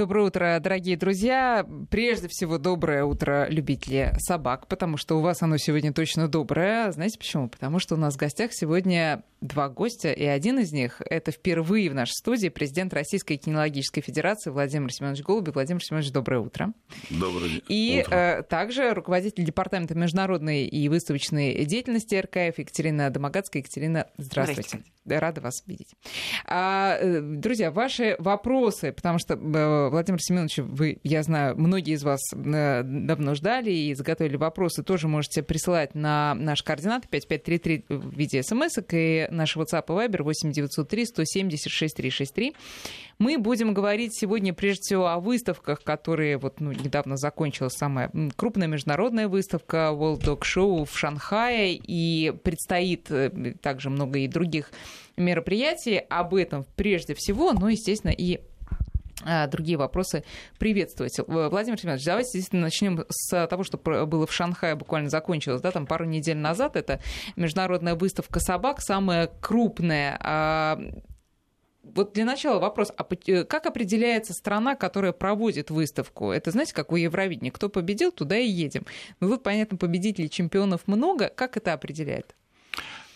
Доброе 0.00 0.28
утро, 0.28 0.58
дорогие 0.62 0.96
друзья. 0.96 1.66
Прежде 1.90 2.26
всего, 2.28 2.56
доброе 2.56 3.04
утро, 3.04 3.46
любители 3.50 4.14
собак, 4.16 4.66
потому 4.66 4.96
что 4.96 5.18
у 5.18 5.20
вас 5.20 5.42
оно 5.42 5.58
сегодня 5.58 5.92
точно 5.92 6.26
доброе. 6.26 6.90
Знаете 6.90 7.18
почему? 7.18 7.50
Потому 7.50 7.78
что 7.80 7.96
у 7.96 7.98
нас 7.98 8.14
в 8.14 8.16
гостях 8.16 8.54
сегодня 8.54 9.24
два 9.42 9.68
гостя, 9.68 10.10
и 10.10 10.24
один 10.24 10.58
из 10.58 10.72
них— 10.72 11.02
это 11.04 11.32
впервые 11.32 11.90
в 11.90 11.94
нашей 11.94 12.12
студии 12.12 12.48
президент 12.48 12.94
Российской 12.94 13.36
кинологической 13.36 14.02
федерации 14.02 14.48
Владимир 14.48 14.90
Семенович 14.90 15.22
Голубев. 15.22 15.52
Владимир 15.54 15.84
Семенович, 15.84 16.12
доброе 16.12 16.40
утро. 16.40 16.72
Доброе 17.10 17.60
И 17.68 18.02
утро. 18.06 18.16
э, 18.16 18.42
также 18.44 18.94
руководитель 18.94 19.44
Департамента 19.44 19.94
международной 19.94 20.64
и 20.64 20.88
выставочной 20.88 21.62
деятельности 21.66 22.14
РКФ 22.14 22.58
Екатерина 22.58 23.10
Домогацкая. 23.10 23.60
Екатерина, 23.62 24.06
здравствуйте. 24.16 24.62
Здравствуйте. 24.62 24.99
Рада 25.06 25.40
вас 25.40 25.62
видеть. 25.66 25.94
А, 26.46 26.96
э, 27.00 27.20
друзья, 27.20 27.70
ваши 27.70 28.16
вопросы, 28.18 28.92
потому 28.92 29.18
что, 29.18 29.34
э, 29.34 29.88
Владимир 29.88 30.20
Семенович, 30.20 30.58
вы, 30.58 30.98
я 31.02 31.22
знаю, 31.22 31.56
многие 31.56 31.94
из 31.94 32.04
вас 32.04 32.20
э, 32.32 32.82
давно 32.84 33.34
ждали 33.34 33.70
и 33.70 33.94
заготовили 33.94 34.36
вопросы, 34.36 34.82
тоже 34.82 35.08
можете 35.08 35.42
присылать 35.42 35.94
на 35.94 36.34
наш 36.34 36.62
координаты 36.62 37.08
5533 37.08 37.84
в 37.88 38.16
виде 38.16 38.42
смс 38.42 38.78
и 38.92 39.26
наш 39.30 39.56
WhatsApp 39.56 39.84
и 39.88 40.08
Viber 40.08 40.22
8903 40.22 41.06
170 41.06 41.70
6363. 41.70 42.54
Мы 43.18 43.38
будем 43.38 43.74
говорить 43.74 44.14
сегодня 44.14 44.54
прежде 44.54 44.82
всего 44.82 45.08
о 45.08 45.20
выставках, 45.20 45.82
которые 45.82 46.38
вот 46.38 46.60
ну, 46.60 46.72
недавно 46.72 47.16
закончилась 47.16 47.74
самая 47.74 48.10
крупная 48.36 48.68
международная 48.68 49.28
выставка 49.28 49.90
World 49.92 50.22
Dog 50.22 50.40
Show 50.40 50.84
в 50.84 50.98
Шанхае, 50.98 51.74
и 51.74 52.32
предстоит 52.42 53.10
также 53.60 53.90
много 53.90 54.20
и 54.20 54.28
других 54.28 54.70
мероприятий. 55.16 55.98
Об 55.98 56.34
этом 56.34 56.64
прежде 56.76 57.14
всего, 57.14 57.52
но, 57.52 57.68
естественно, 57.68 58.10
и 58.12 58.40
а, 59.22 59.46
другие 59.48 59.76
вопросы 59.76 60.24
приветствовать. 60.58 61.18
В- 61.18 61.48
Владимир 61.50 61.78
Семенович, 61.78 62.04
давайте 62.06 62.32
действительно 62.32 62.62
начнем 62.62 63.04
с 63.10 63.46
того, 63.48 63.64
что 63.64 63.76
было 63.78 64.26
в 64.26 64.32
Шанхае, 64.32 64.74
буквально 64.76 65.10
закончилось, 65.10 65.60
да, 65.60 65.70
там 65.72 65.86
пару 65.86 66.06
недель 66.06 66.38
назад. 66.38 66.74
Это 66.76 67.00
международная 67.36 67.94
выставка 67.96 68.40
собак, 68.40 68.80
самая 68.80 69.26
крупная. 69.40 70.18
А, 70.22 70.80
Вот 71.82 72.12
для 72.14 72.24
начала 72.24 72.60
вопрос, 72.60 72.92
а 72.96 73.06
э, 73.26 73.44
как 73.44 73.66
определяется 73.66 74.32
страна, 74.32 74.74
которая 74.74 75.12
проводит 75.12 75.70
выставку? 75.70 76.30
Это, 76.30 76.50
знаете, 76.50 76.72
как 76.72 76.92
у 76.92 76.96
Евровидения, 76.96 77.50
кто 77.50 77.68
победил, 77.68 78.12
туда 78.12 78.38
и 78.38 78.46
едем. 78.48 78.86
Ну, 79.20 79.28
тут, 79.28 79.42
понятно, 79.42 79.76
победителей, 79.76 80.30
чемпионов 80.30 80.86
много. 80.86 81.28
Как 81.28 81.56
это 81.56 81.72
определяет? 81.72 82.34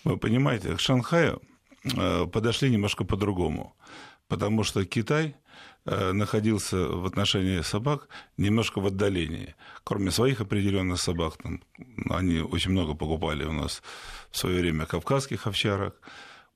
Вы 0.03 0.17
понимаете, 0.19 0.75
к 0.75 0.81
Шанхаю 0.81 1.41
э, 1.41 1.54
подошли 2.33 2.71
немножко 2.71 3.05
по-другому, 3.05 3.77
потому 4.29 4.65
что 4.65 4.85
Китай 4.85 5.37
э, 5.85 6.13
находился 6.13 6.77
в 6.77 7.05
отношении 7.07 7.61
собак 7.61 8.09
немножко 8.37 8.81
в 8.81 8.87
отдалении. 8.87 9.55
Кроме 9.85 10.11
своих 10.11 10.41
определенных 10.41 11.01
собак, 11.01 11.37
там, 11.43 11.63
они 12.11 12.41
очень 12.41 12.71
много 12.71 12.95
покупали 12.95 13.45
у 13.45 13.53
нас 13.53 13.83
в 14.31 14.39
свое 14.39 14.61
время 14.61 14.87
кавказских 14.87 15.47
овчарок, 15.47 16.01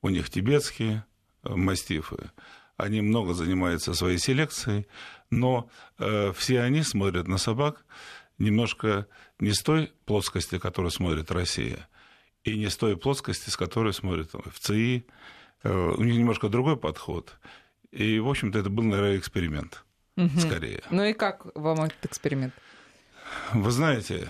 у 0.01 0.09
них 0.09 0.29
тибетские 0.29 1.05
э, 1.43 1.55
мастифы. 1.55 2.31
Они 2.77 3.01
много 3.01 3.33
занимаются 3.33 3.93
своей 3.93 4.17
селекцией, 4.17 4.87
но 5.29 5.69
э, 5.97 6.31
все 6.35 6.61
они 6.61 6.81
смотрят 6.81 7.27
на 7.27 7.37
собак 7.37 7.85
немножко 8.37 9.05
не 9.39 9.51
с 9.51 9.61
той 9.61 9.91
плоскости, 10.05 10.57
которую 10.57 10.91
смотрит 10.91 11.29
Россия, 11.29 11.87
и 12.53 12.57
не 12.57 12.69
с 12.69 12.77
той 12.77 12.95
плоскости, 12.97 13.49
с 13.49 13.57
которой 13.57 13.93
смотрят 13.93 14.31
в 14.33 14.59
ЦИ. 14.59 15.05
Э, 15.63 15.93
У 15.97 16.03
них 16.03 16.15
немножко 16.15 16.49
другой 16.49 16.77
подход. 16.77 17.37
И, 17.91 18.19
в 18.19 18.27
общем-то, 18.29 18.59
это 18.59 18.69
был, 18.69 18.83
наверное, 18.83 19.17
эксперимент 19.17 19.83
скорее. 20.37 20.83
Ну 20.91 21.03
и 21.05 21.13
как 21.13 21.47
вам 21.55 21.81
этот 21.83 22.05
эксперимент? 22.05 22.53
Вы 23.53 23.71
знаете, 23.71 24.29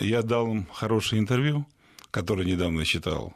я 0.00 0.22
дал 0.22 0.50
им 0.52 0.66
хорошее 0.72 1.20
интервью, 1.20 1.66
которое 2.10 2.44
недавно 2.44 2.84
читал, 2.84 3.34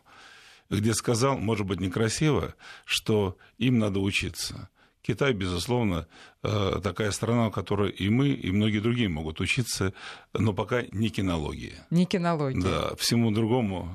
где 0.68 0.94
сказал, 0.94 1.38
может 1.38 1.66
быть, 1.66 1.80
некрасиво, 1.80 2.54
что 2.84 3.36
им 3.58 3.78
надо 3.78 4.00
учиться. 4.00 4.68
Китай, 5.02 5.32
безусловно, 5.32 6.06
э, 6.42 6.80
такая 6.82 7.10
страна, 7.10 7.46
у 7.46 7.50
которой 7.50 7.90
и 7.90 8.10
мы, 8.10 8.28
и 8.28 8.50
многие 8.50 8.80
другие 8.80 9.08
могут 9.08 9.40
учиться, 9.40 9.92
но 10.34 10.52
пока 10.52 10.82
не 10.92 11.08
кинологии. 11.08 11.74
Не 11.90 12.04
кинология. 12.04 12.62
Да, 12.62 12.96
всему 12.96 13.30
другому, 13.30 13.88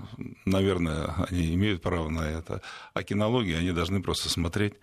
наверное, 0.45 1.13
они 1.29 1.53
имеют 1.53 1.81
право 1.81 2.09
на 2.09 2.21
это. 2.21 2.61
А 2.93 3.03
кинологии 3.03 3.55
они 3.55 3.71
должны 3.71 4.01
просто 4.01 4.29
смотреть, 4.29 4.73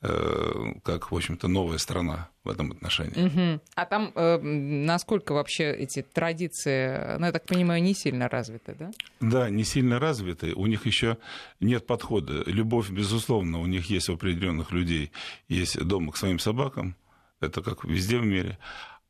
как, 0.00 1.10
в 1.10 1.16
общем-то, 1.16 1.48
новая 1.48 1.78
страна 1.78 2.28
в 2.44 2.48
этом 2.48 2.70
отношении. 2.70 3.20
Мгм. 3.20 3.60
А 3.74 3.84
там 3.84 4.12
э, 4.14 4.38
насколько 4.38 5.32
вообще 5.32 5.72
эти 5.72 6.02
традиции, 6.02 7.18
ну, 7.18 7.26
я 7.26 7.32
так 7.32 7.46
понимаю, 7.46 7.82
не 7.82 7.94
сильно 7.94 8.28
развиты, 8.28 8.76
да? 8.78 8.90
Да, 9.20 9.50
не 9.50 9.64
сильно 9.64 9.98
развиты, 9.98 10.54
у 10.54 10.66
них 10.66 10.86
еще 10.86 11.18
нет 11.58 11.86
подхода. 11.86 12.44
Любовь, 12.46 12.90
безусловно, 12.90 13.58
у 13.58 13.66
них 13.66 13.90
есть 13.90 14.08
у 14.08 14.14
определенных 14.14 14.70
людей, 14.70 15.10
есть 15.48 15.78
дома 15.84 16.12
к 16.12 16.16
своим 16.16 16.38
собакам, 16.38 16.94
это 17.40 17.60
как 17.60 17.84
везде 17.84 18.18
в 18.18 18.24
мире. 18.24 18.58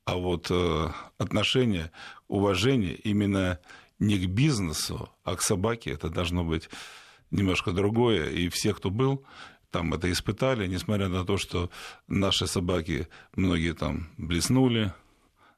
А 0.06 0.16
вот 0.16 0.47
э, 0.50 0.88
отношение, 1.19 1.91
уважение 2.28 2.94
именно 2.94 3.59
не 3.99 4.19
к 4.19 4.26
бизнесу, 4.26 5.10
а 5.22 5.37
к 5.37 5.43
собаке, 5.43 5.91
это 5.91 6.09
должно 6.09 6.44
быть 6.44 6.70
немножко 7.31 7.72
другое. 7.72 8.31
И 8.31 8.49
все, 8.49 8.72
кто 8.72 8.91
был, 8.91 9.25
там 9.71 9.93
это 9.95 10.11
испытали, 10.11 10.67
несмотря 10.67 11.09
на 11.09 11.25
то, 11.25 11.37
что 11.37 11.71
наши 12.06 12.47
собаки, 12.47 13.09
многие 13.37 13.75
там 13.75 14.09
блеснули, 14.17 14.93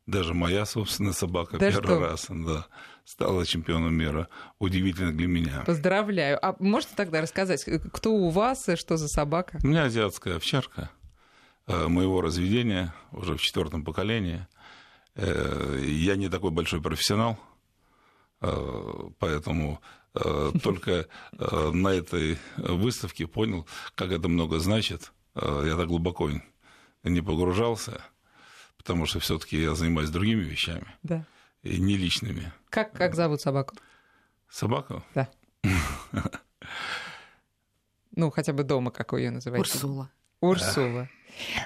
даже 0.06 0.34
моя 0.34 0.66
собственная 0.66 1.12
собака 1.12 1.58
Да 1.58 1.70
первый 1.70 1.84
что? 1.84 2.00
раз 2.00 2.26
да, 2.28 2.66
стала 3.04 3.46
чемпионом 3.46 3.94
мира. 3.94 4.28
Удивительно 4.58 5.12
для 5.12 5.28
меня. 5.28 5.62
Поздравляю. 5.64 6.44
А 6.44 6.56
можете 6.58 6.94
тогда 6.96 7.20
рассказать, 7.20 7.64
кто 7.92 8.12
у 8.12 8.30
вас 8.30 8.68
и 8.68 8.76
что 8.76 8.96
за 8.96 9.06
собака? 9.08 9.58
У 9.62 9.68
меня 9.68 9.84
азиатская 9.84 10.36
овчарка 10.36 10.90
э, 11.68 11.86
моего 11.86 12.20
разведения, 12.20 12.92
уже 13.12 13.36
в 13.36 13.40
четвертом 13.40 13.84
поколении. 13.84 14.46
Э, 15.14 15.80
Я 15.86 16.16
не 16.16 16.28
такой 16.28 16.50
большой 16.50 16.82
профессионал, 16.82 17.38
э, 18.40 19.10
поэтому 19.20 19.80
э, 19.80 19.99
только 20.12 21.06
э, 21.38 21.70
на 21.72 21.88
этой 21.88 22.38
выставке 22.56 23.26
понял, 23.26 23.66
как 23.94 24.10
это 24.10 24.28
много 24.28 24.58
значит. 24.58 25.12
Э, 25.34 25.64
Я 25.66 25.76
так 25.76 25.86
глубоко 25.88 26.30
не 27.04 27.20
погружался, 27.20 28.02
потому 28.76 29.06
что 29.06 29.20
все-таки 29.20 29.60
я 29.60 29.74
занимаюсь 29.74 30.10
другими 30.10 30.42
вещами, 30.42 30.86
Да. 31.02 31.24
и 31.62 31.78
не 31.80 31.96
личными. 31.96 32.52
Как, 32.70 32.92
как 32.92 33.14
зовут 33.14 33.40
собаку? 33.40 33.76
Собаку? 34.48 35.02
Да. 35.14 35.28
Ну, 38.16 38.30
хотя 38.30 38.52
бы 38.52 38.64
дома, 38.64 38.90
как 38.90 39.12
ее 39.12 39.30
называете? 39.30 39.60
Урсула. 39.70 40.10
Урсула. 40.40 41.08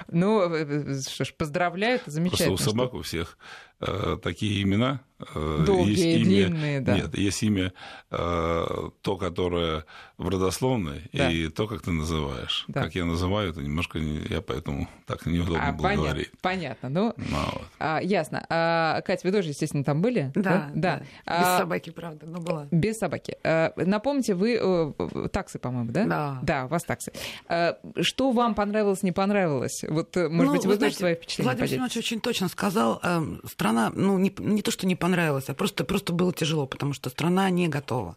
Ну, 0.08 0.42
э, 0.54 1.00
что 1.00 1.24
ж, 1.24 1.32
поздравляю, 1.34 1.94
это 1.96 2.04
Просто 2.04 2.10
замечательно. 2.20 2.52
у 2.52 2.56
что- 2.58 2.70
собак 2.70 2.94
у 2.94 3.00
всех 3.02 3.38
э, 3.73 3.73
такие 4.22 4.62
имена. 4.62 5.00
э, 5.34 5.62
Долгие, 5.64 5.90
есть 5.90 6.02
имя, 6.04 6.24
длинные, 6.24 6.80
да. 6.80 6.96
Нет, 6.96 7.16
есть 7.16 7.42
имя 7.44 7.72
э, 8.10 8.64
то, 9.02 9.16
которое 9.16 9.84
в 10.18 10.28
родословной, 10.28 11.02
Да. 11.12 11.30
и 11.30 11.48
то, 11.48 11.66
как 11.66 11.82
ты 11.82 11.92
называешь. 11.92 12.64
Да. 12.68 12.82
Как 12.82 12.94
я 12.94 13.04
называю, 13.04 13.50
это 13.50 13.60
немножко 13.62 13.98
не- 13.98 14.20
я 14.28 14.40
поэтому 14.42 14.88
так 15.06 15.26
неудобно 15.26 15.68
А, 15.68 15.72
было 15.72 15.82
понятно, 15.82 16.04
говорить. 16.10 16.30
понятно. 16.40 16.88
Ну, 16.88 17.14
Ну, 17.16 17.36
вот. 17.52 17.62
а, 17.78 18.00
ясно. 18.02 18.44
А, 18.48 19.00
Катя, 19.02 19.26
вы 19.26 19.32
тоже, 19.32 19.48
естественно, 19.50 19.82
там 19.84 20.02
были? 20.02 20.30
Да, 20.34 20.70
да. 20.74 20.98
Без 20.98 21.06
А, 21.26 21.58
собаки, 21.58 21.90
правда, 21.90 22.26
но 22.26 22.40
была. 22.40 22.68
Без 22.70 22.96
собаки. 22.98 23.36
А, 23.44 23.72
Напомните, 23.76 24.34
вы 24.34 24.58
э, 24.60 25.28
таксы, 25.32 25.58
по-моему, 25.58 25.90
да? 25.92 26.04
Да. 26.06 26.38
Да, 26.42 26.64
у 26.66 26.68
вас 26.68 26.82
таксы. 26.84 27.12
А, 27.48 27.76
Что 28.00 28.30
вам 28.32 28.54
понравилось, 28.54 29.02
не 29.02 29.12
понравилось? 29.12 29.84
Вот, 29.88 30.16
э, 30.16 30.28
может 30.28 30.52
Ну, 30.52 30.58
быть, 30.58 30.64
вы, 30.66 30.72
тоже 30.72 30.78
знаете, 30.78 30.98
свои 30.98 31.14
впечатления 31.14 31.44
Владимир 31.50 31.64
поделитесь? 31.68 31.76
Семенович 31.94 31.96
очень 31.96 32.20
точно 32.20 32.48
сказал. 32.48 33.00
э, 33.02 33.20
Страна, 33.46 33.73
ну, 33.94 34.18
не, 34.18 34.32
не 34.38 34.62
то, 34.62 34.70
что 34.70 34.86
не 34.86 34.96
понравилась, 34.96 35.48
а 35.48 35.54
просто, 35.54 35.84
просто 35.84 36.12
было 36.12 36.32
тяжело, 36.32 36.66
потому 36.66 36.92
что 36.92 37.10
страна 37.10 37.50
не 37.50 37.68
готова 37.68 38.16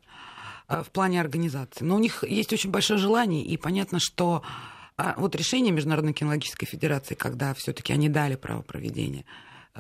э, 0.68 0.84
в 0.84 0.92
плане 0.92 1.22
организации. 1.22 1.84
Но 1.84 1.96
у 1.96 2.00
них 2.00 2.24
есть 2.24 2.54
очень 2.54 2.72
большое 2.72 3.00
желание, 3.00 3.44
и 3.44 3.58
понятно, 3.58 4.00
что 4.00 4.44
а, 4.98 5.14
вот 5.18 5.36
решение 5.36 5.72
Международной 5.72 6.14
кинологической 6.14 6.68
федерации, 6.68 7.14
когда 7.14 7.54
все 7.54 7.72
таки 7.72 7.94
они 7.94 8.10
дали 8.10 8.36
право 8.36 8.64
проведения, 8.64 9.26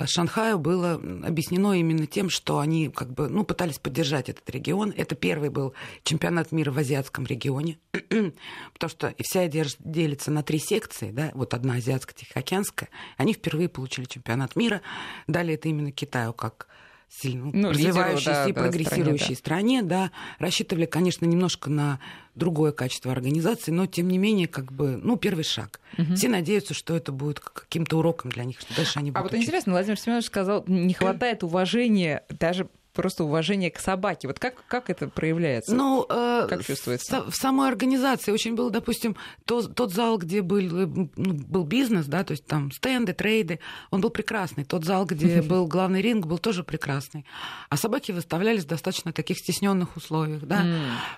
Шанхаю 0.05 0.59
было 0.59 0.93
объяснено 0.93 1.73
именно 1.73 2.05
тем, 2.05 2.29
что 2.29 2.59
они 2.59 2.89
как 2.89 3.13
бы, 3.13 3.29
ну, 3.29 3.43
пытались 3.43 3.79
поддержать 3.79 4.29
этот 4.29 4.49
регион. 4.49 4.93
Это 4.95 5.15
первый 5.15 5.49
был 5.49 5.73
чемпионат 6.03 6.51
мира 6.51 6.71
в 6.71 6.77
азиатском 6.77 7.25
регионе, 7.25 7.79
потому 7.91 8.89
что 8.89 9.13
вся 9.19 9.47
держ- 9.47 9.77
делится 9.79 10.31
на 10.31 10.43
три 10.43 10.59
секции, 10.59 11.11
да, 11.11 11.31
вот 11.33 11.53
одна 11.53 11.75
азиатско-тихоокеанская. 11.77 12.89
Они 13.17 13.33
впервые 13.33 13.69
получили 13.69 14.05
чемпионат 14.05 14.55
мира, 14.55 14.81
дали 15.27 15.55
это 15.55 15.69
именно 15.69 15.91
Китаю 15.91 16.33
как 16.33 16.67
сильно 17.09 17.49
ну, 17.53 17.69
развивающейся 17.69 18.31
да, 18.31 18.47
и 18.47 18.53
прогрессирующей 18.53 19.35
стране, 19.35 19.81
да. 19.81 19.87
стране, 19.87 20.09
да, 20.09 20.11
рассчитывали, 20.39 20.85
конечно, 20.85 21.25
немножко 21.25 21.69
на 21.69 21.99
другое 22.35 22.71
качество 22.71 23.11
организации, 23.11 23.71
но 23.71 23.87
тем 23.87 24.07
не 24.09 24.17
менее, 24.17 24.47
как 24.47 24.71
бы, 24.71 24.97
ну, 24.97 25.17
первый 25.17 25.43
шаг. 25.43 25.79
Угу. 25.97 26.15
Все 26.15 26.29
надеются, 26.29 26.73
что 26.73 26.95
это 26.95 27.11
будет 27.11 27.39
каким-то 27.39 27.97
уроком 27.97 28.31
для 28.31 28.43
них, 28.43 28.59
что 28.59 28.75
дальше 28.75 28.99
они 28.99 29.09
а 29.09 29.13
будут. 29.13 29.17
А 29.17 29.21
вот 29.23 29.31
учиться. 29.31 29.45
интересно, 29.45 29.73
Владимир 29.73 29.99
Семенович 29.99 30.25
сказал, 30.25 30.63
не 30.67 30.93
хватает 30.93 31.43
уважения 31.43 32.23
даже 32.29 32.67
просто 32.97 33.23
уважение 33.23 33.69
к 33.69 33.79
собаке. 33.79 34.27
Вот 34.27 34.39
как, 34.39 34.55
как 34.67 34.89
это 34.89 35.07
проявляется? 35.07 35.73
Ну, 35.73 36.05
э, 36.09 36.47
как 36.49 36.65
чувствуется? 36.65 37.23
В, 37.29 37.35
самой 37.35 37.69
организации 37.69 38.31
очень 38.31 38.55
был, 38.55 38.71
допустим, 38.71 39.15
то, 39.45 39.61
тот 39.61 39.93
зал, 39.93 40.17
где 40.17 40.41
был, 40.41 40.57
э, 40.57 41.07
ну, 41.15 41.33
был 41.33 41.63
бизнес, 41.63 42.07
да, 42.07 42.23
то 42.23 42.31
есть 42.31 42.45
там 42.45 42.71
стенды, 42.71 43.13
трейды, 43.13 43.59
он 43.91 44.01
был 44.01 44.09
прекрасный. 44.09 44.65
Тот 44.65 44.83
зал, 44.83 45.05
где 45.05 45.41
был 45.53 45.67
главный 45.67 46.01
ринг, 46.01 46.25
был 46.25 46.39
тоже 46.39 46.63
прекрасный. 46.63 47.23
А 47.69 47.77
собаки 47.77 48.11
выставлялись 48.11 48.63
в 48.63 48.67
достаточно 48.67 49.13
таких 49.13 49.37
стесненных 49.37 49.95
условиях, 49.95 50.41
да. 50.41 50.65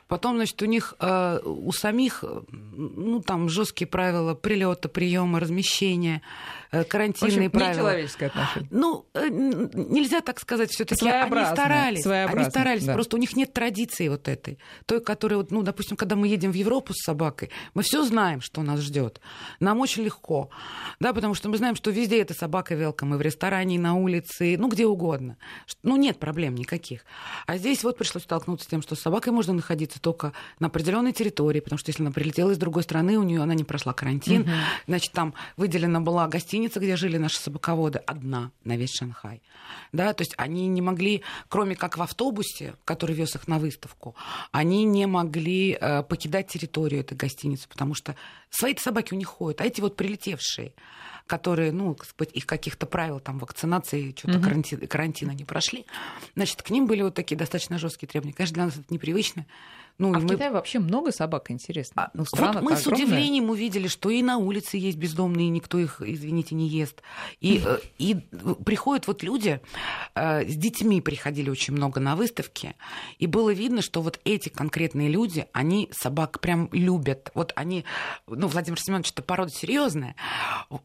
Потом, 0.08 0.36
значит, 0.36 0.62
у 0.62 0.66
них, 0.66 0.96
э, 1.00 1.40
у 1.46 1.72
самих, 1.72 2.26
ну, 2.52 3.22
там 3.22 3.48
жесткие 3.48 3.88
правила 3.88 4.36
прилета, 4.36 4.90
приема, 4.90 5.40
размещения, 5.40 6.22
э, 6.72 6.84
карантинные 6.84 7.50
в 7.50 7.56
общем, 7.56 7.60
правила. 7.60 7.90
человеческое 7.92 8.26
отношение. 8.26 8.70
Ну, 8.72 9.06
э, 9.14 9.30
нельзя 9.30 10.20
так 10.20 10.40
сказать, 10.40 10.72
все-таки 10.72 11.08
они 11.08 11.46
старались. 11.46 11.69
Они 12.42 12.50
старались. 12.50 12.84
Да. 12.84 12.94
Просто 12.94 13.16
у 13.16 13.20
них 13.20 13.36
нет 13.36 13.54
традиции 13.54 14.08
вот 14.08 14.28
этой. 14.28 14.58
Той, 14.86 15.02
которая, 15.02 15.38
вот, 15.38 15.52
ну, 15.52 15.62
допустим, 15.62 15.98
когда 15.98 16.16
мы 16.16 16.28
едем 16.28 16.52
в 16.52 16.56
Европу 16.56 16.94
с 16.94 17.04
собакой, 17.04 17.50
мы 17.74 17.84
все 17.84 18.04
знаем, 18.04 18.42
что 18.42 18.62
нас 18.62 18.80
ждет. 18.80 19.20
Нам 19.60 19.80
очень 19.80 20.04
легко. 20.04 20.50
Да, 21.00 21.14
потому 21.14 21.34
что 21.34 21.50
мы 21.50 21.58
знаем, 21.58 21.76
что 21.76 21.92
везде 21.92 22.22
эта 22.22 22.34
собака 22.34 22.76
велком, 22.76 23.14
и 23.14 23.18
в 23.18 23.22
ресторане, 23.22 23.76
и 23.76 23.80
на 23.80 23.96
улице, 23.96 24.56
ну, 24.58 24.70
где 24.70 24.86
угодно. 24.86 25.38
Ну, 25.84 25.96
нет 25.98 26.20
проблем 26.20 26.56
никаких. 26.56 27.06
А 27.46 27.58
здесь 27.58 27.84
вот 27.84 27.98
пришлось 27.98 28.24
столкнуться 28.24 28.66
с 28.66 28.70
тем, 28.70 28.82
что 28.82 28.96
с 28.96 29.00
собакой 29.00 29.34
можно 29.34 29.54
находиться 29.54 30.02
только 30.02 30.34
на 30.60 30.68
определенной 30.68 31.14
территории, 31.14 31.60
потому 31.60 31.78
что 31.78 31.90
если 31.90 32.04
она 32.04 32.12
прилетела 32.12 32.52
из 32.52 32.58
другой 32.58 32.84
страны, 32.84 33.18
у 33.18 33.24
нее 33.24 33.42
она 33.42 33.54
не 33.54 33.64
прошла 33.64 33.94
карантин, 33.94 34.42
угу. 34.42 34.50
значит, 34.88 35.12
там 35.12 35.34
выделена 35.58 36.00
была 36.00 36.28
гостиница, 36.28 36.80
где 36.80 36.96
жили 36.96 37.18
наши 37.18 37.40
собаководы, 37.40 38.00
одна 38.00 38.52
на 38.64 38.78
весь 38.78 38.94
Шанхай. 38.94 39.42
Да, 39.92 40.14
то 40.14 40.22
есть 40.22 40.34
они 40.38 40.68
не 40.68 40.82
могли 40.82 41.20
кроме 41.48 41.59
как 41.76 41.98
в 41.98 42.02
автобусе, 42.02 42.76
который 42.86 43.16
вез 43.16 43.36
их 43.36 43.48
на 43.48 43.60
выставку, 43.60 44.16
они 44.52 44.84
не 44.84 45.06
могли 45.06 45.78
э, 45.80 46.04
покидать 46.04 46.48
территорию 46.48 47.02
этой 47.02 47.16
гостиницы, 47.16 47.68
потому 47.68 47.94
что 47.94 48.16
свои 48.50 48.76
собаки 48.76 49.14
у 49.14 49.18
них 49.18 49.28
ходят, 49.28 49.62
а 49.62 49.66
эти 49.66 49.82
вот 49.82 49.96
прилетевшие, 49.96 50.74
которые, 51.28 51.72
ну, 51.72 51.96
их 52.34 52.46
каких-то 52.46 52.86
правил 52.86 53.20
там 53.20 53.38
вакцинации, 53.38 54.16
что-то 54.18 54.40
карантина, 54.40 54.88
карантина 54.88 55.32
не 55.32 55.46
прошли, 55.46 55.86
значит, 56.36 56.62
к 56.64 56.70
ним 56.72 56.88
были 56.88 57.04
вот 57.04 57.14
такие 57.14 57.38
достаточно 57.38 57.78
жесткие 57.78 58.10
требования. 58.10 58.34
Конечно, 58.34 58.56
для 58.56 58.66
нас 58.66 58.76
это 58.76 58.92
непривычно. 58.94 59.46
Ну, 60.00 60.16
а 60.16 60.20
в 60.20 60.24
мы... 60.24 60.30
Китае 60.30 60.52
вообще 60.52 60.80
много 60.80 61.12
собак, 61.12 61.52
интересно. 61.52 62.06
А, 62.06 62.12
ну, 62.14 62.24
вот 62.32 62.62
мы 62.62 62.78
с 62.78 62.88
удивлением 62.88 63.50
увидели, 63.50 63.90
что 63.90 64.10
и 64.10 64.24
на 64.24 64.38
улице 64.38 64.78
есть 64.78 64.98
бездомные, 64.98 65.48
и 65.48 65.50
никто 65.50 65.78
их, 65.78 66.02
извините, 66.02 66.56
не 66.56 66.70
ест. 66.70 67.04
И, 67.42 67.62
э, 67.64 67.80
и 67.98 68.16
приходят 68.66 69.08
вот 69.08 69.24
люди, 69.24 69.60
э, 70.16 70.48
с 70.48 70.56
детьми 70.56 71.02
приходили 71.02 71.50
очень 71.50 71.74
много 71.74 72.00
на 72.00 72.16
выставки, 72.16 72.76
и 73.18 73.28
было 73.28 73.52
видно, 73.52 73.82
что 73.82 74.02
вот 74.02 74.22
эти 74.24 74.48
конкретные 74.48 75.10
люди, 75.10 75.48
они 75.52 75.90
собак 75.92 76.40
прям 76.40 76.70
любят. 76.72 77.32
Вот 77.34 77.52
они, 77.58 77.84
ну, 78.26 78.48
Владимир 78.48 78.80
Семенович, 78.80 79.12
это 79.12 79.22
порода 79.22 79.52
серьезная, 79.52 80.16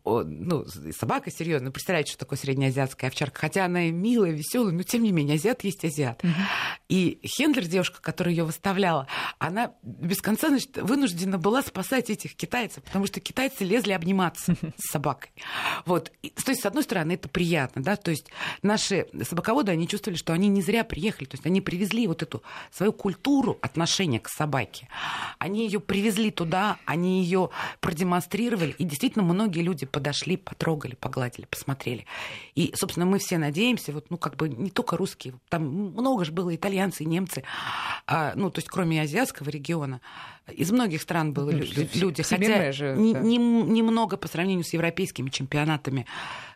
ну, 0.05 0.65
собака 0.91 1.31
серьезная, 1.31 1.71
представляете, 1.71 2.11
что 2.11 2.19
такое 2.19 2.39
среднеазиатская 2.39 3.11
овчарка, 3.11 3.39
хотя 3.39 3.67
она 3.67 3.85
и 3.85 3.93
милая, 3.93 4.33
веселая, 4.33 4.73
но 4.73 4.83
тем 4.83 5.05
не 5.05 5.13
менее, 5.13 5.37
азиат 5.37 5.63
есть 5.63 5.85
азиат. 5.85 6.21
И 6.89 7.21
Хендлер, 7.25 7.67
девушка, 7.67 8.03
которая 8.03 8.35
ее 8.35 8.43
выставляла, 8.43 9.04
она 9.39 9.73
без 9.83 10.21
конца 10.21 10.49
значит, 10.49 10.77
вынуждена 10.77 11.39
была 11.39 11.63
спасать 11.63 12.11
этих 12.11 12.35
китайцев, 12.35 12.83
потому 12.85 13.07
что 13.07 13.21
китайцы 13.21 13.65
лезли 13.65 13.93
обниматься 13.93 14.57
с 14.77 14.91
собакой. 14.91 15.31
Вот. 15.87 16.13
И, 16.23 16.31
то 16.31 16.51
есть, 16.51 16.63
с 16.63 16.67
одной 16.67 16.83
стороны, 16.83 17.13
это 17.13 17.29
приятно, 17.29 17.83
да, 17.83 17.97
то 17.97 18.11
есть 18.11 18.29
наши 18.63 19.07
собаководы, 19.23 19.73
они 19.73 19.89
чувствовали, 19.89 20.19
что 20.19 20.33
они 20.33 20.49
не 20.49 20.63
зря 20.63 20.85
приехали, 20.85 21.27
то 21.27 21.35
есть 21.35 21.47
они 21.47 21.61
привезли 21.61 22.07
вот 22.07 22.23
эту 22.23 22.43
свою 22.71 22.93
культуру 22.93 23.59
отношения 23.63 24.21
к 24.21 24.29
собаке. 24.29 24.89
Они 25.39 25.65
ее 25.65 25.81
привезли 25.81 26.31
туда, 26.31 26.79
они 26.85 27.23
ее 27.23 27.51
продемонстрировали, 27.81 28.75
и 28.79 28.85
действительно 28.85 29.25
многие 29.25 29.61
люди 29.61 29.87
подошли, 29.87 30.37
потрогали, 30.37 30.95
погладили, 30.95 31.47
посмотрели. 31.47 32.07
И, 32.55 32.73
собственно, 32.77 33.07
мы 33.07 33.19
все 33.19 33.39
надеемся, 33.39 33.93
вот, 33.93 34.11
ну, 34.11 34.19
как 34.19 34.37
бы 34.37 34.49
не 34.49 34.71
только 34.71 34.97
русские, 34.97 35.35
там 35.49 35.67
много 35.67 36.25
же 36.25 36.33
было 36.33 36.55
итальянцы 36.55 37.05
немцы, 37.05 37.45
а, 38.07 38.33
ну, 38.35 38.51
то 38.51 38.59
есть 38.59 38.69
кроме 38.69 38.94
кроме 38.95 39.03
азиатского 39.03 39.49
региона, 39.51 40.01
из 40.47 40.71
многих 40.71 41.03
стран 41.03 41.33
было 41.33 41.51
ну, 41.51 41.59
люди, 41.95 42.23
хотя 42.23 42.73
же, 42.73 42.95
не, 42.97 43.13
да. 43.13 43.21
не, 43.21 43.39
немного 43.39 44.17
по 44.17 44.29
сравнению 44.29 44.65
с 44.65 44.73
европейскими 44.73 45.31
чемпионатами. 45.31 46.07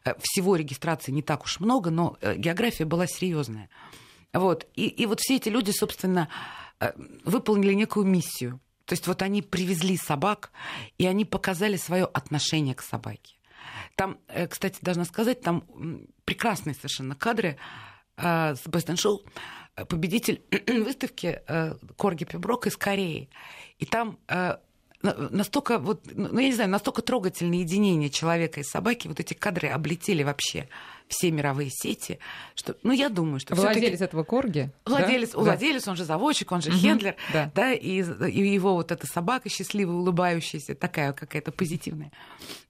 Э, 0.05 0.14
всего 0.20 0.56
регистрации 0.56 1.12
не 1.12 1.23
так 1.23 1.44
уж 1.44 1.61
много, 1.61 1.90
но 1.90 2.17
э, 2.20 2.37
география 2.37 2.85
была 2.85 3.06
серьезная. 3.06 3.69
Вот. 4.32 4.67
И, 4.75 4.87
и 4.87 5.06
вот 5.06 5.20
все 5.20 5.37
эти 5.37 5.49
люди, 5.49 5.70
собственно, 5.70 6.29
э, 6.81 6.93
выполнили 7.25 7.75
некую 7.75 8.06
миссию. 8.06 8.61
То 8.84 8.93
есть 8.94 9.06
вот 9.06 9.23
они 9.23 9.43
привезли 9.43 9.96
собак, 9.96 10.50
и 10.99 11.06
они 11.06 11.25
показали 11.25 11.76
свое 11.76 12.05
отношение 12.05 12.75
к 12.75 12.82
собаке. 12.82 13.34
Там, 13.96 14.19
кстати, 14.49 14.79
должна 14.81 15.05
сказать, 15.05 15.41
там 15.41 15.64
прекрасные 16.25 16.75
совершенно 16.75 17.14
кадры 17.14 17.58
с 18.17 18.61
Бестон 18.67 18.96
Шоу 18.96 19.23
победитель 19.84 20.42
выставки 20.66 21.40
э, 21.46 21.75
Корги 21.96 22.25
Пеброк 22.25 22.66
из 22.66 22.76
Кореи. 22.76 23.28
И 23.78 23.86
там 23.86 24.19
э, 24.28 24.56
настолько, 25.02 25.78
вот, 25.78 26.02
ну, 26.14 26.38
я 26.38 26.46
не 26.46 26.54
знаю, 26.54 26.70
настолько 26.70 27.02
трогательное 27.02 27.58
единение 27.58 28.10
человека 28.10 28.60
и 28.60 28.64
собаки, 28.64 29.08
вот 29.08 29.20
эти 29.20 29.34
кадры 29.34 29.69
облетели 29.69 30.22
вообще 30.22 30.69
все 31.08 31.31
мировые 31.31 31.70
сети, 31.70 32.19
что, 32.55 32.76
ну, 32.82 32.93
я 32.93 33.08
думаю, 33.08 33.40
что 33.40 33.55
Владелец 33.55 34.00
этого 34.00 34.25
Корги? 34.25 34.70
Владелец, 34.84 35.32
да? 35.32 35.38
владелец, 35.38 35.88
он 35.88 35.96
же 35.96 36.05
заводчик, 36.05 36.52
он 36.52 36.62
же 36.62 36.70
угу, 36.70 36.78
хендлер, 36.78 37.16
да. 37.32 37.50
да, 37.55 37.72
и, 37.72 38.02
и 38.02 38.49
его 38.49 38.75
вот 38.75 38.93
эта 38.93 39.06
собака 39.06 39.49
счастливая, 39.49 39.96
улыбающаяся, 39.96 40.75
такая 40.75 41.12
какая-то 41.12 41.52
позитивная. 41.52 42.12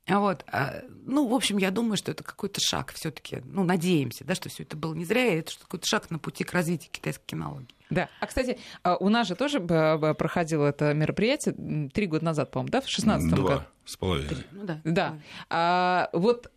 Вот. 0.06 0.44
А, 0.50 0.82
ну, 1.04 1.28
в 1.28 1.34
общем, 1.34 1.58
я 1.58 1.70
думаю, 1.70 1.96
что 1.96 2.12
это 2.12 2.24
какой-то 2.24 2.60
шаг 2.60 2.92
все 2.94 3.10
таки 3.10 3.42
ну, 3.44 3.64
надеемся, 3.64 4.24
да, 4.24 4.34
что 4.34 4.48
все 4.48 4.62
это 4.62 4.76
было 4.76 4.94
не 4.94 5.04
зря, 5.04 5.26
и 5.26 5.38
это 5.38 5.52
какой-то 5.60 5.86
шаг 5.86 6.10
на 6.10 6.18
пути 6.18 6.44
к 6.44 6.52
развитию 6.52 6.90
китайской 6.90 7.26
кинологии. 7.26 7.68
Да. 7.90 8.08
А, 8.20 8.26
кстати, 8.26 8.58
а, 8.82 8.96
у 8.96 9.08
нас 9.08 9.28
же 9.28 9.34
тоже 9.34 9.60
проходило 9.60 10.66
это 10.66 10.94
мероприятие 10.94 11.88
три 11.92 12.06
года 12.06 12.24
назад, 12.24 12.50
по-моему, 12.50 12.70
да, 12.70 12.80
в 12.80 12.88
16 12.88 13.30
году? 13.30 13.42
Два 13.42 13.66
с 13.84 13.96
половиной. 13.96 14.44
Ну, 14.52 14.64
да. 14.64 14.80
Да. 14.84 15.18
А, 15.48 16.10
вот 16.12 16.50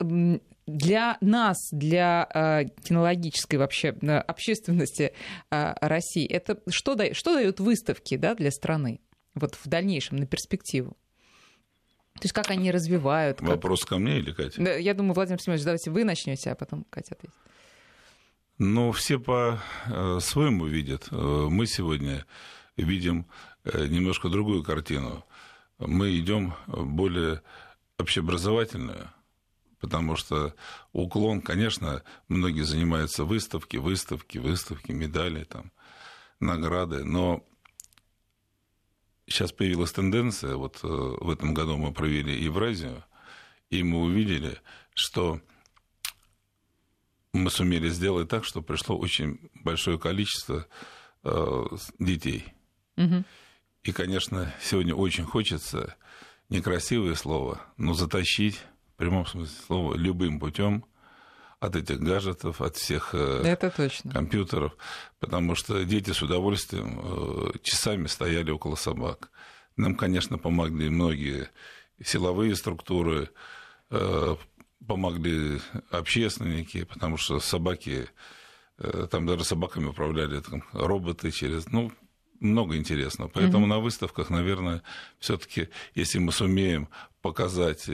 для 0.67 1.17
нас, 1.21 1.57
для 1.71 2.27
э, 2.33 2.65
кинологической 2.83 3.59
вообще 3.59 3.89
общественности 3.89 5.13
э, 5.49 5.73
России, 5.81 6.25
это 6.25 6.61
что, 6.69 6.95
да, 6.95 7.13
что 7.13 7.33
дают 7.33 7.59
выставки 7.59 8.17
да, 8.17 8.35
для 8.35 8.51
страны 8.51 9.01
вот 9.33 9.55
в 9.55 9.67
дальнейшем, 9.67 10.17
на 10.17 10.25
перспективу? 10.25 10.97
То 12.15 12.23
есть 12.23 12.33
как 12.33 12.49
они 12.49 12.71
развивают? 12.71 13.39
Как... 13.39 13.47
Вопрос 13.47 13.85
ко 13.85 13.97
мне 13.97 14.19
или 14.19 14.31
Катя? 14.31 14.61
Да, 14.61 14.73
я 14.75 14.93
думаю, 14.93 15.13
Владимир 15.13 15.41
Семенович, 15.41 15.63
давайте 15.63 15.91
вы 15.91 16.03
начнете, 16.03 16.51
а 16.51 16.55
потом 16.55 16.85
Катя 16.89 17.15
ответит. 17.15 17.35
Ну, 18.57 18.91
все 18.91 19.17
по-своему 19.19 20.65
видят. 20.65 21.09
Мы 21.11 21.65
сегодня 21.65 22.25
видим 22.77 23.25
э, 23.63 23.87
немножко 23.87 24.29
другую 24.29 24.63
картину. 24.63 25.25
Мы 25.79 26.15
идем 26.17 26.53
более 26.67 27.41
общеобразовательную, 27.97 29.09
потому 29.81 30.15
что 30.15 30.55
уклон, 30.93 31.41
конечно, 31.41 32.03
многие 32.27 32.61
занимаются 32.61 33.25
выставки, 33.25 33.77
выставки, 33.77 34.37
выставки, 34.37 34.91
медали, 34.91 35.43
там, 35.43 35.71
награды, 36.39 37.03
но 37.03 37.43
сейчас 39.27 39.51
появилась 39.51 39.91
тенденция, 39.91 40.55
вот 40.55 40.79
э, 40.83 40.87
в 40.87 41.29
этом 41.29 41.53
году 41.53 41.77
мы 41.77 41.91
провели 41.91 42.43
Евразию, 42.43 43.03
и 43.69 43.83
мы 43.83 44.01
увидели, 44.01 44.59
что 44.93 45.41
мы 47.33 47.49
сумели 47.49 47.89
сделать 47.89 48.29
так, 48.29 48.45
что 48.45 48.61
пришло 48.61 48.97
очень 48.97 49.39
большое 49.53 49.97
количество 49.97 50.67
э, 51.23 51.65
детей. 51.97 52.45
Угу. 52.97 53.23
И, 53.83 53.91
конечно, 53.93 54.53
сегодня 54.61 54.93
очень 54.93 55.23
хочется 55.23 55.95
некрасивое 56.49 57.15
слово, 57.15 57.61
но 57.77 57.93
затащить 57.93 58.59
прямом 59.01 59.25
смысле 59.25 59.55
слова, 59.65 59.95
любым 59.95 60.39
путем 60.39 60.85
от 61.59 61.75
этих 61.75 61.99
гаджетов, 61.99 62.61
от 62.61 62.75
всех 62.75 63.15
э, 63.15 63.41
Это 63.43 63.71
точно. 63.71 64.11
компьютеров, 64.11 64.77
потому 65.19 65.55
что 65.55 65.83
дети 65.85 66.11
с 66.11 66.21
удовольствием 66.21 66.99
э, 67.01 67.51
часами 67.63 68.05
стояли 68.05 68.51
около 68.51 68.75
собак. 68.75 69.31
Нам, 69.75 69.95
конечно, 69.95 70.37
помогли 70.37 70.89
многие 70.89 71.49
силовые 72.03 72.55
структуры, 72.55 73.31
э, 73.89 74.35
помогли 74.85 75.61
общественники, 75.89 76.83
потому 76.83 77.17
что 77.17 77.39
собаки 77.39 78.07
там 79.11 79.27
даже 79.27 79.43
собаками 79.43 79.85
управляли 79.85 80.41
там, 80.41 80.63
роботы 80.73 81.31
через... 81.31 81.67
Ну, 81.71 81.91
много 82.39 82.75
интересного. 82.75 83.29
Поэтому 83.29 83.65
mm-hmm. 83.65 83.69
на 83.69 83.79
выставках, 83.79 84.31
наверное, 84.31 84.81
все-таки, 85.19 85.69
если 85.93 86.17
мы 86.17 86.31
сумеем 86.31 86.89
показать 87.21 87.87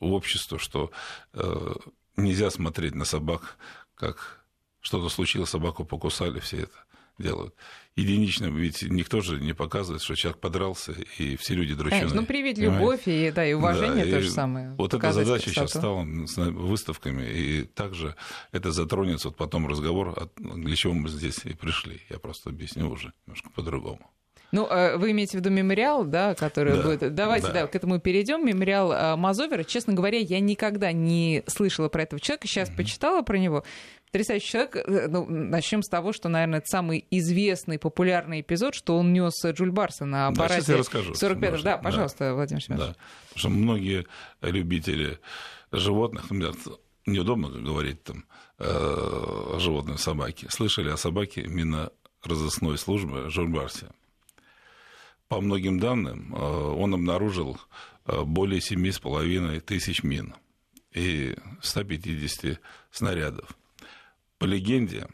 обществу, 0.00 0.58
что 0.58 0.90
э, 1.32 1.74
нельзя 2.16 2.50
смотреть 2.50 2.94
на 2.94 3.04
собак, 3.04 3.56
как 3.94 4.44
что-то 4.80 5.08
случилось, 5.08 5.50
собаку 5.50 5.84
покусали, 5.84 6.40
все 6.40 6.58
это 6.62 6.84
делают. 7.18 7.54
Единично, 7.96 8.46
ведь 8.46 8.82
никто 8.82 9.20
же 9.20 9.40
не 9.40 9.52
показывает, 9.52 10.02
что 10.02 10.14
человек 10.14 10.40
подрался, 10.40 10.92
и 10.92 11.36
все 11.36 11.54
люди 11.54 11.74
дручины. 11.74 12.00
Конечно, 12.00 12.20
ну, 12.20 12.26
привить 12.26 12.58
любовь 12.58 13.02
и, 13.06 13.32
да, 13.32 13.44
и 13.44 13.54
уважение 13.54 14.04
да, 14.04 14.10
то 14.12 14.18
и 14.18 14.22
же 14.22 14.30
самое. 14.30 14.74
Вот 14.78 14.94
эта 14.94 15.12
задача 15.12 15.50
сейчас 15.50 15.70
стала 15.70 16.06
с 16.26 16.36
выставками, 16.36 17.28
и 17.28 17.64
также 17.64 18.14
это 18.52 18.70
затронется 18.70 19.28
вот 19.28 19.36
потом 19.36 19.66
разговор, 19.66 20.30
для 20.36 20.76
чего 20.76 20.94
мы 20.94 21.08
здесь 21.08 21.44
и 21.44 21.54
пришли. 21.54 22.00
Я 22.08 22.20
просто 22.20 22.50
объясню 22.50 22.88
уже 22.88 23.12
немножко 23.26 23.50
по-другому. 23.50 24.08
Ну, 24.50 24.66
э, 24.66 24.96
вы 24.96 25.10
имеете 25.10 25.36
в 25.36 25.40
виду 25.40 25.50
мемориал, 25.50 26.04
да, 26.04 26.34
который 26.34 26.74
да, 26.74 26.82
будет... 26.82 27.14
Давайте, 27.14 27.48
да. 27.48 27.52
да, 27.52 27.66
к 27.66 27.74
этому 27.74 28.00
перейдем. 28.00 28.46
Мемориал 28.46 28.92
э, 28.92 29.16
Мазовера. 29.16 29.62
Честно 29.64 29.92
говоря, 29.92 30.18
я 30.18 30.40
никогда 30.40 30.92
не 30.92 31.42
слышала 31.46 31.88
про 31.88 32.02
этого 32.02 32.20
человека. 32.20 32.46
Сейчас 32.46 32.70
mm-hmm. 32.70 32.76
почитала 32.76 33.22
про 33.22 33.36
него. 33.36 33.64
Потрясающий 34.06 34.48
человек. 34.48 34.76
Э, 34.76 35.06
ну, 35.08 35.26
начнем 35.28 35.82
с 35.82 35.88
того, 35.88 36.12
что, 36.12 36.28
наверное, 36.30 36.60
это 36.60 36.66
самый 36.68 37.04
известный, 37.10 37.78
популярный 37.78 38.40
эпизод, 38.40 38.74
что 38.74 38.96
он 38.96 39.12
нес 39.12 39.34
Джуль 39.44 39.70
Барса 39.70 40.06
на 40.06 40.28
аппарате. 40.28 40.64
Да, 40.66 40.72
я 40.72 40.78
расскажу. 40.78 41.14
45 41.14 41.62
Да, 41.62 41.76
пожалуйста, 41.76 42.18
да. 42.24 42.34
Владимир 42.34 42.62
Семенович. 42.62 42.88
Да. 42.88 42.96
Потому 43.28 43.38
что 43.38 43.48
многие 43.50 44.06
любители 44.40 45.18
животных, 45.72 46.30
например, 46.30 46.54
неудобно 47.04 47.48
говорить 47.48 48.02
там 48.02 48.24
э, 48.58 49.56
животные 49.58 49.98
собаки, 49.98 50.46
слышали 50.48 50.88
о 50.88 50.96
собаке 50.96 51.42
именно 51.42 51.90
разыскной 52.24 52.78
службы 52.78 53.28
Жюль 53.30 53.48
Барсе. 53.48 53.88
По 55.28 55.42
многим 55.42 55.78
данным, 55.78 56.34
э, 56.34 56.38
он 56.38 56.94
обнаружил 56.94 57.60
э, 58.06 58.22
более 58.22 58.60
7,5 58.60 59.60
тысяч 59.60 60.02
мин 60.02 60.34
и 60.92 61.36
150 61.60 62.58
снарядов. 62.90 63.56
По 64.38 64.46
легенде, 64.46 65.06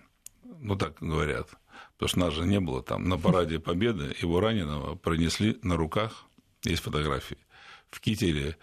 ну 0.60 0.76
так 0.76 0.98
говорят, 1.00 1.48
потому 1.94 2.08
что 2.08 2.18
нас 2.20 2.34
же 2.34 2.46
не 2.46 2.60
было 2.60 2.82
там, 2.82 3.08
на 3.08 3.18
параде 3.18 3.58
Победы 3.58 4.14
его 4.20 4.38
раненого 4.38 4.94
пронесли 4.94 5.58
на 5.62 5.76
руках, 5.76 6.26
есть 6.62 6.82
фотографии, 6.82 7.38
в 7.90 8.00
кителе 8.00 8.56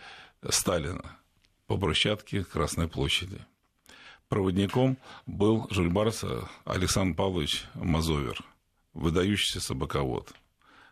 Сталина 0.49 1.17
по 1.67 1.75
брусчатке 1.75 2.45
Красной 2.45 2.87
площади. 2.87 3.45
Проводником 4.29 4.97
был 5.25 5.67
Жульбарса 5.69 6.49
Александр 6.63 7.17
Павлович 7.17 7.65
Мазовер, 7.73 8.39
выдающийся 8.93 9.59
собаковод– 9.59 10.33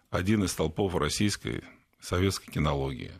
один 0.10 0.44
из 0.44 0.54
толпов 0.54 0.96
российской 0.96 1.64
советской 2.00 2.52
кинологии. 2.52 3.14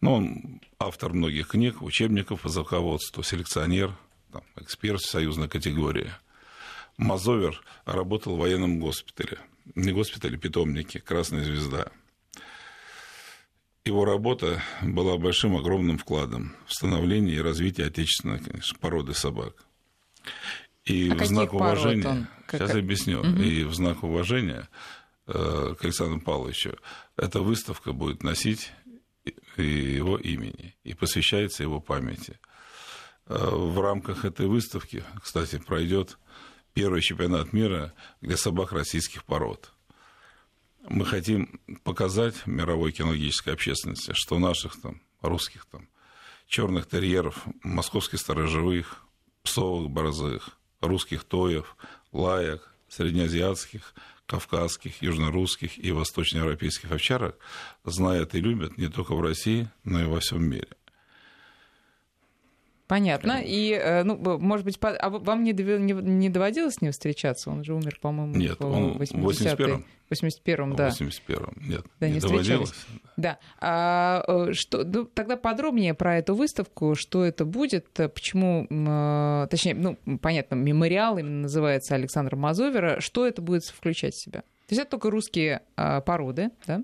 Ну, 0.00 0.14
он 0.14 0.60
автор 0.78 1.12
многих 1.12 1.48
книг, 1.48 1.82
учебников 1.82 2.42
по 2.42 2.48
заководству, 2.48 3.22
селекционер, 3.22 3.96
там, 4.32 4.42
эксперт 4.56 5.00
союзной 5.00 5.48
категории. 5.48 6.10
Мазовер 6.96 7.62
работал 7.84 8.36
в 8.36 8.40
военном 8.40 8.80
госпитале. 8.80 9.38
Не 9.74 9.92
госпитале, 9.92 10.36
питомнике, 10.36 11.00
Красная 11.00 11.44
звезда. 11.44 11.90
Его 13.84 14.04
работа 14.04 14.62
была 14.82 15.18
большим, 15.18 15.56
огромным 15.56 15.98
вкладом 15.98 16.54
в 16.66 16.72
становление 16.72 17.36
и 17.36 17.40
развитие 17.40 17.86
отечественной 17.86 18.38
конечно, 18.38 18.78
породы 18.78 19.14
собак. 19.14 19.66
И 20.84 21.10
а 21.10 21.14
в 21.14 21.26
знак 21.26 21.52
уважения, 21.52 22.08
он? 22.08 22.26
сейчас 22.50 22.70
как... 22.70 22.78
объясню, 22.78 23.20
угу. 23.20 23.42
и 23.42 23.64
в 23.64 23.74
знак 23.74 24.02
уважения 24.02 24.68
к 25.26 25.78
Александру 25.80 26.20
Павловичу, 26.20 26.76
эта 27.16 27.40
выставка 27.40 27.92
будет 27.92 28.22
носить 28.22 28.72
его 29.56 30.18
имени 30.18 30.76
и 30.84 30.94
посвящается 30.94 31.62
его 31.62 31.80
памяти. 31.80 32.38
Э, 33.26 33.48
в 33.50 33.80
рамках 33.80 34.24
этой 34.24 34.46
выставки, 34.46 35.04
кстати, 35.22 35.58
пройдет 35.58 36.18
первый 36.72 37.00
чемпионат 37.00 37.52
мира 37.52 37.94
для 38.20 38.36
собак 38.36 38.72
российских 38.72 39.24
пород. 39.24 39.72
Мы 40.88 41.06
хотим 41.06 41.60
показать 41.82 42.46
мировой 42.46 42.92
кинологической 42.92 43.54
общественности, 43.54 44.12
что 44.12 44.38
наших 44.38 44.78
там, 44.80 45.00
русских 45.22 45.64
там, 45.66 45.88
черных 46.46 46.86
терьеров, 46.88 47.42
московских 47.62 48.20
сторожевых, 48.20 49.06
псовых, 49.42 49.88
борзых, 49.90 50.50
русских 50.80 51.24
тоев, 51.24 51.76
лаек, 52.12 52.74
среднеазиатских– 52.88 53.94
кавказских, 54.26 55.02
южнорусских 55.02 55.78
и 55.78 55.92
восточноевропейских 55.92 56.90
овчарок 56.90 57.38
знают 57.84 58.34
и 58.34 58.40
любят 58.40 58.78
не 58.78 58.88
только 58.88 59.14
в 59.14 59.20
России, 59.20 59.68
но 59.84 60.00
и 60.00 60.06
во 60.06 60.20
всем 60.20 60.44
мире. 60.44 60.68
Понятно. 62.86 63.40
И, 63.42 63.72
э, 63.72 64.02
ну, 64.02 64.38
может 64.38 64.66
быть, 64.66 64.78
а 64.82 65.08
вам 65.08 65.42
не, 65.42 65.52
не 65.52 66.28
доводилось 66.28 66.74
с 66.74 66.80
ним 66.82 66.92
встречаться? 66.92 67.50
Он 67.50 67.64
же 67.64 67.74
умер, 67.74 67.98
по-моему, 68.00 68.34
Нет, 68.36 68.60
он 68.60 68.98
в 68.98 69.00
81-м. 69.00 69.84
81-м, 70.10 70.76
да. 70.76 70.90
В 70.90 71.00
81-м, 71.00 71.54
нет, 71.66 71.86
да, 71.98 72.08
не, 72.08 72.14
не 72.14 72.20
доводилось. 72.20 72.74
Да. 73.16 73.38
А, 73.58 74.22
э, 74.28 74.52
что, 74.52 74.84
ну, 74.84 75.06
тогда 75.06 75.36
подробнее 75.36 75.94
про 75.94 76.18
эту 76.18 76.34
выставку, 76.34 76.94
что 76.94 77.24
это 77.24 77.46
будет, 77.46 77.86
почему, 77.94 78.66
а, 78.70 79.46
точнее, 79.46 79.74
ну, 79.74 79.96
понятно, 80.18 80.56
мемориал 80.56 81.16
именно 81.16 81.42
называется 81.42 81.94
Александра 81.94 82.36
Мазовера, 82.36 83.00
что 83.00 83.26
это 83.26 83.40
будет 83.40 83.64
включать 83.64 84.14
в 84.14 84.22
себя? 84.22 84.40
То 84.40 84.72
есть 84.72 84.82
это 84.82 84.90
только 84.92 85.10
русские 85.10 85.62
а, 85.76 86.02
породы, 86.02 86.50
да? 86.66 86.82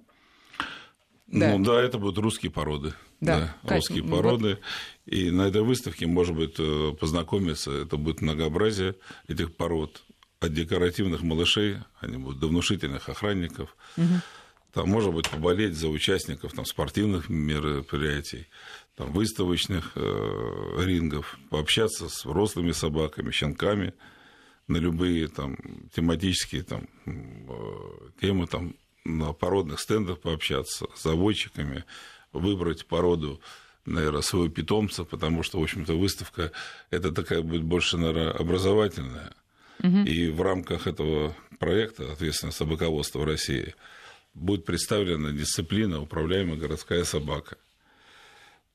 Да. 1.26 1.56
Ну 1.56 1.64
да, 1.64 1.80
это 1.80 1.98
будут 1.98 2.18
русские 2.18 2.50
породы. 2.50 2.94
Да, 3.20 3.54
да 3.62 3.76
русские 3.76 4.02
Кать, 4.02 4.10
породы. 4.10 4.48
Вот. 4.48 4.60
И 5.06 5.30
на 5.30 5.42
этой 5.42 5.62
выставке, 5.62 6.06
может 6.06 6.34
быть, 6.34 6.54
э, 6.58 6.92
познакомиться, 6.98 7.70
это 7.70 7.96
будет 7.96 8.22
многообразие 8.22 8.96
этих 9.28 9.54
пород. 9.54 10.02
От 10.40 10.54
декоративных 10.54 11.20
малышей, 11.20 11.78
они 12.00 12.16
будут 12.16 12.40
до 12.40 12.48
внушительных 12.48 13.08
охранников. 13.10 13.76
Угу. 13.98 14.06
Там, 14.72 14.88
может 14.88 15.12
быть, 15.12 15.28
поболеть 15.28 15.74
за 15.74 15.88
участников 15.88 16.52
там, 16.52 16.64
спортивных 16.64 17.28
мероприятий, 17.28 18.46
там, 18.94 19.12
выставочных 19.12 19.92
э, 19.96 20.76
рингов, 20.78 21.38
пообщаться 21.50 22.08
с 22.08 22.24
взрослыми 22.24 22.72
собаками, 22.72 23.32
щенками 23.32 23.92
на 24.68 24.76
любые 24.76 25.26
там, 25.28 25.56
тематические 25.92 26.62
там, 26.62 26.88
э, 27.04 28.10
темы, 28.20 28.46
там, 28.46 28.76
на 29.04 29.32
породных 29.32 29.80
стендах 29.80 30.20
пообщаться 30.20 30.86
с 30.94 31.02
заводчиками, 31.02 31.84
выбрать 32.32 32.86
породу, 32.86 33.40
наверное, 33.86 34.22
своего 34.22 34.48
питомца, 34.48 35.04
потому 35.04 35.42
что, 35.42 35.58
в 35.58 35.62
общем-то, 35.62 35.94
выставка 35.94 36.52
это 36.90 37.12
такая 37.12 37.42
будет 37.42 37.62
больше, 37.62 37.96
наверное, 37.96 38.32
образовательная. 38.32 39.32
Угу. 39.82 39.98
И 40.04 40.28
в 40.28 40.42
рамках 40.42 40.86
этого 40.86 41.34
проекта 41.58 42.12
«Ответственное 42.12 42.52
собаководство 42.52 43.20
в 43.20 43.24
России» 43.24 43.74
будет 44.34 44.64
представлена 44.64 45.32
дисциплина 45.32 46.00
«Управляемая 46.00 46.56
городская 46.56 47.04
собака». 47.04 47.56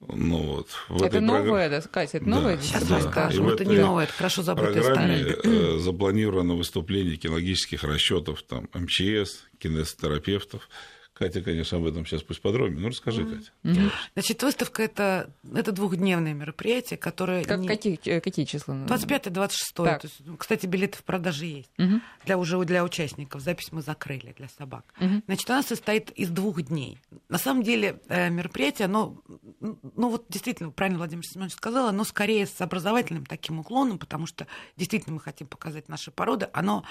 Ну, 0.02 0.38
вот, 0.38 0.70
в 0.90 1.02
это 1.04 1.22
новое, 1.22 1.70
да, 1.70 1.82
Катя, 1.82 2.18
это 2.18 2.30
новое? 2.30 2.58
Да, 2.58 2.62
Сейчас 2.62 2.88
да. 2.88 2.98
расскажем, 2.98 3.48
это 3.48 3.66
не 3.66 3.78
новое, 3.78 4.04
это 4.04 4.14
хорошо 4.14 4.44
забытое 4.44 4.84
программе 4.84 5.36
э, 5.44 5.78
запланировано 5.80 6.56
выступление 6.56 7.16
кинологических 7.16 7.84
расчетов 7.84 8.44
там, 8.44 8.70
МЧС, 8.74 9.46
кинестерапевтов, 9.58 10.70
Катя, 11.16 11.42
конечно, 11.42 11.78
об 11.78 11.86
этом 11.86 12.06
сейчас 12.06 12.24
пусть 12.24 12.42
подробнее. 12.42 12.82
Ну, 12.82 12.90
расскажи, 12.90 13.24
mm-hmm. 13.24 13.38
Катя. 13.38 13.52
Mm-hmm. 13.64 13.92
Значит, 14.16 14.44
выставка 14.44 14.84
это, 14.84 15.30
это 15.54 15.72
двухдневное 15.72 16.34
мероприятие, 16.34 16.98
которое... 16.98 17.46
Как, 17.46 17.60
не... 17.60 17.68
какие, 17.70 17.98
э, 18.04 18.20
какие 18.20 18.44
числа? 18.44 18.74
25-26. 18.74 19.54
То 19.74 20.00
есть, 20.04 20.22
кстати, 20.38 20.66
билеты 20.66 20.98
в 20.98 21.06
продаже 21.06 21.46
есть. 21.46 21.72
Mm-hmm. 21.78 22.02
Для, 22.26 22.38
уже 22.38 22.60
для 22.66 22.84
участников. 22.84 23.42
Запись 23.42 23.72
мы 23.72 23.82
закрыли 23.82 24.36
для 24.38 24.50
собак. 24.50 24.84
Mm-hmm. 25.00 25.24
Значит, 25.28 25.50
у 25.50 25.54
нас 25.54 25.66
состоит 25.68 26.12
из 26.12 26.30
двух 26.30 26.62
дней. 26.62 27.00
На 27.30 27.38
самом 27.38 27.64
деле 27.64 28.02
э, 28.10 28.30
мероприятие, 28.30 28.88
оно, 28.88 29.18
ну 29.62 30.10
вот 30.10 30.26
действительно, 30.28 30.72
правильно 30.72 30.98
Владимир 30.98 31.24
Семенович 31.26 31.54
сказал, 31.54 31.88
оно 31.88 32.04
скорее 32.04 32.46
с 32.46 32.60
образовательным 32.60 33.26
таким 33.26 33.60
уклоном, 33.60 34.00
потому 34.00 34.26
что 34.26 34.48
действительно 34.76 35.16
мы 35.16 35.22
хотим 35.22 35.48
показать 35.48 35.88
наши 35.88 36.12
породы. 36.12 36.50
Оно 36.52 36.84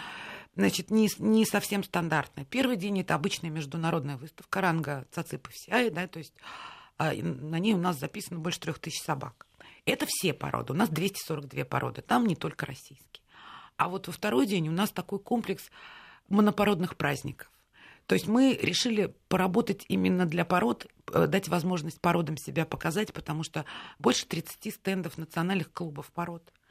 значит, 0.57 0.91
не, 0.91 1.09
не 1.19 1.45
совсем 1.45 1.83
стандартная. 1.83 2.45
Первый 2.45 2.77
день 2.77 3.01
это 3.01 3.15
обычная 3.15 3.51
международная 3.51 4.17
выставка 4.17 4.61
ранга 4.61 5.07
Цаципы 5.11 5.51
Всея, 5.53 5.91
да, 5.91 6.07
то 6.07 6.19
есть 6.19 6.35
а, 6.99 7.13
на 7.13 7.59
ней 7.59 7.75
у 7.75 7.79
нас 7.79 7.99
записано 7.99 8.39
больше 8.39 8.61
трех 8.61 8.79
тысяч 8.79 9.03
собак. 9.03 9.47
Это 9.85 10.07
все 10.09 10.33
породы. 10.33 10.73
У 10.73 10.77
нас 10.77 10.89
242 10.89 11.65
породы. 11.65 12.03
Там 12.03 12.27
не 12.27 12.37
только 12.37 12.67
российские. 12.67 13.23
А 13.77 13.89
вот 13.89 14.07
во 14.07 14.13
второй 14.13 14.47
день 14.47 14.69
у 14.69 14.73
нас 14.73 14.91
такой 14.91 15.19
комплекс 15.19 15.71
монопородных 16.29 16.97
праздников. 16.97 17.51
То 18.07 18.15
есть 18.15 18.27
мы 18.27 18.59
решили 18.61 19.15
поработать 19.29 19.85
именно 19.89 20.27
для 20.27 20.45
пород, 20.45 20.87
э, 21.13 21.27
дать 21.27 21.49
возможность 21.49 22.01
породам 22.01 22.37
себя 22.37 22.67
показать, 22.67 23.13
потому 23.13 23.43
что 23.43 23.65
больше 23.99 24.27
30 24.27 24.75
стендов 24.75 25.19
национальных 25.19 25.73
клубов 25.73 26.11
пород– 26.13 26.53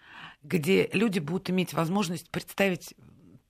где 0.43 0.89
люди 0.93 1.19
будут 1.19 1.49
иметь 1.49 1.73
возможность 1.73 2.29
представить 2.29 2.93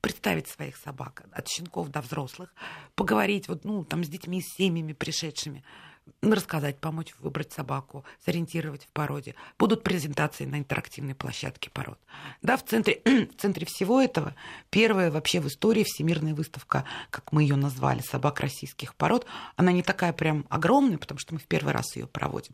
представить 0.03 0.50
своих 0.50 0.75
собак 0.75 1.24
от 1.31 1.48
щенков 1.48 1.88
до 1.88 2.01
взрослых, 2.01 2.53
поговорить 2.93 3.48
вот, 3.48 3.63
ну, 3.63 3.86
там, 3.86 4.03
с 4.03 4.10
детьми, 4.10 4.41
с 4.41 4.55
семьями 4.57 4.91
пришедшими, 4.91 5.63
рассказать, 6.22 6.79
помочь 6.79 7.13
выбрать 7.19 7.51
собаку, 7.51 8.05
сориентировать 8.24 8.86
в 8.86 8.88
породе. 8.89 9.36
Будут 9.60 9.83
презентации 9.83 10.45
на 10.45 10.57
интерактивной 10.57 11.15
площадке 11.15 11.69
пород. 11.69 12.00
Да, 12.41 12.57
в 12.57 12.63
центре, 12.63 13.01
в 13.05 13.41
центре 13.41 13.65
всего 13.65 14.01
этого 14.01 14.36
первая 14.69 15.12
вообще 15.12 15.39
в 15.39 15.48
истории 15.48 15.83
всемирная 15.83 16.33
выставка, 16.33 16.86
как 17.10 17.31
мы 17.31 17.43
ее 17.43 17.55
назвали, 17.55 18.01
собак 18.01 18.39
российских 18.39 18.95
пород. 18.95 19.25
Она 19.55 19.72
не 19.72 19.83
такая 19.83 20.13
прям 20.13 20.45
огромная, 20.50 20.98
потому 20.98 21.19
что 21.19 21.33
мы 21.33 21.39
в 21.39 21.45
первый 21.45 21.74
раз 21.74 21.95
ее 21.95 22.07
проводим. 22.07 22.53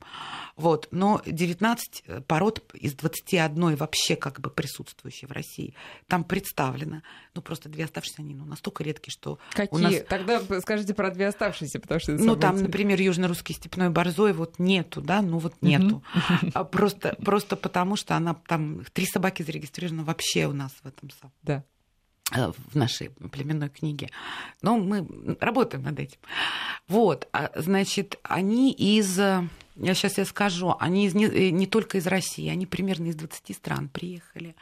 Вот. 0.56 0.88
Но 0.92 1.22
19 1.26 2.04
э, 2.06 2.22
пород 2.22 2.64
из 2.74 2.94
21 2.94 3.76
вообще 3.76 4.16
как 4.16 4.40
бы 4.40 4.50
присутствующие 4.50 5.28
в 5.28 5.32
России 5.32 5.76
там 6.08 6.24
представлено. 6.24 7.02
Ну, 7.36 7.42
просто 7.42 7.70
две 7.70 7.86
оставшиеся, 7.86 8.22
они 8.22 8.34
ну, 8.34 8.46
настолько 8.46 8.84
редкие, 8.84 9.12
что 9.12 9.40
Какие? 9.52 9.70
у 9.72 9.78
нас... 9.78 9.96
Тогда 10.08 10.42
скажите 10.62 10.94
про 10.94 11.12
две 11.12 11.28
оставшиеся, 11.28 11.80
потому 11.80 12.00
что... 12.00 12.12
Ну, 12.14 12.36
там, 12.36 12.58
например, 12.62 13.00
южно 13.00 13.28
русский 13.40 13.54
степной 13.54 13.90
борзой 13.90 14.34
вот 14.34 14.60
нету, 14.60 15.02
да, 15.02 15.22
ну 15.22 15.40
вот 15.40 15.54
нету. 15.62 16.04
А 16.54 16.64
просто, 16.64 17.16
просто 17.24 17.56
потому, 17.56 17.96
что 17.96 18.16
она 18.16 18.34
там 18.34 18.84
три 18.94 19.06
собаки 19.06 19.44
зарегистрированы 19.44 20.04
вообще 20.04 20.48
у 20.48 20.54
нас 20.54 20.72
в 20.84 20.88
этом 20.88 21.10
самом. 21.12 21.34
Да 21.44 21.64
э, 22.36 22.52
в 22.52 22.76
нашей 22.76 23.10
племенной 23.10 23.70
книге. 23.70 24.10
Но 24.62 24.78
мы 24.78 25.08
работаем 25.40 25.84
над 25.84 26.00
этим. 26.00 26.20
Вот, 26.88 27.28
а, 27.32 27.52
значит, 27.56 28.20
они 28.24 28.72
из 28.72 29.20
я 29.82 29.94
сейчас 29.94 30.18
я 30.18 30.26
скажу, 30.26 30.76
они 30.80 31.06
из, 31.06 31.16
не, 31.16 31.26
э, 31.26 31.50
не 31.50 31.66
только 31.66 31.98
из 31.98 32.08
России, 32.08 32.50
они 32.50 32.66
примерно 32.66 33.08
из 33.08 33.16
20 33.16 33.56
стран 33.56 33.88
приехали. 33.90 34.56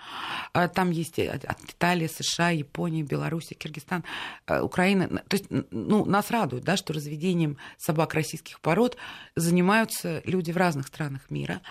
А, 0.53 0.67
там 0.67 0.91
есть 0.91 1.17
э, 1.17 1.29
от 1.29 1.63
Италии, 1.63 2.07
США, 2.07 2.51
Япония, 2.51 3.03
Беларусь, 3.03 3.49
Киргизстан, 3.57 4.03
э, 4.45 4.61
Украина. 4.61 5.07
То 5.07 5.37
есть 5.37 5.45
ну, 5.71 6.05
нас 6.05 6.29
радует, 6.29 6.63
да, 6.63 6.77
что 6.77 6.93
разведением 6.93 7.57
собак 7.77 8.13
российских 8.13 8.59
пород 8.59 8.97
занимаются 9.35 10.21
люди 10.25 10.51
в 10.51 10.57
разных 10.57 10.87
странах 10.87 11.29
мира, 11.29 11.61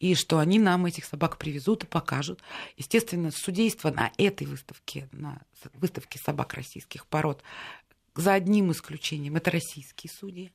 и 0.00 0.14
что 0.14 0.38
они 0.38 0.58
нам 0.58 0.86
этих 0.86 1.04
собак 1.04 1.38
привезут 1.38 1.84
и 1.84 1.86
покажут. 1.86 2.40
Естественно, 2.76 3.30
судейство 3.30 3.90
на 3.90 4.10
этой 4.18 4.46
выставке, 4.46 5.08
на 5.12 5.40
выставке 5.74 6.18
собак 6.18 6.54
российских 6.54 7.06
пород 7.06 7.42
за 8.16 8.34
одним 8.34 8.72
исключением, 8.72 9.36
это 9.36 9.50
российские 9.50 10.10
судьи. 10.10 10.52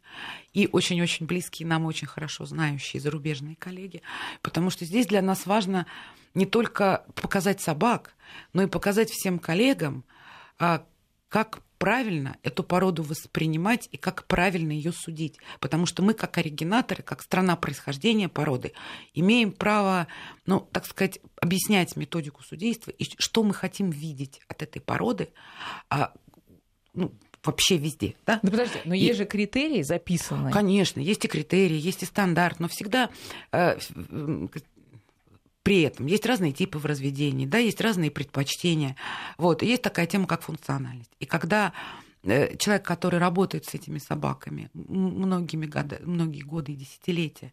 И 0.54 0.68
очень-очень 0.72 1.26
близкие 1.26 1.68
нам, 1.68 1.86
очень 1.86 2.08
хорошо 2.08 2.46
знающие 2.46 3.02
зарубежные 3.02 3.56
коллеги, 3.56 4.02
потому 4.42 4.70
что 4.70 4.86
здесь 4.86 5.08
для 5.08 5.22
нас 5.22 5.46
важно 5.46 5.86
не 6.34 6.46
только 6.46 7.06
показать 7.16 7.62
собак, 7.62 8.16
но 8.54 8.64
и 8.64 8.68
показать 8.68 9.10
всем 9.10 9.40
коллегам, 9.40 10.04
а, 10.60 10.86
как 11.30 11.62
правильно 11.82 12.38
эту 12.44 12.64
породу 12.64 13.02
воспринимать 13.02 13.90
и 13.92 13.98
как 13.98 14.26
правильно 14.28 14.72
ее 14.72 14.92
судить. 14.92 15.40
Потому 15.60 15.88
что 15.88 16.04
мы, 16.04 16.14
как 16.14 16.38
оригинаторы, 16.38 17.02
как 17.02 17.24
страна 17.24 17.56
происхождения 17.56 18.30
породы, 18.30 18.74
имеем 19.16 19.52
право, 19.52 20.06
ну, 20.46 20.60
так 20.72 20.86
сказать, 20.86 21.20
объяснять 21.38 21.96
методику 21.96 22.44
судейства 22.44 22.92
и 22.92 23.04
что 23.18 23.42
мы 23.42 23.56
хотим 23.56 23.90
видеть 23.90 24.42
от 24.48 24.62
этой 24.62 24.80
породы, 24.80 25.30
а, 25.90 26.14
ну, 26.94 27.16
вообще 27.44 27.78
везде. 27.78 28.16
Да, 28.26 28.40
да 28.42 28.52
подожди, 28.52 28.80
но 28.86 28.94
и... 28.94 29.00
есть 29.00 29.18
же 29.18 29.26
критерии 29.26 29.82
записаны. 29.82 30.52
Конечно, 30.52 31.00
есть 31.00 31.26
и 31.26 31.28
критерии, 31.28 31.78
есть 31.78 32.04
и 32.04 32.06
стандарт, 32.06 32.60
но 32.60 32.68
всегда 32.68 33.10
э, 33.52 33.78
при 35.64 35.82
этом 35.82 36.06
есть 36.06 36.26
разные 36.26 36.52
типы 36.52 36.80
в 36.80 36.86
разведении, 36.86 37.46
да, 37.46 37.58
есть 37.58 37.82
разные 37.82 38.12
предпочтения. 38.12 38.96
Вот, 39.38 39.64
и 39.64 39.68
есть 39.68 39.82
такая 39.82 40.08
тема, 40.08 40.28
как 40.28 40.42
функциональность. 40.42 41.12
И 41.20 41.26
когда 41.26 41.74
э, 42.24 42.56
человек, 42.58 42.86
который 42.86 43.20
работает 43.20 43.66
с 43.66 43.74
этими 43.74 44.00
собаками 44.00 44.70
многими 44.74 45.66
годы, 45.66 46.00
многие 46.04 46.42
годы 46.42 46.74
и 46.74 46.76
десятилетия, 46.76 47.52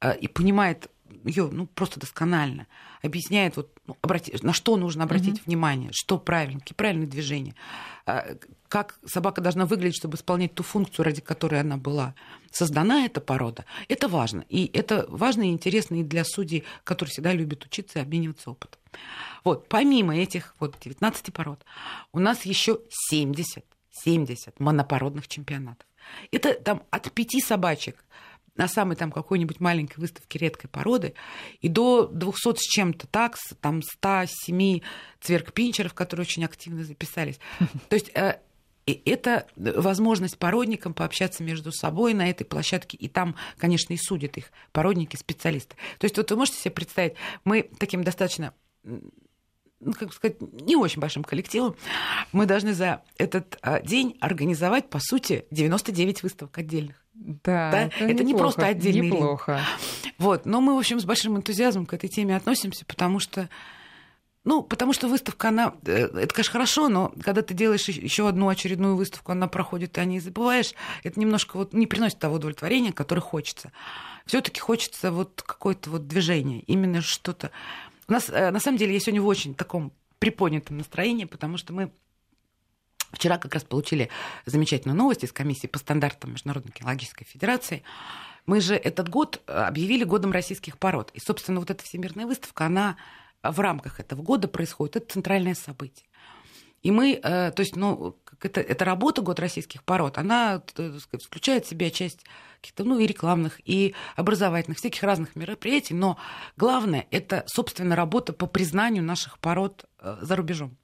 э, 0.00 0.16
и 0.18 0.28
понимает 0.28 0.90
ее 1.24 1.48
ну, 1.50 1.66
просто 1.66 2.00
досконально, 2.00 2.66
объясняет, 3.02 3.56
вот, 3.56 3.70
ну, 3.86 3.96
обрати, 4.02 4.34
на 4.42 4.52
что 4.52 4.76
нужно 4.76 5.04
обратить 5.04 5.38
mm-hmm. 5.38 5.46
внимание, 5.46 5.90
что 5.92 6.18
правильно, 6.18 6.60
какие 6.60 6.74
правильные 6.74 7.08
движения, 7.08 7.54
а, 8.06 8.36
как 8.68 8.98
собака 9.04 9.40
должна 9.40 9.66
выглядеть, 9.66 9.96
чтобы 9.96 10.16
исполнять 10.16 10.54
ту 10.54 10.62
функцию, 10.62 11.04
ради 11.04 11.20
которой 11.20 11.60
она 11.60 11.76
была 11.76 12.14
создана, 12.50 13.04
эта 13.04 13.20
порода. 13.20 13.64
Это 13.88 14.08
важно. 14.08 14.44
И 14.48 14.70
это 14.72 15.06
важно 15.08 15.42
и 15.42 15.52
интересно 15.52 15.96
и 15.96 16.02
для 16.02 16.24
судей, 16.24 16.64
которые 16.84 17.10
всегда 17.10 17.32
любят 17.32 17.64
учиться 17.64 17.98
и 17.98 18.02
обмениваться 18.02 18.50
опытом. 18.50 18.80
Вот, 19.44 19.68
помимо 19.68 20.16
этих 20.16 20.54
вот 20.58 20.76
19 20.80 21.32
пород, 21.32 21.64
у 22.12 22.18
нас 22.18 22.46
еще 22.46 22.80
70, 22.88 23.64
70 23.90 24.58
монопородных 24.60 25.28
чемпионатов. 25.28 25.86
Это 26.30 26.54
там 26.54 26.82
от 26.90 27.12
пяти 27.12 27.40
собачек 27.40 28.04
на 28.56 28.68
самой 28.68 28.96
там 28.96 29.10
какой-нибудь 29.10 29.60
маленькой 29.60 30.00
выставке 30.00 30.38
редкой 30.38 30.68
породы, 30.68 31.14
и 31.60 31.68
до 31.68 32.06
200 32.06 32.56
с 32.56 32.60
чем-то 32.60 33.06
такс, 33.06 33.40
там 33.60 33.82
107 33.82 34.80
цверкпинчеров, 35.20 35.94
которые 35.94 36.24
очень 36.24 36.44
активно 36.44 36.84
записались. 36.84 37.38
То 37.88 37.96
есть 37.96 38.10
э, 38.14 38.38
это 38.86 39.46
возможность 39.56 40.38
породникам 40.38 40.92
пообщаться 40.92 41.42
между 41.42 41.72
собой 41.72 42.14
на 42.14 42.28
этой 42.28 42.44
площадке, 42.44 42.96
и 42.96 43.08
там, 43.08 43.36
конечно, 43.56 43.94
и 43.94 43.96
судят 43.96 44.36
их 44.36 44.52
породники, 44.72 45.16
специалисты. 45.16 45.76
То 45.98 46.04
есть 46.04 46.16
вот 46.16 46.30
вы 46.30 46.36
можете 46.36 46.58
себе 46.58 46.72
представить, 46.72 47.14
мы 47.44 47.70
таким 47.78 48.04
достаточно 48.04 48.52
ну, 49.84 49.92
как 49.94 50.12
сказать, 50.12 50.40
не 50.40 50.76
очень 50.76 51.00
большим 51.00 51.24
коллективом, 51.24 51.74
мы 52.30 52.46
должны 52.46 52.72
за 52.72 53.02
этот 53.18 53.58
а, 53.62 53.80
день 53.80 54.16
организовать, 54.20 54.88
по 54.88 55.00
сути, 55.00 55.44
99 55.50 56.22
выставок 56.22 56.56
отдельных. 56.56 57.01
Да, 57.14 57.70
да? 57.70 57.82
это, 57.84 58.04
это 58.04 58.24
не 58.24 58.34
просто 58.34 58.66
отдельный 58.66 59.10
неплохо. 59.10 59.52
Линк. 59.52 60.14
Вот, 60.18 60.46
но 60.46 60.60
мы, 60.60 60.74
в 60.74 60.78
общем, 60.78 60.98
с 60.98 61.04
большим 61.04 61.36
энтузиазмом 61.36 61.86
к 61.86 61.94
этой 61.94 62.08
теме 62.08 62.36
относимся, 62.36 62.84
потому 62.84 63.18
что 63.18 63.48
ну, 64.44 64.62
потому 64.64 64.92
что 64.92 65.06
выставка, 65.06 65.48
она, 65.48 65.74
э, 65.86 66.06
это, 66.06 66.34
конечно, 66.34 66.52
хорошо, 66.52 66.88
но 66.88 67.12
когда 67.22 67.42
ты 67.42 67.54
делаешь 67.54 67.86
еще 67.88 68.28
одну 68.28 68.48
очередную 68.48 68.96
выставку, 68.96 69.30
она 69.30 69.46
проходит, 69.46 69.92
ты 69.92 70.00
о 70.00 70.04
ней 70.04 70.18
забываешь, 70.18 70.74
это 71.04 71.20
немножко 71.20 71.56
вот 71.56 71.72
не 71.72 71.86
приносит 71.86 72.18
того 72.18 72.36
удовлетворения, 72.36 72.92
которое 72.92 73.20
хочется. 73.20 73.70
Все-таки 74.26 74.60
хочется 74.60 75.12
вот 75.12 75.42
какое-то 75.46 75.90
вот 75.90 76.08
движение, 76.08 76.60
именно 76.62 77.02
что-то. 77.02 77.52
У 78.08 78.12
нас, 78.12 78.30
э, 78.30 78.50
на 78.50 78.58
самом 78.58 78.78
деле, 78.78 78.94
я 78.94 79.00
сегодня 79.00 79.22
в 79.22 79.26
очень 79.28 79.54
таком 79.54 79.92
приподнятом 80.18 80.78
настроении, 80.78 81.24
потому 81.24 81.56
что 81.56 81.72
мы 81.72 81.92
Вчера 83.12 83.38
как 83.38 83.54
раз 83.54 83.64
получили 83.64 84.08
замечательную 84.46 84.96
новость 84.96 85.24
из 85.24 85.32
комиссии 85.32 85.66
по 85.66 85.78
стандартам 85.78 86.32
Международной 86.32 86.72
кинологической 86.72 87.26
федерации. 87.26 87.82
Мы 88.46 88.60
же 88.60 88.74
этот 88.74 89.08
год 89.08 89.42
э, 89.46 89.52
объявили 89.52 90.04
годом 90.04 90.32
российских 90.32 90.78
пород. 90.78 91.10
И, 91.14 91.20
собственно, 91.20 91.60
вот 91.60 91.70
эта 91.70 91.84
всемирная 91.84 92.26
выставка, 92.26 92.66
она 92.66 92.96
в 93.42 93.60
рамках 93.60 94.00
этого 94.00 94.22
года 94.22 94.48
происходит. 94.48 94.96
Это 94.96 95.12
центральное 95.12 95.54
событие. 95.54 96.06
И 96.82 96.90
мы, 96.90 97.20
э, 97.22 97.52
то 97.52 97.60
есть, 97.60 97.76
ну, 97.76 98.16
это, 98.40 98.60
эта 98.60 98.84
работа 98.84 99.22
«Год 99.22 99.38
российских 99.38 99.84
пород», 99.84 100.18
она 100.18 100.58
так 100.58 101.00
сказать, 101.00 101.24
включает 101.24 101.64
в 101.64 101.68
себя 101.68 101.90
часть 101.90 102.24
каких-то, 102.60 102.84
ну, 102.84 102.98
и 102.98 103.06
рекламных, 103.06 103.60
и 103.64 103.94
образовательных, 104.16 104.78
всяких 104.78 105.02
разных 105.02 105.36
мероприятий, 105.36 105.94
но 105.94 106.18
главное– 106.56 107.06
это, 107.10 107.44
собственно, 107.46 107.94
работа 107.94 108.32
по 108.32 108.46
признанию 108.46 109.04
наших 109.04 109.38
пород 109.38 109.84
э, 110.00 110.18
за 110.22 110.34
рубежом. 110.34 110.76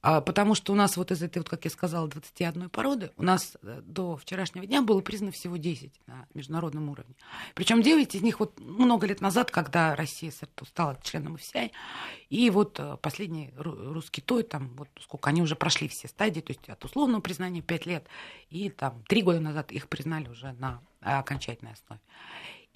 А, 0.00 0.20
потому 0.20 0.54
что 0.54 0.72
у 0.72 0.76
нас 0.76 0.96
вот 0.96 1.10
из 1.10 1.22
этой, 1.22 1.38
вот, 1.38 1.48
как 1.48 1.64
я 1.64 1.70
сказала, 1.70 2.06
21 2.06 2.70
породы, 2.70 3.10
у 3.16 3.24
нас 3.24 3.56
э, 3.62 3.80
до 3.84 4.16
вчерашнего 4.16 4.64
дня 4.64 4.80
было 4.80 5.00
признано 5.00 5.32
всего 5.32 5.56
10 5.56 5.92
на 6.06 6.26
международном 6.34 6.88
уровне. 6.88 7.16
Причем 7.54 7.82
9 7.82 8.14
из 8.14 8.22
них 8.22 8.38
вот 8.38 8.60
много 8.60 9.08
лет 9.08 9.20
назад, 9.20 9.50
когда 9.50 9.96
Россия 9.96 10.30
стала 10.30 10.98
членом 11.02 11.34
ОФСИАЙ, 11.34 11.72
и 12.30 12.48
вот 12.50 12.78
э, 12.78 12.96
последний 13.02 13.52
русский 13.56 14.20
той, 14.20 14.44
там, 14.44 14.68
вот 14.76 14.88
сколько, 15.00 15.30
они 15.30 15.42
уже 15.42 15.56
прошли 15.56 15.88
все 15.88 16.06
стадии, 16.06 16.40
то 16.40 16.52
есть 16.52 16.68
от 16.68 16.84
условного 16.84 17.20
признания 17.20 17.60
5 17.60 17.86
лет, 17.86 18.06
и 18.50 18.70
там 18.70 19.02
3 19.08 19.22
года 19.22 19.40
назад 19.40 19.72
их 19.72 19.88
признали 19.88 20.28
уже 20.28 20.52
на 20.52 20.80
окончательной 21.00 21.72
основе. 21.72 22.00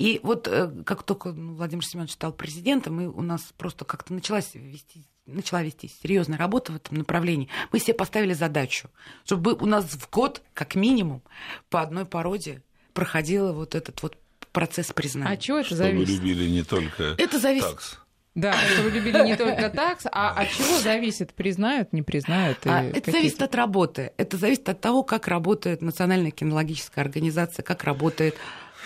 И 0.03 0.19
вот 0.25 0.49
э, 0.49 0.69
как 0.85 1.05
только 1.05 1.31
Владимир 1.31 1.87
Семенович 1.87 2.15
стал 2.15 2.33
президентом, 2.33 3.01
и 3.01 3.07
у 3.07 3.23
нас 3.23 3.53
просто 3.57 3.85
как-то 3.85 4.13
началась 4.13 4.51
вести, 4.53 5.05
начала 5.27 5.63
вести 5.63 5.89
серьезная 6.03 6.37
работа 6.39 6.73
в 6.73 6.75
этом 6.75 6.99
направлении, 6.99 7.49
мы 7.71 7.79
себе 7.79 7.95
поставили 7.95 8.33
задачу, 8.33 8.91
чтобы 9.25 9.55
у 9.55 9.65
нас 9.65 9.85
в 9.85 10.11
год, 10.11 10.43
как 10.55 10.75
минимум, 10.75 11.23
по 11.71 11.83
одной 11.83 12.05
породе 12.05 12.63
проходил 12.95 13.53
вот 13.53 13.77
этот 13.77 14.03
вот 14.03 14.17
процесс 14.51 14.93
признания. 14.93 15.35
А 15.35 15.37
чего 15.37 15.59
это 15.59 15.69
Чтобы 15.69 15.83
зависит? 15.83 16.09
вы 16.09 16.15
любили 16.15 16.51
не 16.51 16.65
только 16.65 17.15
это 17.17 17.39
зависит... 17.39 17.71
такс. 17.71 17.99
Да, 18.35 18.55
что 18.55 18.83
вы 18.83 18.91
любили 18.91 19.23
не 19.25 19.37
только 19.37 19.71
такс, 19.71 20.07
а 20.11 20.31
от 20.31 20.49
чего 20.49 20.81
зависит, 20.81 21.33
признают, 21.33 21.93
не 21.93 22.03
признают? 22.03 22.59
А, 22.65 22.83
это 22.83 23.13
зависит 23.13 23.41
от 23.41 23.55
работы. 23.55 24.15
Это 24.17 24.37
зависит 24.37 24.69
от 24.69 24.81
того, 24.81 25.05
как 25.05 25.29
работает 25.29 25.81
Национальная 25.81 26.33
кинологическая 26.33 27.05
организация, 27.05 27.63
как 27.63 27.85
работает 27.85 28.35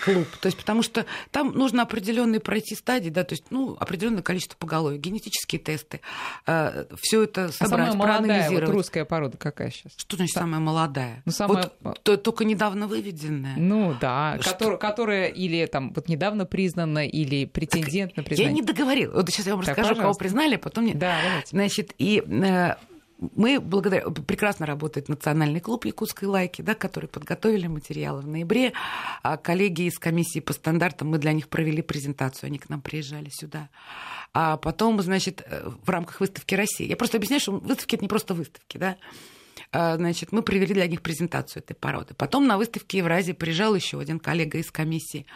клуб. 0.04 0.26
То 0.40 0.46
есть, 0.46 0.58
потому 0.58 0.82
что 0.82 1.06
там 1.30 1.52
нужно 1.52 1.82
определенные 1.82 2.40
пройти 2.40 2.74
стадии, 2.74 3.10
да, 3.10 3.24
то 3.24 3.34
есть, 3.34 3.44
ну, 3.50 3.76
определенное 3.78 4.22
количество 4.22 4.56
поголовья, 4.58 4.98
генетические 4.98 5.60
тесты, 5.60 6.00
э, 6.46 6.84
все 7.00 7.22
это 7.24 7.50
собрать, 7.52 7.60
а 7.60 7.66
самая 7.68 7.92
молодая, 7.94 8.18
проанализировать. 8.18 8.68
Вот 8.68 8.74
русская 8.74 9.04
порода 9.04 9.36
какая 9.36 9.70
сейчас? 9.70 9.92
Что 9.96 10.16
значит 10.16 10.34
самая 10.34 10.60
молодая? 10.60 11.22
Ну, 11.24 11.32
самая... 11.32 11.70
Вот, 11.80 12.00
то, 12.02 12.16
только 12.16 12.44
недавно 12.44 12.86
выведенная. 12.86 13.56
Ну 13.56 13.94
да, 14.00 14.38
Что? 14.40 14.50
которая, 14.52 14.76
которая 14.78 15.26
или 15.28 15.66
там 15.66 15.92
вот 15.92 16.08
недавно 16.08 16.44
признана, 16.46 17.06
или 17.06 17.44
претендент 17.46 18.12
так 18.12 18.18
на 18.18 18.22
признание. 18.24 18.50
Я 18.52 18.60
не 18.60 18.62
договорила. 18.62 19.14
Вот 19.14 19.28
сейчас 19.30 19.46
я 19.46 19.54
вам 19.54 19.62
Так, 19.64 19.70
расскажу, 19.76 19.88
пожалуйста. 19.94 20.02
кого 20.02 20.14
признали, 20.14 20.54
а 20.54 20.58
потом... 20.58 20.84
мне- 20.84 20.94
Да, 20.94 21.18
давайте. 21.24 21.48
Значит, 21.50 21.92
и 21.98 22.22
э, 22.26 22.74
мы 23.18 23.60
благодаря... 23.60 24.08
Прекрасно 24.10 24.66
работает 24.66 25.08
Национальный 25.08 25.60
клуб 25.60 25.84
Якутской 25.84 26.28
лайки, 26.28 26.62
да, 26.62 26.74
который 26.74 27.08
подготовили 27.08 27.66
материалы 27.66 28.20
в 28.20 28.26
ноябре. 28.26 28.72
А 29.22 29.36
коллеги 29.36 29.82
из 29.82 29.98
комиссии 29.98 30.40
по 30.40 30.52
стандартам, 30.52 31.08
мы 31.08 31.18
для 31.18 31.32
них 31.32 31.48
провели 31.48 31.82
презентацию, 31.82 32.48
они 32.48 32.58
к 32.58 32.68
нам 32.68 32.80
приезжали 32.80 33.30
сюда. 33.30 33.68
А 34.34 34.56
потом, 34.56 35.00
значит, 35.00 35.42
э, 35.46 35.70
в 35.84 35.88
рамках 35.88 36.20
выставки 36.20 36.54
России. 36.54 36.86
Я 36.86 36.96
просто 36.96 37.16
объясняю, 37.16 37.40
что 37.40 37.52
выставки— 37.52 37.94
это 37.96 38.04
не 38.04 38.08
просто 38.08 38.34
выставки, 38.34 38.76
да. 38.76 38.96
А, 39.72 39.96
Значит, 39.96 40.32
мы 40.32 40.42
провели 40.42 40.74
для 40.74 40.86
них 40.86 41.02
презентацию 41.02 41.62
этой 41.62 41.74
породы. 41.74 42.14
Потом 42.14 42.46
на 42.46 42.58
выставке 42.58 42.98
Евразии 42.98 43.32
приезжал 43.32 43.74
еще 43.74 43.98
один 43.98 44.18
коллега 44.18 44.58
из 44.58 44.70
комиссии. 44.70 45.26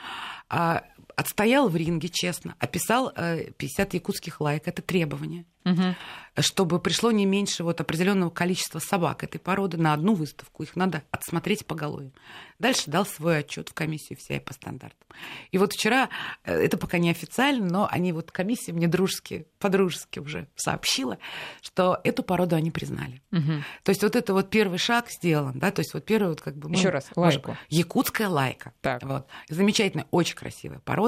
Отстоял 1.16 1.68
в 1.68 1.76
ринге, 1.76 2.08
честно, 2.08 2.54
описал 2.58 3.12
э, 3.14 3.50
50 3.56 3.94
якутских 3.94 4.40
лайк. 4.40 4.66
Это 4.66 4.82
требование 4.82 5.44
Мгм. 5.64 5.94
чтобы 6.38 6.78
пришло 6.80 7.10
не 7.10 7.26
меньше 7.26 7.64
вот 7.64 7.80
определенного 7.80 8.30
количества 8.30 8.78
собак 8.78 9.24
этой 9.24 9.38
породы 9.38 9.76
на 9.76 9.92
одну 9.92 10.14
выставку. 10.14 10.62
Их 10.62 10.74
надо 10.74 11.02
отсмотреть 11.10 11.66
поголовьем. 11.66 12.12
Дальше 12.58 12.84
дал 12.86 13.04
свой 13.04 13.40
отчет 13.40 13.68
в 13.68 13.74
комиссию 13.74 14.16
вся 14.18 14.40
по 14.40 14.54
стандартам. 14.54 15.06
И 15.50 15.58
вот 15.58 15.72
вчера, 15.72 16.08
э, 16.44 16.54
это 16.54 16.78
пока 16.78 16.98
не 16.98 17.10
официально, 17.10 17.66
но 17.66 17.88
они 17.90 18.12
вот 18.12 18.30
комиссия 18.30 18.72
мне 18.72 18.86
дружески, 18.86 19.46
по-дружески 19.58 20.18
уже 20.18 20.46
сообщила, 20.54 21.18
что 21.60 22.00
эту 22.04 22.22
породу 22.22 22.56
они 22.56 22.70
признали. 22.70 23.20
Мгм. 23.32 23.64
То 23.82 23.90
есть 23.90 24.02
вот 24.02 24.16
это 24.16 24.32
вот 24.32 24.48
первый 24.50 24.78
шаг 24.78 25.10
сделан, 25.10 25.58
да, 25.58 25.70
то 25.72 25.80
есть 25.80 25.92
вот 25.92 26.04
первый 26.04 26.28
вот 26.28 26.40
как 26.40 26.56
бы... 26.56 26.68
мы 26.68 26.76
Ещё 26.76 26.90
раз, 26.90 27.10
лайку. 27.16 27.56
Якутская 27.68 28.28
лайка. 28.28 28.72
Так. 28.80 29.02
Вот. 29.02 29.26
Замечательная, 29.48 30.06
очень 30.10 30.36
красивая 30.36 30.78
порода. 30.78 30.99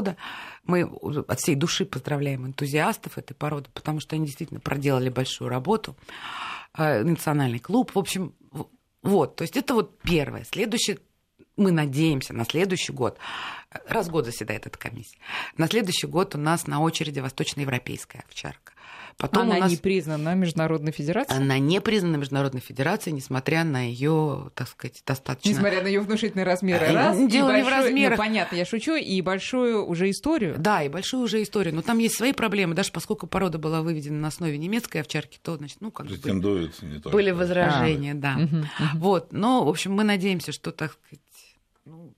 Мы 0.65 0.85
от 0.85 1.41
всей 1.41 1.55
души 1.55 1.85
поздравляем 1.85 2.47
энтузиастов 2.47 3.19
этой 3.19 3.35
породы, 3.35 3.69
потому 3.75 4.01
что 4.01 4.17
они 4.17 4.27
действительно 4.27 4.61
проделали 4.61 5.09
большую 5.09 5.49
работу. 5.49 5.97
Э, 6.77 7.03
Национальный 7.03 7.59
клуб. 7.59 7.95
В 7.95 7.99
общем, 7.99 8.35
вот. 9.03 9.37
То 9.37 9.43
есть 9.43 9.57
это 9.57 9.75
вот 9.75 9.99
первое. 10.01 10.45
Следующее 10.45 10.99
мы 11.57 11.71
надеемся 11.73 12.33
на 12.33 12.45
следующий 12.45 12.93
год, 12.93 13.19
э, 13.71 13.79
раз 13.88 14.09
в 14.09 14.11
год 14.11 14.25
заседает 14.25 14.67
эта 14.67 14.79
комиссия, 14.79 15.19
на 15.57 15.69
следующий 15.69 16.07
год 16.07 16.35
у 16.35 16.38
нас 16.38 16.67
на 16.67 16.81
очереди 16.81 17.21
восточноевропейская 17.21 18.25
овчарка. 18.29 18.73
Потом 19.19 19.43
Она 19.43 19.57
у 19.57 19.61
нас... 19.61 19.71
не 19.71 19.77
признана 19.77 20.35
Международной 20.35 20.91
Федерацией? 20.91 21.37
Она 21.38 21.59
не 21.59 21.83
признана 21.83 22.17
Международной 22.17 22.62
Федерацией, 22.62 23.15
несмотря 23.15 23.62
на 23.62 23.87
ее, 23.87 24.51
так 24.55 24.69
сказать, 24.69 25.03
достаточно... 25.07 25.51
Несмотря 25.51 25.83
на 25.83 25.87
ее 25.87 26.01
внушительные 26.01 26.47
размеры. 26.47 26.87
А, 26.87 26.93
Раз, 26.95 27.17
дело 27.19 27.51
и 27.51 27.57
не 27.57 27.62
в 27.62 27.67
большую- 27.67 27.71
размерах. 27.85 28.19
Ну, 28.19 28.25
понятно, 28.25 28.57
я 28.57 28.65
шучу, 28.65 28.95
и 28.97 29.21
большую 29.21 29.85
уже 29.87 30.09
историю. 30.09 30.55
Да, 30.59 30.83
и 30.83 30.88
большую 30.88 31.25
уже 31.25 31.43
историю. 31.43 31.75
Но 31.75 31.83
там 31.83 31.99
есть 31.99 32.17
свои 32.17 32.33
проблемы. 32.33 32.75
Даже 32.75 32.91
поскольку 32.91 33.27
порода 33.27 33.59
была 33.59 33.83
выведена 33.83 34.19
на 34.19 34.29
основе 34.29 34.57
немецкой 34.57 35.03
овчарки, 35.03 35.38
то, 35.43 35.57
значит, 35.59 35.77
ну, 35.81 35.91
как 35.91 36.07
бы 36.07 36.15
Претендует 36.15 36.83
не 36.83 36.99
только. 36.99 37.11
были 37.11 37.33
возражения, 37.33 38.15
да. 38.15 38.33
Мгм, 38.38 38.61
мгм. 38.61 38.67
Вот. 38.95 39.33
Но, 39.33 39.62
в 39.65 39.69
общем, 39.69 39.93
мы 39.93 40.05
надеемся, 40.05 40.53
что, 40.53 40.73
так 40.73 40.93
сказать, 40.93 41.21
ну, 41.85 42.14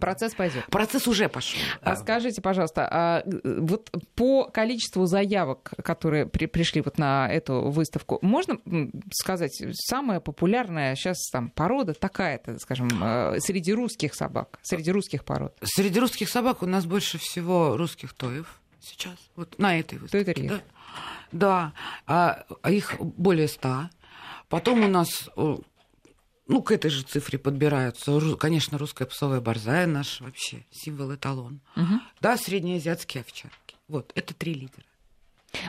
Процесс 0.00 0.34
пойдет. 0.34 0.66
процесс 0.66 1.06
уже 1.06 1.28
пошел. 1.28 1.58
А 1.80 1.96
скажите, 1.96 2.42
пожалуйста, 2.42 2.88
а 2.90 3.22
э, 3.24 3.60
вот 3.60 3.90
по 4.14 4.44
количеству 4.44 5.06
заявок, 5.06 5.72
которые 5.82 6.26
при- 6.26 6.46
пришли 6.46 6.80
вот 6.80 6.98
на 6.98 7.28
эту 7.30 7.70
выставку, 7.70 8.18
можно 8.22 8.58
сказать, 9.12 9.62
самая 9.74 10.20
популярная 10.20 10.94
сейчас 10.96 11.18
там 11.30 11.50
порода 11.50 11.94
такая-то, 11.94 12.58
скажем, 12.58 12.88
э, 13.02 13.40
среди 13.40 13.72
русских 13.72 14.14
собак, 14.14 14.58
среди 14.62 14.90
русских 14.90 15.24
пород? 15.24 15.56
Среди 15.62 16.00
русских 16.00 16.28
собак 16.28 16.62
у 16.62 16.66
нас 16.66 16.84
больше 16.86 17.18
всего 17.18 17.76
русских 17.76 18.12
тоев 18.14 18.60
сейчас. 18.80 19.16
Вот 19.36 19.58
на 19.58 19.78
этой 19.78 19.98
выставке. 19.98 20.24
Тойтерьер. 20.34 20.62
Да, 21.32 21.72
да. 22.06 22.44
А, 22.62 22.68
их 22.70 22.96
более 23.00 23.48
ста. 23.48 23.90
Потом 24.48 24.84
у 24.84 24.88
нас, 24.88 25.28
ну, 26.46 26.62
к 26.62 26.70
этой 26.72 26.90
же 26.90 27.02
цифре 27.02 27.38
подбираются, 27.38 28.36
конечно, 28.36 28.78
русская 28.78 29.06
псовая 29.06 29.40
борзая 29.40 29.86
наш 29.86 30.20
вообще 30.20 30.64
символ 30.70 31.14
эталон. 31.14 31.60
Мгм. 31.76 32.02
Да, 32.20 32.36
среднеазиатские 32.36 33.22
овчарки. 33.22 33.76
Вот, 33.88 34.12
это 34.14 34.34
три 34.34 34.54
лидера. 34.54 34.84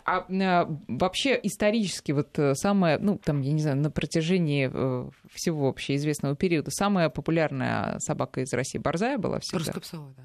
А 0.04 0.26
э, 0.28 0.66
вообще 0.88 1.40
исторически 1.44 2.12
вот 2.12 2.38
э, 2.40 2.56
самая, 2.56 2.98
ну 3.00 3.20
там, 3.24 3.42
я 3.42 3.52
не 3.54 3.62
знаю, 3.62 3.78
на 3.78 3.92
протяжении 3.92 4.70
э, 4.72 5.10
всего 5.32 5.70
общеизвестного 5.70 6.36
периода 6.36 6.72
самая 6.72 7.10
популярная 7.10 8.00
собака 8.00 8.42
из 8.42 8.52
России 8.54 8.80
борзая 8.80 9.18
была 9.18 9.40
всегда? 9.42 9.60
Русская 9.60 9.80
псовая, 9.82 10.14
да. 10.16 10.24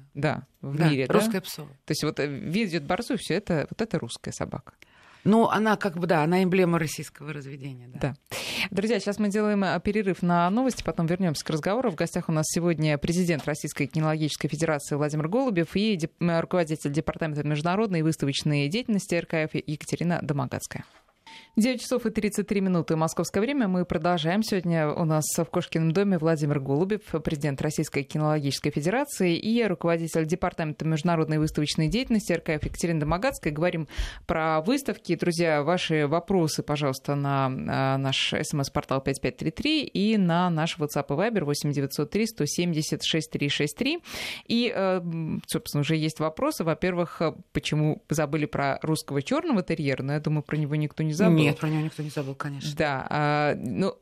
Да, 0.61 0.67
в 0.67 0.75
Да, 0.77 0.89
мире, 0.89 1.07
да? 1.07 1.13
русская 1.13 1.41
псовая. 1.41 1.73
То 1.85 1.91
есть 1.91 2.03
вот 2.03 2.17
видит 2.19 2.83
борзую, 2.85 3.19
все 3.19 3.35
это, 3.35 3.67
вот 3.69 3.81
это 3.81 3.99
русская 3.99 4.31
собака. 4.31 4.73
Ну, 5.23 5.47
она 5.49 5.77
как 5.77 5.97
бы, 5.97 6.07
да, 6.07 6.23
она 6.23 6.43
эмблема 6.43 6.79
российского 6.79 7.33
разведения. 7.33 7.87
Да. 7.87 7.99
Да. 7.99 8.15
Друзья, 8.71 8.99
сейчас 8.99 9.19
мы 9.19 9.29
делаем 9.29 9.63
э, 9.63 9.79
перерыв 9.79 10.21
на 10.21 10.49
новости, 10.49 10.83
потом 10.83 11.05
вернемся 11.05 11.45
к 11.45 11.49
разговору. 11.49 11.91
В 11.91 11.95
гостях 11.95 12.29
у 12.29 12.31
нас 12.31 12.45
сегодня 12.47 12.97
президент 12.97 13.45
Российской 13.45 13.87
кинологической 13.87 14.49
федерации 14.49 14.95
Владимир 14.95 15.27
Голубев 15.27 15.75
и 15.75 15.99
руководитель 16.19 16.91
департамента 16.91 17.47
международной 17.47 17.99
и 17.99 18.03
выставочной 18.03 18.67
деятельности 18.67 19.15
РКФ 19.15 19.55
Екатерина 19.67 20.19
Домогацкая. 20.21 20.85
9 21.57 21.81
часов 21.81 22.05
и 22.05 22.09
33 22.11 22.61
минуты 22.61 22.95
московское 22.95 23.41
время. 23.41 23.67
Мы 23.67 23.83
продолжаем. 23.83 24.41
Сегодня 24.41 24.89
у 24.89 25.03
нас 25.03 25.25
в 25.35 25.43
Кошкином 25.43 25.91
доме 25.91 26.17
Владимир 26.17 26.61
Голубев, 26.61 27.01
президент 27.25 27.61
Российской 27.61 28.03
кинологической 28.03 28.71
федерации 28.71 29.35
и 29.35 29.61
руководитель 29.65 30.25
департамента 30.25 30.85
международной 30.85 31.39
выставочной 31.39 31.89
деятельности 31.89 32.31
РКФ 32.31 32.63
Екатерина 32.63 33.01
Домогацкая. 33.01 33.51
Говорим 33.51 33.89
про 34.27 34.61
выставки. 34.61 35.13
Друзья, 35.15 35.61
ваши 35.61 36.07
вопросы, 36.07 36.63
пожалуйста, 36.63 37.15
на 37.15 37.47
а, 37.47 37.97
наш 37.97 38.33
смс-портал 38.43 39.01
5533 39.01 39.83
и 39.83 40.15
на 40.15 40.49
наш 40.49 40.79
WhatsApp 40.79 41.07
и 41.09 41.11
Viber 41.11 41.43
8903 41.43 42.27
170 42.27 43.03
6363. 43.03 43.99
И, 44.47 44.71
э, 44.73 45.01
собственно, 45.47 45.81
уже 45.81 45.97
есть 45.97 46.21
вопросы. 46.21 46.63
Во-первых, 46.63 47.21
э, 47.21 47.33
почему 47.51 48.03
забыли 48.07 48.45
про 48.45 48.79
русского 48.81 49.21
черного 49.21 49.61
терьера? 49.63 50.01
Но 50.01 50.13
я 50.13 50.21
думаю, 50.21 50.43
про 50.43 50.55
него 50.55 50.75
никто 50.75 51.03
не 51.03 51.11
забыл. 51.11 51.40
Нет, 51.43 51.59
про 51.59 51.69
него 51.69 51.81
никто 51.81 52.03
не 52.03 52.09
забыл, 52.09 52.35
конечно. 52.35 52.71
Да, 52.75 53.07
а, 53.09 53.55
но, 53.55 53.97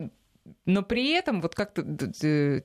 но 0.66 0.82
при 0.84 1.12
этом 1.12 1.42
вот 1.42 1.56
как-то 1.56 1.84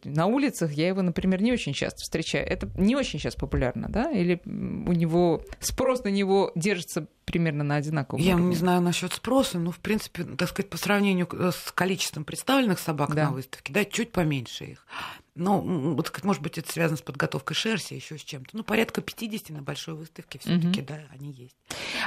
на 0.05 0.27
улицах 0.27 0.73
я 0.73 0.89
его, 0.89 1.03
например, 1.03 1.43
не 1.43 1.53
очень 1.53 1.73
часто 1.73 2.01
встречаю. 2.01 2.47
Это 2.47 2.69
не 2.79 2.97
очень 2.97 3.19
сейчас 3.19 3.35
популярно, 3.35 3.89
да? 3.89 4.11
Или 4.11 4.41
у 4.45 4.93
него 4.93 5.43
спрос 5.61 6.05
на 6.05 6.09
него 6.09 6.53
держится 6.55 7.07
примерно 7.25 7.65
на 7.65 7.77
одинаковом 7.77 8.23
Я 8.23 8.35
уровне? 8.35 8.51
не 8.51 8.57
знаю 8.57 8.81
насчет 8.83 9.13
спроса, 9.13 9.59
но, 9.59 9.71
в 9.71 9.79
принципе, 9.79 10.25
так 10.25 10.49
сказать, 10.49 10.71
по 10.71 10.77
сравнению 10.79 11.27
к- 11.27 11.53
с 11.53 11.73
количеством 11.73 12.25
представленных 12.25 12.79
собак 12.79 13.15
Да. 13.15 13.25
на 13.25 13.31
выставке, 13.33 13.73
да, 13.73 13.85
чуть 13.85 14.13
поменьше 14.13 14.65
их. 14.65 14.87
М, 15.37 15.97
вот, 15.97 16.23
может 16.23 16.43
быть, 16.43 16.59
это 16.59 16.71
связано 16.71 16.97
с 16.97 17.03
подготовкой 17.03 17.57
шерсти, 17.57 17.95
еще 17.95 18.19
с 18.19 18.23
чем-то. 18.23 18.57
Ну, 18.57 18.63
порядка 18.65 19.01
50 19.01 19.51
на 19.51 19.63
большой 19.63 19.95
выставке 19.95 20.39
все-таки, 20.39 20.81
да, 20.83 21.01
они 21.11 21.33
есть. 21.33 21.57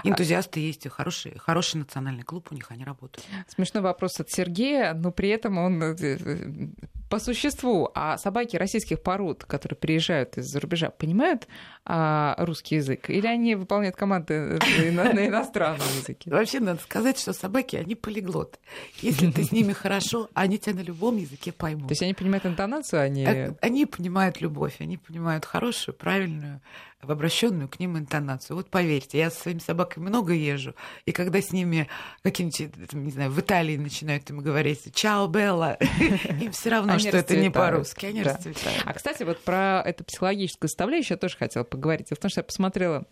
Энтузиасты 0.04 0.60
есть, 0.60 0.86
и 0.86 0.90
хороший, 0.90 1.38
хороший 1.38 1.78
национальный 1.78 2.24
клуб 2.24 2.48
у 2.52 2.56
них, 2.56 2.72
они 2.72 2.86
работают. 2.86 3.26
Смешной 3.48 3.84
вопрос 3.84 4.20
от 4.20 4.30
Сергея, 4.32 4.94
но 4.94 5.12
при 5.12 5.30
этом 5.30 5.58
он 5.58 5.82
э, 5.84 5.96
э, 6.00 6.68
по 7.10 7.20
существу. 7.20 7.90
А 7.96 8.18
собаки 8.18 8.58
российских 8.58 9.02
пород, 9.02 9.46
которые 9.46 9.78
приезжают 9.78 10.38
из-за 10.38 10.60
рубежа, 10.60 10.90
понимают 10.90 11.48
а, 11.86 12.36
русский 12.40 12.76
язык? 12.76 13.10
Или 13.10 13.28
они 13.28 13.56
выполняют 13.56 13.96
команды 13.96 14.60
э, 14.62 14.92
на, 14.92 15.14
на 15.14 15.28
иностранном 15.28 15.88
языке? 16.00 16.30
Вообще, 16.30 16.60
надо 16.60 16.82
сказать, 16.82 17.20
что 17.20 17.34
собаки, 17.34 17.76
они 17.76 17.96
полиглоты. 17.96 18.60
Если 19.02 19.32
ты 19.32 19.44
с 19.44 19.52
ними 19.52 19.74
хорошо, 19.74 20.30
они 20.34 20.58
тебя 20.58 20.76
на 20.76 20.82
любом 20.82 21.18
языке 21.18 21.52
поймут. 21.52 21.88
То 21.88 21.92
есть 21.94 22.02
они 22.02 22.14
понимают 22.14 22.46
интонацию, 22.46 23.02
они... 23.02 23.26
Э, 23.26 23.54
Они 23.62 23.86
понимают 23.86 24.42
любовь, 24.42 24.76
они 24.80 24.98
понимают 24.98 25.46
хорошую, 25.46 25.96
правильную, 25.96 26.62
в 27.02 27.12
обращенную 27.12 27.70
к 27.70 27.80
ним 27.80 27.98
интонацию. 27.98 28.58
Вот 28.58 28.70
поверьте, 28.70 29.20
я 29.20 29.30
со 29.30 29.42
своими 29.42 29.60
собаками 29.60 30.08
много 30.08 30.34
езжу, 30.34 30.76
и 31.06 31.12
когда 31.12 31.42
с 31.42 31.52
ними 31.52 31.88
каким-нибудь, 32.24 32.94
не 32.94 33.12
знаю, 33.12 33.32
в 33.32 33.40
Италии 33.40 33.78
начинают 33.78 34.30
им 34.30 34.40
говорить 34.40 34.94
«Чао, 34.96 35.28
Белла», 35.28 35.78
им 36.42 36.52
все 36.52 36.70
равно, 36.70 36.98
что 36.98 37.18
это 37.18 37.38
не 37.38 37.52
по-русски, 37.52 38.08
они 38.08 38.24
расцветают. 38.24 38.84
А, 38.86 38.94
кстати, 38.94 39.24
вот 39.24 39.40
про 39.44 39.82
эту 39.86 40.04
психологическую 40.04 40.70
составляющую 40.70 41.16
я 41.16 41.20
тоже 41.20 41.38
хотела 41.38 41.64
поговорить. 41.64 42.10
Том, 42.20 42.30
что 42.30 42.40
я 42.40 42.44
посмотрела 42.44 43.06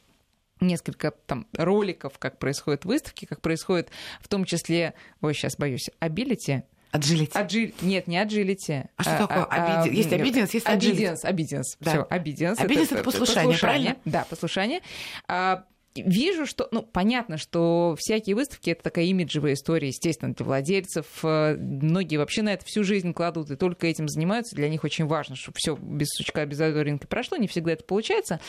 несколько 0.62 1.12
там 1.12 1.48
роликов, 1.54 2.18
как 2.18 2.40
происходят 2.40 2.86
выставки, 2.86 3.26
как 3.26 3.42
происходит 3.42 3.90
в 4.20 4.28
том 4.28 4.46
числе, 4.46 4.94
ой, 5.22 5.34
сейчас 5.34 5.58
боюсь, 5.58 5.90
ability, 6.00 6.64
Аджилити. 6.96 7.38
Аджиль... 7.38 7.74
Нет, 7.82 8.08
не 8.08 8.18
аджилити. 8.18 8.86
А 8.96 9.04
что 9.04 9.18
такое? 9.28 9.46
Obedi... 9.46 9.96
Есть 9.98 10.14
obedience, 10.14 10.54
есть 10.54 10.66
аджилити. 10.66 11.04
Obedience, 11.04 11.26
obedience. 11.26 11.78
Да. 11.80 11.92
Все, 11.92 12.08
obedience. 12.10 12.60
Obedience 12.60 12.92
это 12.92 13.04
послушание, 13.04 13.58
правильно? 13.58 13.96
Да, 14.06 14.26
послушание. 14.30 14.82
А, 15.28 15.66
Вижу, 15.96 16.46
что, 16.46 16.68
ну, 16.72 16.82
понятно, 16.84 17.38
что 17.38 17.96
всякие 17.98 18.36
выставки 18.36 18.70
это 18.70 18.84
такая 18.84 19.06
имиджевая 19.06 19.54
история, 19.54 19.88
естественно, 19.88 20.34
для 20.34 20.46
владельцев. 20.46 21.06
Многие 21.24 22.18
вообще 22.18 22.42
на 22.42 22.52
это 22.52 22.66
всю 22.66 22.84
жизнь 22.84 23.14
кладут 23.14 23.50
и 23.50 23.56
только 23.56 23.88
этим 23.88 24.10
занимаются. 24.10 24.58
Для 24.58 24.68
них 24.68 24.84
очень 24.84 25.06
важно, 25.06 25.38
чтобы 25.38 25.56
все 25.58 25.78
без 25.78 26.10
сучка, 26.10 26.46
без 26.46 26.60
задоринки 26.60 27.08
прошло. 27.08 27.38
Не 27.38 27.48
всегда 27.48 27.72
это 27.72 27.86
получается. 27.86 28.42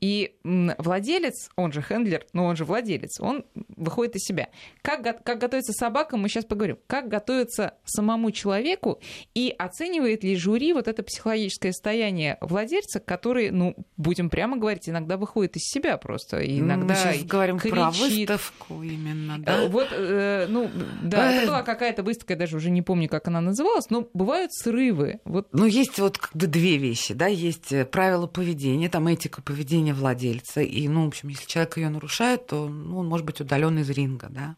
И 0.00 0.36
владелец, 0.44 1.50
он 1.56 1.72
же 1.72 1.82
хендлер, 1.82 2.26
но 2.32 2.44
он 2.44 2.56
же 2.56 2.64
владелец, 2.64 3.20
он 3.20 3.44
выходит 3.76 4.16
из 4.16 4.22
себя. 4.22 4.48
Как, 4.82 5.24
как 5.24 5.38
готовится 5.38 5.72
собака, 5.72 6.16
мы 6.16 6.28
сейчас 6.28 6.44
поговорим. 6.44 6.78
Как 6.86 7.08
готовится 7.08 7.74
самому 7.84 8.30
человеку 8.30 9.00
и 9.34 9.54
оценивает 9.58 10.22
ли 10.24 10.36
жюри 10.36 10.72
вот 10.72 10.88
это 10.88 11.02
психологическое 11.02 11.72
состояние 11.72 12.38
владельца, 12.40 13.00
который, 13.00 13.50
ну, 13.50 13.74
будем 13.98 14.30
прямо 14.30 14.56
говорить, 14.56 14.88
иногда 14.88 15.16
выходит 15.16 15.56
из 15.56 15.64
себя 15.64 15.98
просто. 15.98 16.38
И 16.38 16.60
иногда 16.60 16.94
мы 16.94 16.94
сейчас 16.94 17.24
говорим 17.24 17.58
кричит. 17.58 17.74
про 17.74 17.90
выставку 17.90 18.82
именно, 18.82 19.38
да? 19.38 19.66
Вот, 19.68 19.88
э, 19.90 20.46
ну, 20.48 20.70
да, 21.02 21.32
это 21.32 21.46
была 21.48 21.62
какая-то 21.62 22.02
выставка, 22.02 22.32
я 22.32 22.38
даже 22.38 22.56
уже 22.56 22.70
не 22.70 22.80
помню, 22.80 23.08
как 23.08 23.28
она 23.28 23.40
называлась, 23.40 23.90
но 23.90 24.08
бывают 24.14 24.52
срывы. 24.54 25.20
Вот. 25.24 25.48
Ну, 25.52 25.66
есть 25.66 25.98
вот 25.98 26.16
как 26.16 26.34
бы 26.34 26.46
две 26.46 26.78
вещи, 26.78 27.12
да, 27.12 27.26
есть 27.26 27.72
э, 27.72 27.84
правила 27.84 28.26
поведения, 28.26 28.88
там 28.88 29.08
этика 29.08 29.42
поведения 29.42 29.92
владельца. 29.92 30.60
И, 30.60 30.88
ну, 30.88 31.04
в 31.04 31.08
общем, 31.08 31.28
если 31.28 31.46
человек 31.46 31.76
ее 31.76 31.88
нарушает, 31.90 32.46
то 32.46 32.68
ну, 32.68 32.98
он 32.98 33.08
может 33.08 33.26
быть 33.26 33.40
удален 33.40 33.78
из 33.78 33.90
ринга, 33.90 34.28
да. 34.30 34.56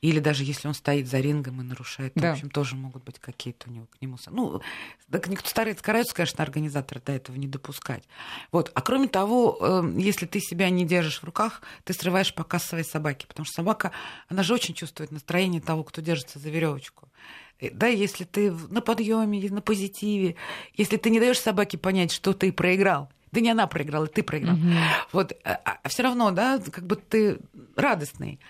Или 0.00 0.18
даже 0.18 0.44
если 0.44 0.66
он 0.66 0.72
стоит 0.74 1.08
за 1.08 1.20
рингом 1.20 1.60
и 1.60 1.64
нарушает, 1.64 2.12
Да. 2.14 2.30
в 2.30 2.32
общем, 2.32 2.48
тоже 2.48 2.74
могут 2.74 3.04
быть 3.04 3.18
какие-то 3.18 3.68
у 3.68 3.72
него 3.72 3.86
к 3.86 4.00
нему... 4.00 4.16
Ну, 4.30 4.62
так 5.10 5.28
никто 5.28 5.48
старается, 5.48 5.80
стараются, 5.82 6.14
конечно, 6.14 6.42
организаторы 6.42 7.02
до 7.04 7.12
этого 7.12 7.36
не 7.36 7.46
допускать. 7.46 8.04
Вот. 8.50 8.72
А 8.74 8.80
кроме 8.80 9.08
того, 9.08 9.58
э, 9.60 9.94
если 9.98 10.24
ты 10.24 10.40
себя 10.40 10.70
не 10.70 10.86
держишь 10.86 11.20
в 11.20 11.24
руках, 11.24 11.60
ты 11.84 11.92
срываешь 11.92 12.34
показ 12.34 12.64
своей 12.64 12.84
собаки, 12.84 13.26
потому 13.26 13.44
что 13.44 13.56
собака, 13.56 13.92
она 14.28 14.42
же 14.42 14.54
очень 14.54 14.72
чувствует 14.74 15.10
настроение 15.12 15.60
того, 15.60 15.84
кто 15.84 16.00
держится 16.00 16.38
за 16.38 16.48
веревочку. 16.48 17.10
Э, 17.60 17.68
Да, 17.70 17.86
если 17.86 18.24
ты 18.24 18.52
на 18.70 18.80
подъеме, 18.80 19.50
на 19.50 19.60
позитиве, 19.60 20.36
если 20.74 20.96
ты 20.96 21.10
не 21.10 21.20
даешь 21.20 21.38
собаке 21.38 21.76
понять, 21.76 22.10
что 22.10 22.32
ты 22.32 22.52
проиграл, 22.52 23.10
да 23.32 23.40
не 23.40 23.50
она 23.50 23.66
проиграла, 23.66 24.06
ты 24.06 24.22
проиграл. 24.22 24.56
Вот, 25.12 25.32
а, 25.44 25.88
все 25.88 26.02
равно, 26.02 26.30
да, 26.30 26.58
как 26.58 26.86
бы 26.86 26.96
ты 26.96 27.38
радостный, 27.76 28.40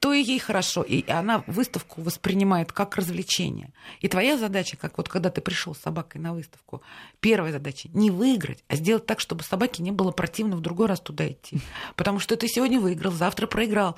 то 0.00 0.12
и 0.12 0.22
ей 0.22 0.38
хорошо. 0.38 0.82
И 0.82 1.08
она 1.10 1.42
выставку 1.46 2.02
воспринимает 2.02 2.72
как 2.72 2.96
развлечение. 2.96 3.72
И 4.00 4.08
твоя 4.08 4.36
задача, 4.36 4.76
как 4.76 4.98
вот 4.98 5.08
когда 5.08 5.30
ты 5.30 5.40
пришел 5.40 5.74
с 5.74 5.78
собакой 5.78 6.20
на 6.20 6.32
выставку, 6.34 6.82
первая 7.20 7.52
задача 7.52 7.88
не 7.92 8.10
выиграть, 8.10 8.62
а 8.68 8.76
сделать 8.76 9.06
так, 9.06 9.20
чтобы 9.20 9.42
собаке 9.42 9.82
не 9.82 9.90
было 9.90 10.10
противно 10.12 10.56
в 10.56 10.60
другой 10.60 10.86
раз 10.86 11.00
туда 11.00 11.28
идти. 11.28 11.60
Потому 11.96 12.18
что 12.18 12.36
ты 12.36 12.48
сегодня 12.48 12.80
выиграл, 12.80 13.12
завтра 13.12 13.46
проиграл. 13.46 13.96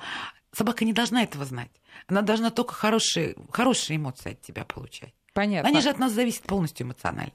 Собака 0.51 0.85
не 0.85 0.93
должна 0.93 1.23
этого 1.23 1.45
знать. 1.45 1.71
Она 2.07 2.21
должна 2.21 2.49
только 2.49 2.73
хорошие, 2.73 3.35
хорошие 3.51 3.97
эмоции 3.97 4.31
от 4.31 4.41
тебя 4.41 4.65
получать. 4.65 5.13
Понятно. 5.33 5.69
Они 5.69 5.81
же 5.81 5.89
от 5.89 5.99
нас 5.99 6.11
зависят 6.11 6.43
полностью 6.43 6.87
эмоционально. 6.87 7.33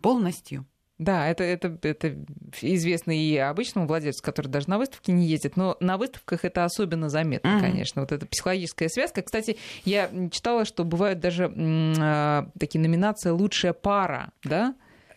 Полностью. 0.00 0.64
Да, 1.00 1.26
это, 1.28 1.44
это, 1.44 1.78
это 1.82 2.14
известно 2.60 3.10
и 3.18 3.34
обычному 3.36 3.86
владельцу, 3.86 4.22
который 4.22 4.48
даже 4.48 4.68
на 4.68 4.76
выставке 4.76 5.12
не 5.12 5.24
ездит, 5.26 5.56
но 5.56 5.78
на 5.80 5.96
выставках 5.96 6.44
это 6.44 6.64
особенно 6.66 7.08
заметно, 7.08 7.52
Мгм. 7.52 7.60
конечно, 7.60 8.02
вот 8.02 8.12
эта 8.12 8.26
психологическая 8.26 8.90
связка. 8.90 9.22
Кстати, 9.22 9.56
я 9.86 10.10
читала, 10.30 10.66
что 10.66 10.84
бывают 10.84 11.18
даже 11.18 11.50
а, 11.98 12.48
такие 12.58 12.80
номинации 12.82 13.30
«Лучшая 13.30 13.72
пара», 13.72 14.32
да? 14.44 14.74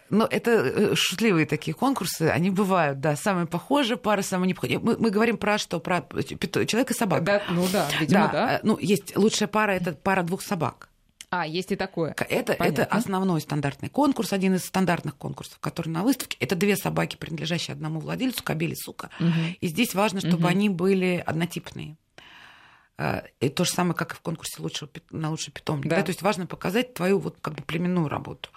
Но 0.10 0.26
это 0.30 0.52
э, 0.52 0.96
шутливые 0.96 1.46
такие 1.46 1.74
конкурсы, 1.74 2.24
они 2.24 2.50
бывают, 2.50 3.02
да, 3.02 3.18
самые 3.18 3.48
похожие 3.48 3.98
пары, 3.98 4.22
самые 4.22 4.48
не 4.48 4.54
похожие. 4.54 4.80
Мы, 4.80 4.96
мы 4.98 5.10
говорим 5.10 5.38
про 5.38 5.58
что? 5.58 5.80
Про 5.82 5.98
пито- 5.98 6.66
человек 6.66 6.92
и 6.92 6.94
собака. 6.94 7.24
Да, 7.26 7.42
ну 7.50 7.66
да, 7.74 7.90
видимо, 8.00 8.30
да. 8.32 8.56
э, 8.56 8.60
Ну, 8.64 8.78
есть 8.80 9.18
лучшая 9.18 9.50
пара, 9.50 9.72
это 9.72 9.92
пара 9.94 10.24
двух 10.24 10.44
собак. 10.44 10.88
А, 11.36 11.48
есть 11.48 11.72
и 11.72 11.76
такое. 11.76 12.12
Это, 12.30 12.54
Понятно. 12.54 12.64
это 12.84 12.86
основной 12.86 13.42
стандартный 13.42 13.90
конкурс, 13.90 14.34
один 14.34 14.54
из 14.54 14.66
стандартных 14.66 15.16
конкурсов, 15.16 15.58
который 15.60 15.90
на 15.90 16.04
выставке. 16.04 16.38
Это 16.40 16.56
две 16.56 16.78
собаки, 16.78 17.16
принадлежащие 17.16 17.74
одному 17.74 18.00
владельцу, 18.00 18.44
кобель 18.44 18.74
и 18.74 18.76
сука. 18.76 19.10
Мгм. 19.20 19.56
И 19.60 19.68
здесь 19.68 19.96
важно, 19.96 20.20
чтобы 20.20 20.38
Мгм. 20.44 20.46
они 20.48 20.70
были 20.70 21.24
однотипные. 21.26 21.98
Э, 23.00 23.24
И 23.40 23.50
то 23.50 23.66
же 23.66 23.72
самое, 23.72 23.96
как 23.96 24.12
и 24.14 24.16
в 24.16 24.20
конкурсе 24.20 24.62
лучшего, 24.62 24.92
на 25.10 25.32
лучший 25.32 25.52
питомник. 25.52 25.88
Да. 25.90 25.96
Да, 25.96 26.04
То 26.04 26.10
есть 26.12 26.22
важно 26.22 26.46
показать 26.46 26.94
твою 26.94 27.18
вот 27.18 27.38
как 27.42 27.56
бы 27.56 27.64
племенную 27.64 28.08
работу. 28.10 28.50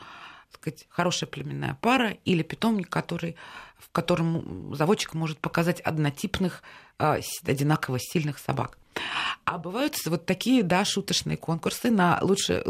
Так 0.52 0.60
сказать, 0.60 0.86
хорошая 0.90 1.30
племенная 1.30 1.78
пара 1.80 2.10
или 2.26 2.42
питомник, 2.42 2.90
который, 2.90 3.36
в 3.78 3.90
котором 3.90 4.74
заводчик 4.74 5.14
может 5.14 5.38
показать 5.38 5.80
однотипных, 5.80 6.62
одинаково 6.98 7.98
сильных 8.00 8.38
собак. 8.38 8.78
А 9.44 9.58
бывают 9.58 9.94
вот 10.06 10.24
такие, 10.26 10.62
да, 10.64 10.84
шуточные 10.84 11.36
конкурсы 11.36 11.90
на 11.90 12.18
лучше, 12.22 12.64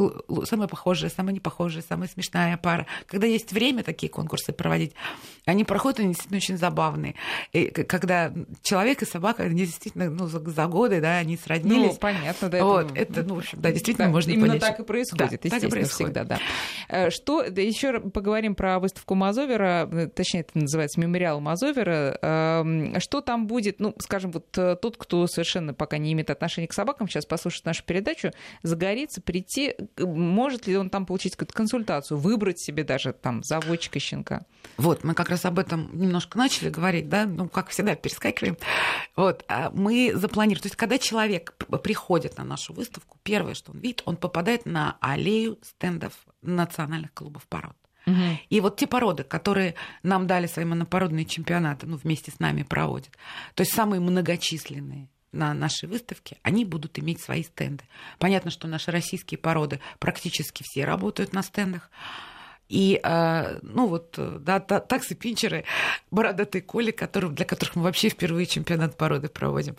самая 0.45 0.67
похожая, 0.69 1.09
самая 1.09 1.33
непохожая, 1.33 1.83
самая 1.89 2.09
смешная 2.09 2.57
пара. 2.59 2.87
Когда 3.07 3.27
есть 3.27 3.53
время 3.53 3.83
такие 3.85 4.11
конкурсы 4.11 4.53
проводить, 4.53 4.93
они 5.47 5.65
проходят, 5.65 6.01
они 6.01 6.09
действительно 6.09 6.37
очень 6.39 6.59
забавные. 6.59 7.15
И 7.53 7.67
когда 7.69 8.33
человек 8.63 9.01
и 9.03 9.07
собака, 9.07 9.45
они 9.45 9.65
действительно, 9.65 10.11
ну, 10.11 10.27
за, 10.27 10.41
за 10.51 10.67
годы, 10.67 11.01
да, 11.01 11.17
они 11.19 11.35
Ну, 11.37 11.41
сроднились. 11.43 11.97
понятно, 11.97 12.49
да. 12.51 12.65
вот, 12.65 12.91
это, 12.95 13.23
ну, 13.23 13.37
в 13.37 13.39
общем, 13.39 13.61
да, 13.63 13.71
действительно 13.71 14.09
Да, 14.09 14.13
можно 14.13 14.31
именно 14.33 14.47
понять. 14.49 14.61
так 14.63 14.75
что- 14.75 14.83
и 14.83 14.87
происходит, 14.87 15.19
Да, 15.19 15.25
так 15.29 15.33
и 15.45 15.47
естественно, 15.47 15.71
происходит. 15.71 16.13
всегда, 16.17 16.25
да. 16.25 16.39
Э, 16.89 17.11
Что, 17.11 17.49
да, 17.49 17.63
еще 17.63 18.01
поговорим 18.01 18.55
про 18.57 18.81
выставку 18.81 19.15
Мазовера, 19.15 19.89
э, 19.91 20.09
точнее, 20.09 20.41
это 20.41 20.59
называется 20.59 21.01
мемориал 21.01 21.41
Мазовера. 21.41 22.19
Эм, 22.21 23.01
Что 23.01 23.21
там 23.23 23.47
будет, 23.47 23.79
ну, 23.81 23.95
скажем, 24.01 24.16
вот 24.25 24.57
э, 24.59 24.77
тот, 24.81 24.97
кто 24.97 25.27
совершенно 25.27 25.75
пока 25.75 25.99
не 25.99 26.13
имеет 26.13 26.31
отношения 26.31 26.69
к 26.69 26.73
собакам, 26.73 27.09
сейчас 27.09 27.27
послушает 27.27 27.65
нашу 27.67 27.85
передачу, 27.85 28.33
загорится, 28.63 29.21
прийти, 29.21 29.75
может 29.99 30.67
ли 30.67 30.77
он 30.77 30.91
там 30.91 31.07
получить 31.07 31.37
какую-то 31.37 31.55
консультацию, 31.55 32.19
выбрать 32.19 32.59
себе 32.59 32.85
даже 32.85 33.13
там 33.13 33.43
заводчика 33.43 33.99
щенка? 33.99 34.47
Вот, 34.77 35.05
мы 35.05 35.15
как 35.15 35.29
раз 35.29 35.45
об 35.45 35.59
этом 35.59 35.91
немножко 35.93 36.39
начали 36.39 36.71
говорить, 36.71 37.09
да, 37.09 37.27
ну, 37.27 37.49
как 37.49 37.69
всегда, 37.69 37.95
перескакиваем. 37.95 38.57
Вот, 39.15 39.45
а 39.49 39.71
мы 39.71 40.13
запланировали, 40.15 40.63
то 40.63 40.67
есть, 40.67 40.77
когда 40.77 40.99
человек 40.99 41.55
приходит 41.83 42.39
на 42.39 42.45
нашу 42.45 42.73
выставку, 42.73 43.19
первое, 43.23 43.55
что 43.55 43.73
он 43.73 43.79
видит, 43.79 44.03
он 44.05 44.17
попадает 44.17 44.67
на 44.67 44.97
аллею 45.01 45.59
стендов 45.63 46.13
национальных 46.43 47.13
клубов 47.13 47.47
пород. 47.49 47.77
И 48.49 48.61
вот 48.61 48.77
те 48.77 48.87
породы, 48.87 49.25
которые 49.25 49.75
нам 50.03 50.27
дали 50.27 50.47
свои 50.47 50.65
монопородные 50.65 51.25
чемпионаты, 51.25 51.87
ну, 51.87 51.97
вместе 51.97 52.31
с 52.31 52.39
нами 52.39 52.63
проводят, 52.63 53.11
то 53.55 53.63
есть 53.63 53.75
самые 53.75 54.01
многочисленные 54.01 55.09
на 55.33 55.53
нашей 55.55 55.89
выставке, 55.89 56.39
они 56.43 56.65
будут 56.65 56.99
иметь 56.99 57.21
свои 57.21 57.43
стенды. 57.43 57.85
Понятно, 58.19 58.51
что 58.51 58.69
наши 58.69 58.91
российские 58.91 59.39
породы 59.39 59.81
практически 59.99 60.63
все 60.65 60.85
работают 60.85 61.33
на 61.33 61.43
стендах. 61.43 61.91
И, 62.69 63.01
э, 63.03 63.59
ну 63.63 63.87
вот, 63.87 64.15
да, 64.17 64.59
та- 64.59 64.81
таксы-пинчеры, 64.81 65.65
бородатые 66.11 66.63
коли, 66.63 66.91
которые, 66.91 67.33
для 67.33 67.45
которых 67.45 67.77
мы 67.77 67.83
вообще 67.83 68.09
впервые 68.09 68.47
чемпионат 68.47 68.97
породы 68.97 69.29
проводим, 69.29 69.77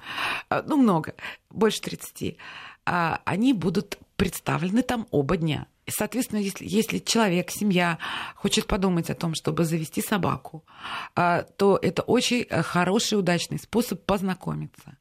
э, 0.49 0.63
ну, 0.65 0.77
много, 0.77 1.15
больше 1.49 1.81
30, 1.81 2.37
а, 2.85 3.21
они 3.25 3.51
будут 3.53 3.97
представлены 4.15 4.83
там 4.83 5.07
оба 5.11 5.35
дня. 5.35 5.67
Соответственно, 5.89 6.39
если, 6.39 6.65
если 6.67 6.99
человек, 6.99 7.49
семья 7.49 7.97
хочет 8.35 8.67
подумать 8.67 9.09
о 9.09 9.15
том, 9.15 9.33
чтобы 9.35 9.63
завести 9.63 10.01
собаку, 10.01 10.65
а, 11.15 11.43
то 11.43 11.79
это 11.81 12.01
очень 12.01 12.45
э, 12.49 12.61
хороший, 12.61 13.17
удачный 13.17 13.57
способ 13.57 14.03
познакомиться. 14.03 14.97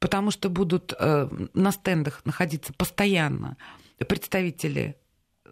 Потому 0.00 0.30
что 0.32 0.48
будут 0.48 0.92
э, 0.98 1.28
на 1.54 1.72
стендах 1.72 2.20
находиться 2.24 2.72
постоянно 2.72 3.56
представители 4.08 4.96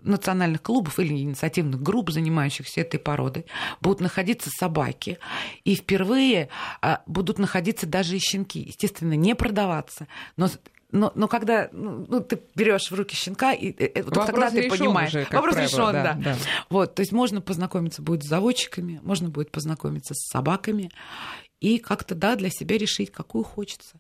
национальных 0.03 0.62
клубов 0.62 0.99
или 0.99 1.12
инициативных 1.14 1.81
групп, 1.81 2.11
занимающихся 2.11 2.81
этой 2.81 2.99
породой, 2.99 3.47
будут 3.81 4.01
находиться 4.01 4.51
собаки, 4.51 5.18
и 5.64 5.75
впервые 5.77 6.49
а, 6.81 7.03
будут 7.07 7.38
находиться 7.38 7.87
даже 7.87 8.16
и 8.16 8.21
щенки. 8.21 8.61
Естественно, 8.61 9.14
не 9.14 9.35
продаваться, 9.35 10.09
но 10.37 10.49
но, 10.92 11.11
но 11.14 11.26
когда 11.26 11.68
ну, 11.72 12.05
ну, 12.07 12.20
ты 12.20 12.40
берешь 12.55 12.90
в 12.90 12.94
руки 12.94 13.16
щенка, 13.16 13.52
и, 13.52 13.70
э, 13.70 13.90
э, 13.94 14.02
вот 14.02 14.16
Вопрос 14.16 14.26
тогда 14.26 14.50
ты 14.50 14.68
понимаешь. 14.68 15.09
уже, 15.09 15.26
Вопрос 15.31 15.55
правило, 15.55 15.62
решен, 15.62 15.92
да, 15.92 16.02
да, 16.02 16.18
да. 16.22 16.37
Вот, 16.68 16.94
то 16.94 17.00
есть 17.00 17.12
можно 17.12 17.40
познакомиться 17.40 18.02
будет 18.02 18.22
с 18.22 18.28
заводчиками, 18.28 19.00
можно 19.02 19.31
будет 19.31 19.50
познакомиться 19.50 20.14
с 20.14 20.28
собаками 20.31 20.90
и 21.61 21.78
как-то, 21.78 22.14
да, 22.14 22.37
для 22.37 22.50
себя 22.50 22.76
решить, 22.76 23.11
какую 23.11 23.42
хочется. 23.42 23.98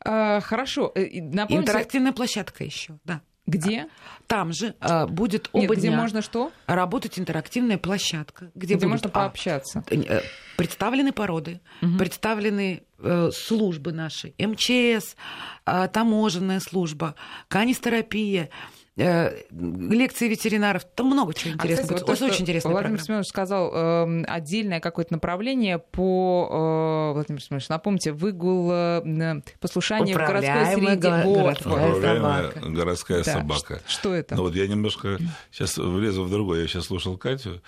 А, 0.00 0.40
Хорошо, 0.40 0.92
э, 0.94 1.04
и 1.04 1.20
напомните... 1.20 1.70
Интерактивная 1.70 2.12
площадка 2.12 2.64
еще, 2.64 2.98
да. 3.04 3.22
Где? 3.46 3.86
Там 4.26 4.52
же 4.52 4.74
э, 4.80 5.06
будет 5.06 5.48
оба 5.52 5.62
Нет, 5.62 5.78
где 5.78 5.88
дня 5.88 5.96
можно 5.96 6.20
что? 6.20 6.50
работать 6.66 7.18
интерактивная 7.18 7.78
площадка, 7.78 8.50
где, 8.54 8.74
Где, 8.74 8.86
можно 8.86 9.08
а, 9.08 9.12
пообщаться. 9.12 9.84
э, 9.88 10.20
представлены 10.56 11.12
породы, 11.12 11.60
представлены 11.98 12.82
э, 12.98 13.30
службы 13.32 13.92
наши, 13.92 14.34
МЧС, 14.38 15.16
э, 15.64 15.88
таможенная 15.92 16.58
служба, 16.60 17.14
канистерапия, 17.48 18.50
лекции 18.96 20.28
ветеринаров. 20.28 20.84
Там 20.94 21.06
много 21.08 21.34
чего 21.34 21.50
А, 21.50 21.54
интересного. 21.54 21.82
кстати, 21.82 22.00
будет. 22.00 22.08
вот 22.08 22.18
то, 22.18 22.24
Очень 22.24 22.34
что 22.34 22.42
интересная 22.42 22.72
Владимир 22.72 22.88
программа. 22.96 23.06
Семенович 23.06 23.28
сказал 23.28 23.70
э, 23.74 24.22
отдельное 24.24 24.80
какое-то 24.80 25.12
направление 25.12 25.78
по... 25.78 27.10
э, 27.10 27.14
Владимир 27.14 27.42
Семенович, 27.42 27.68
напомните, 27.68 28.12
выгул 28.12 28.70
э, 28.72 29.40
послушания 29.60 30.14
в 30.14 30.16
городской 30.16 30.74
среде. 30.74 30.96
го- 30.96 31.22
Вот. 31.24 31.60
Управляемая 31.60 32.50
собака. 32.52 32.68
городская 32.70 33.24
Да, 33.24 33.32
собака. 33.34 33.80
Что, 33.86 33.90
что 33.90 34.14
это? 34.14 34.34
Ну 34.34 34.42
вот 34.42 34.54
я 34.54 34.66
немножко 34.66 35.18
сейчас 35.50 35.76
влезу 35.76 36.24
в 36.24 36.30
другое. 36.30 36.62
Я 36.62 36.66
сейчас 36.68 36.86
слушал 36.86 37.18
Катю 37.18 37.62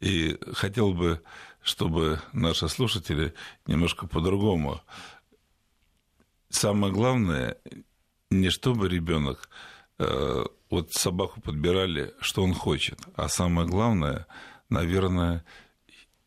и 0.00 0.36
хотел 0.52 0.92
бы, 0.92 1.22
чтобы 1.62 2.20
наши 2.34 2.68
слушатели 2.68 3.32
немножко 3.66 4.06
по-другому. 4.06 4.82
Самое 6.50 6.92
главное, 6.92 7.56
не 8.30 8.50
чтобы 8.50 8.88
ребенок 8.88 9.48
э, 9.98 10.44
вот 10.74 10.92
собаку 10.92 11.40
подбирали, 11.40 12.12
что 12.20 12.42
он 12.42 12.54
хочет, 12.54 12.98
а 13.16 13.28
самое 13.28 13.66
главное, 13.68 14.26
наверное, 14.68 15.44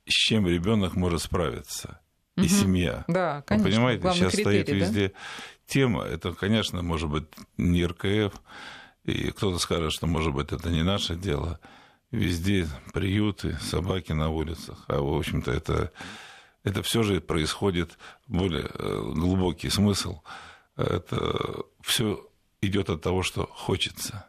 с 0.06 0.14
чем 0.14 0.48
ребенок 0.48 0.96
может 0.96 1.22
справиться 1.22 2.00
и 2.38 2.42
Мгм. 2.42 2.50
семья. 2.50 3.06
Да, 3.08 3.38
Вы 3.38 3.42
конечно. 3.44 3.70
понимаете, 3.70 4.02
главный 4.02 4.20
сейчас 4.20 4.34
стоит 4.34 4.66
критерий, 4.66 4.80
да? 4.80 4.86
везде 4.86 5.12
тема. 5.66 6.04
Это, 6.04 6.34
конечно, 6.34 6.82
может 6.82 7.10
быть 7.10 7.26
не 7.58 7.86
РКФ, 7.86 8.34
и 9.06 9.32
кто-то 9.32 9.58
скажет, 9.60 9.92
что, 9.92 10.08
может 10.08 10.34
быть, 10.34 10.52
это 10.52 10.70
не 10.70 10.84
наше 10.84 11.16
дело. 11.16 11.60
Везде 12.12 12.68
приюты, 12.94 13.58
собаки 13.62 14.14
на 14.14 14.30
улицах. 14.30 14.86
А, 14.88 15.00
в 15.02 15.14
общем-то, 15.18 15.52
это, 15.52 15.92
это 16.64 16.84
все 16.84 17.04
же 17.04 17.20
происходит 17.20 17.98
более 18.28 18.70
э, 18.74 19.02
глубокий 19.14 19.70
смысл. 19.70 20.22
Это 20.78 21.64
все 21.82 22.26
идет 22.62 22.90
от 22.90 23.02
того, 23.02 23.24
что 23.24 23.46
хочется. 23.52 24.27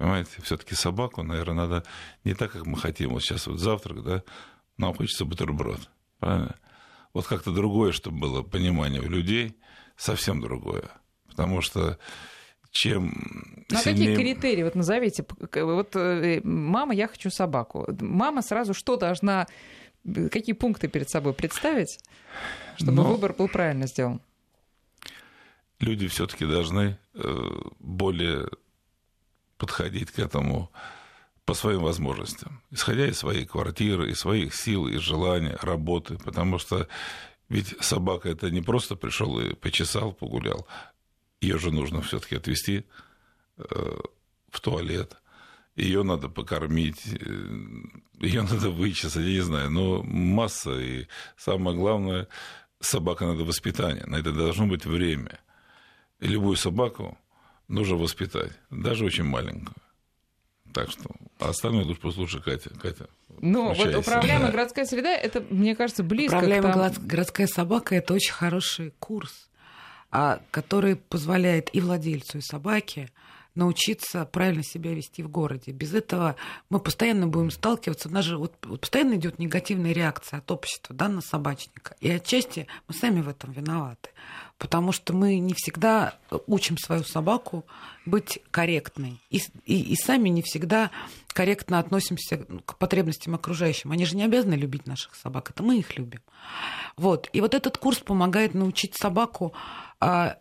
Понимаете, 0.00 0.30
все-таки 0.42 0.74
собаку, 0.74 1.22
наверное, 1.22 1.66
надо 1.66 1.84
не 2.24 2.32
так, 2.32 2.50
как 2.52 2.64
мы 2.64 2.78
хотим. 2.78 3.10
Вот 3.10 3.22
сейчас 3.22 3.46
вот 3.46 3.58
завтрак, 3.60 4.02
да, 4.02 4.22
нам 4.78 4.94
хочется 4.94 5.26
бутерброд. 5.26 5.90
Правильно? 6.18 6.56
Вот 7.12 7.26
как-то 7.26 7.52
другое, 7.52 7.92
чтобы 7.92 8.18
было 8.18 8.42
понимание 8.42 9.02
у 9.02 9.10
людей, 9.10 9.58
совсем 9.98 10.40
другое. 10.40 10.84
Потому 11.28 11.60
что 11.60 11.98
чем 12.70 13.12
Ну, 13.68 13.76
а 13.76 13.82
сильнее... 13.82 14.16
какие 14.16 14.32
критерии? 14.32 14.62
Вот 14.62 14.74
назовите. 14.74 15.26
Вот 15.54 15.94
э, 15.96 16.40
мама, 16.44 16.94
я 16.94 17.06
хочу 17.06 17.28
собаку. 17.28 17.86
Мама 18.00 18.40
сразу 18.40 18.72
что 18.72 18.96
должна... 18.96 19.48
Какие 20.30 20.54
пункты 20.54 20.88
перед 20.88 21.10
собой 21.10 21.34
представить, 21.34 21.98
чтобы 22.76 23.02
Но- 23.02 23.12
выбор 23.12 23.34
был 23.34 23.48
правильно 23.48 23.86
сделан? 23.86 24.22
люди 25.78 26.08
все-таки 26.08 26.46
должны 26.46 26.98
э, 27.14 27.20
более 27.78 28.48
подходить 29.60 30.10
к 30.10 30.18
этому 30.18 30.72
по 31.44 31.54
своим 31.54 31.82
возможностям, 31.82 32.62
исходя 32.70 33.06
из 33.06 33.18
своей 33.18 33.44
квартиры, 33.44 34.10
из 34.10 34.20
своих 34.20 34.54
сил, 34.54 34.88
из 34.88 35.00
желания, 35.00 35.58
работы, 35.60 36.16
потому 36.16 36.58
что 36.58 36.88
ведь 37.50 37.76
собака 37.80 38.30
это 38.30 38.50
не 38.50 38.62
просто 38.62 38.96
пришел 38.96 39.38
и 39.38 39.54
почесал, 39.54 40.12
погулял, 40.12 40.66
ее 41.42 41.58
же 41.58 41.70
нужно 41.70 42.00
все-таки 42.00 42.36
отвезти 42.36 42.84
э, 43.58 43.98
в 44.50 44.60
туалет, 44.60 45.16
ее 45.76 46.04
надо 46.04 46.28
покормить, 46.28 47.04
ее 48.18 48.42
надо 48.42 48.70
вычесать, 48.70 49.26
я 49.26 49.32
не 49.32 49.40
знаю, 49.40 49.70
но 49.70 50.02
масса, 50.02 50.80
и 50.80 51.06
самое 51.36 51.76
главное, 51.76 52.28
собака 52.80 53.26
надо 53.26 53.44
воспитание, 53.44 54.06
на 54.06 54.16
это 54.16 54.32
должно 54.32 54.66
быть 54.66 54.86
время. 54.86 55.38
И 56.20 56.28
любую 56.28 56.56
собаку 56.56 57.18
нужно 57.70 57.96
воспитать, 57.96 58.52
даже 58.70 59.04
очень 59.04 59.24
маленькую. 59.24 59.74
Так 60.72 60.90
что 60.90 61.10
а 61.40 61.48
остальное 61.48 61.84
лучше 61.84 62.06
лучше 62.20 62.40
Катя. 62.40 62.70
Катя, 62.80 63.08
Ну, 63.40 63.72
вот 63.74 63.94
управляемая 63.94 64.46
Да. 64.46 64.52
городская 64.56 64.84
среда, 64.84 65.10
это, 65.16 65.42
мне 65.50 65.74
кажется, 65.74 66.02
близко 66.04 66.36
Управляемая 66.36 66.70
к 66.70 66.74
тому- 66.74 66.84
город- 66.84 67.06
городская 67.06 67.46
собака 67.46 67.94
это 67.96 68.14
очень 68.14 68.32
хороший 68.32 68.92
курс, 69.00 69.48
а, 70.12 70.40
который 70.50 70.96
позволяет 70.96 71.70
и 71.72 71.80
владельцу, 71.80 72.38
и 72.38 72.40
собаке 72.40 73.08
научиться 73.54 74.24
правильно 74.24 74.62
себя 74.62 74.94
вести 74.94 75.22
в 75.22 75.28
городе. 75.28 75.72
Без 75.72 75.94
этого 75.94 76.36
мы 76.68 76.80
постоянно 76.80 77.26
будем 77.26 77.50
сталкиваться. 77.50 78.08
У 78.08 78.12
нас 78.12 78.24
же 78.24 78.38
вот, 78.38 78.54
вот 78.66 78.80
постоянно 78.80 79.14
идет 79.14 79.38
негативная 79.38 79.92
реакция 79.92 80.38
от 80.38 80.50
общества 80.50 80.94
да, 80.94 81.08
на 81.08 81.20
собачника. 81.20 81.96
И 82.00 82.10
отчасти 82.10 82.66
мы 82.88 82.94
сами 82.94 83.20
в 83.20 83.28
этом 83.28 83.52
виноваты. 83.52 84.10
Потому 84.58 84.92
что 84.92 85.14
мы 85.14 85.38
не 85.38 85.54
всегда 85.54 86.14
учим 86.46 86.76
свою 86.76 87.02
собаку 87.02 87.64
быть 88.04 88.40
корректной. 88.50 89.20
И, 89.30 89.40
и- 89.64 89.92
и 89.92 89.96
сами 89.96 90.28
не 90.28 90.42
всегда 90.42 90.90
корректно 91.28 91.78
относимся 91.78 92.38
к 92.66 92.76
потребностям 92.76 93.34
окружающим. 93.34 93.90
Они 93.92 94.04
же 94.04 94.16
не 94.16 94.24
обязаны 94.24 94.54
любить 94.54 94.86
наших 94.86 95.14
собак, 95.14 95.50
это 95.50 95.62
мы 95.62 95.78
их 95.78 95.96
любим. 95.96 96.20
Вот. 96.96 97.30
И 97.32 97.40
вот 97.40 97.54
этот 97.54 97.78
курс 97.78 97.98
помогает 97.98 98.54
научить 98.54 98.94
собаку 98.96 99.54
а, 99.98 100.36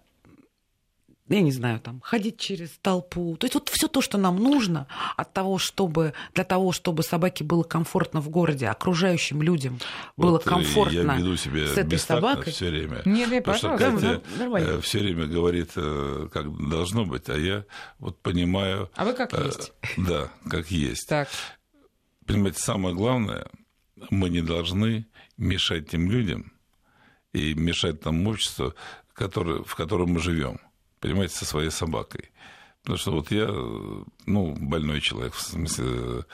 я 1.30 1.42
не 1.42 1.52
знаю, 1.52 1.80
там, 1.80 2.02
ходить 2.02 2.38
через 2.38 2.72
толпу. 2.82 3.38
То 3.38 3.46
есть 3.46 3.54
вот 3.54 3.70
все 3.70 3.88
то, 3.88 4.02
что 4.02 4.18
нам 4.18 4.38
нужно 4.38 4.88
от 5.16 5.34
того, 5.34 5.58
чтобы, 5.58 6.14
для 6.34 6.44
того, 6.44 6.72
чтобы 6.72 7.04
собаке 7.04 7.44
было 7.44 7.64
комфортно 7.64 8.22
в 8.22 8.30
городе, 8.30 8.68
окружающим 8.68 9.42
людям 9.42 9.80
было 10.18 10.32
Вот, 10.32 10.48
э, 10.48 10.50
комфортно 10.50 11.12
Я 11.12 11.18
веду 11.18 11.36
себя 11.38 11.68
с 11.68 11.78
этой 11.78 12.00
собакой. 12.00 12.52
все 12.52 12.70
время. 12.70 13.02
Нет, 13.06 13.30
нет, 13.30 13.44
Потому 13.44 13.58
что 13.58 13.70
пожалуйста. 13.70 14.08
Катя 14.08 14.22
Ну, 14.32 14.40
нормально. 14.40 14.82
все 14.82 15.00
время 15.00 15.26
говорит, 15.26 15.72
э, 15.76 16.28
как 16.32 16.70
должно 16.70 17.06
быть, 17.06 17.30
а 17.30 17.38
я 17.38 17.66
вот 18.00 18.20
понимаю... 18.22 18.90
А 18.96 19.06
вы 19.06 19.14
как 19.14 19.34
э, 19.34 19.46
есть. 19.46 19.74
Да, 19.98 20.30
как 20.50 20.72
есть. 20.72 21.08
Так, 21.08 21.30
Понимаете, 22.30 22.60
самое 22.60 22.94
главное, 22.94 23.48
мы 24.12 24.30
не 24.30 24.42
должны 24.42 25.08
мешать 25.38 25.90
тем 25.90 26.12
людям 26.12 26.54
и 27.34 27.56
мешать 27.56 28.02
тому 28.02 28.30
обществу, 28.30 28.76
которое, 29.14 29.64
в 29.64 29.76
котором 29.76 30.12
мы 30.12 30.20
живем. 30.20 30.60
Понимаете, 31.00 31.36
со 31.36 31.46
своей 31.46 31.72
собакой. 31.72 32.32
Потому 32.82 32.98
что 32.98 33.12
вот 33.12 33.32
я, 33.32 33.48
ну, 34.26 34.56
больной 34.56 35.02
человек, 35.02 35.34
в 35.34 35.42
смысле, 35.42 36.26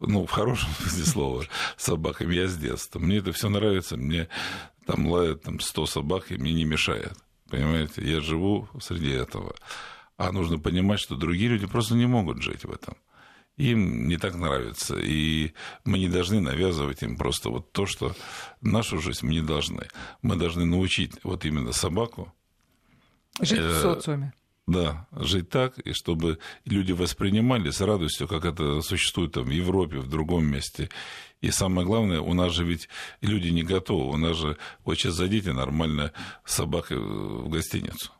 ну, 0.00 0.26
в 0.26 0.30
хорошем 0.30 0.70
смысле 0.78 1.04
слова, 1.04 1.44
с 1.76 1.84
собаками 1.84 2.34
я 2.34 2.48
с 2.48 2.56
детства. 2.56 2.98
Мне 2.98 3.18
это 3.18 3.32
все 3.32 3.48
нравится, 3.48 3.96
мне 3.96 4.28
там 4.86 5.06
лает 5.06 5.42
там 5.42 5.60
100 5.60 5.86
собак, 5.86 6.32
и 6.32 6.36
мне 6.36 6.52
не 6.52 6.64
мешает. 6.64 7.16
Понимаете, 7.48 8.02
я 8.02 8.20
живу 8.20 8.68
среди 8.80 9.10
этого. 9.10 9.54
А 10.16 10.32
нужно 10.32 10.58
понимать, 10.58 11.00
что 11.00 11.16
другие 11.16 11.50
люди 11.50 11.66
просто 11.66 11.94
не 11.94 12.06
могут 12.06 12.42
жить 12.42 12.64
в 12.64 12.70
этом 12.70 12.96
им 13.60 14.08
не 14.08 14.16
так 14.16 14.34
нравится. 14.34 14.96
И 14.98 15.52
мы 15.84 15.98
не 15.98 16.08
должны 16.08 16.40
навязывать 16.40 17.02
им 17.02 17.16
просто 17.16 17.50
вот 17.50 17.72
то, 17.72 17.86
что 17.86 18.14
нашу 18.60 18.98
жизнь 19.00 19.26
мы 19.26 19.32
не 19.32 19.42
должны. 19.42 19.88
Мы 20.22 20.36
должны 20.36 20.64
научить 20.64 21.12
вот 21.22 21.44
именно 21.44 21.72
собаку, 21.72 22.32
жить 23.40 23.58
в 23.60 23.62
Э, 23.62 23.80
социуме. 23.80 24.32
да, 24.66 25.06
жить 25.12 25.48
так, 25.48 25.78
и 25.78 25.92
чтобы 25.92 26.38
люди 26.64 26.92
воспринимали 26.92 27.70
с 27.70 27.80
радостью, 27.80 28.28
как 28.28 28.44
это 28.44 28.80
существует 28.82 29.32
там 29.32 29.44
в 29.44 29.50
Европе, 29.50 29.98
в 29.98 30.08
другом 30.08 30.44
месте. 30.46 30.88
И 31.40 31.50
самое 31.50 31.86
главное, 31.86 32.20
у 32.20 32.34
нас 32.34 32.52
же 32.52 32.64
ведь 32.64 32.88
люди 33.22 33.48
не 33.48 33.62
готовы. 33.62 34.12
У 34.12 34.16
нас 34.16 34.36
же 34.36 34.56
вот 34.84 34.94
сейчас 34.96 35.14
зайдите 35.14 35.52
нормально 35.52 36.12
с 36.44 36.54
собакой 36.54 36.98
в 36.98 37.48
гостиницу. 37.48 38.12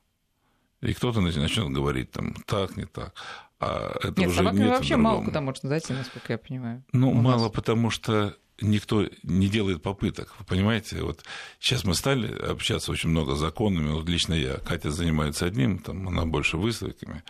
И 0.80 0.94
кто-то 0.94 1.20
начнет 1.20 1.68
говорить 1.68 2.10
там 2.10 2.34
так, 2.46 2.76
не 2.76 2.86
так. 2.86 3.14
А 3.58 3.94
это 4.02 4.14
Нет, 4.18 4.28
уже 4.28 4.38
собаками 4.38 4.60
нет 4.60 4.70
вообще 4.70 4.96
мало 4.96 5.22
куда 5.22 5.42
можно 5.42 5.68
зайти, 5.68 5.92
насколько 5.92 6.32
я 6.32 6.38
понимаю. 6.38 6.82
Ну, 6.92 7.10
у 7.10 7.14
нас. 7.14 7.22
мало, 7.22 7.48
потому 7.50 7.90
что 7.90 8.34
никто 8.60 9.08
не 9.22 9.48
делает 9.48 9.82
попыток. 9.82 10.34
Вы 10.38 10.44
понимаете, 10.44 11.02
вот 11.02 11.24
сейчас 11.58 11.84
мы 11.84 11.94
стали 11.94 12.32
общаться 12.32 12.92
очень 12.92 13.10
много 13.10 13.34
законами. 13.34 13.90
Вот 13.90 14.08
лично 14.08 14.34
я, 14.34 14.54
Катя 14.56 14.90
занимается 14.90 15.46
одним, 15.46 15.78
там 15.78 16.08
она 16.08 16.26
больше 16.26 16.56
выставками, 16.56 17.22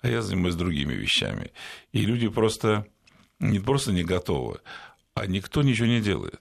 а 0.00 0.08
я 0.08 0.22
занимаюсь 0.22 0.54
другими 0.54 0.94
вещами. 0.94 1.52
И 1.92 2.04
люди 2.04 2.28
просто 2.28 2.86
не 3.38 3.58
просто 3.58 3.92
не 3.92 4.04
готовы, 4.04 4.60
а 5.14 5.26
никто 5.26 5.62
ничего 5.62 5.86
не 5.86 6.00
делает. 6.00 6.40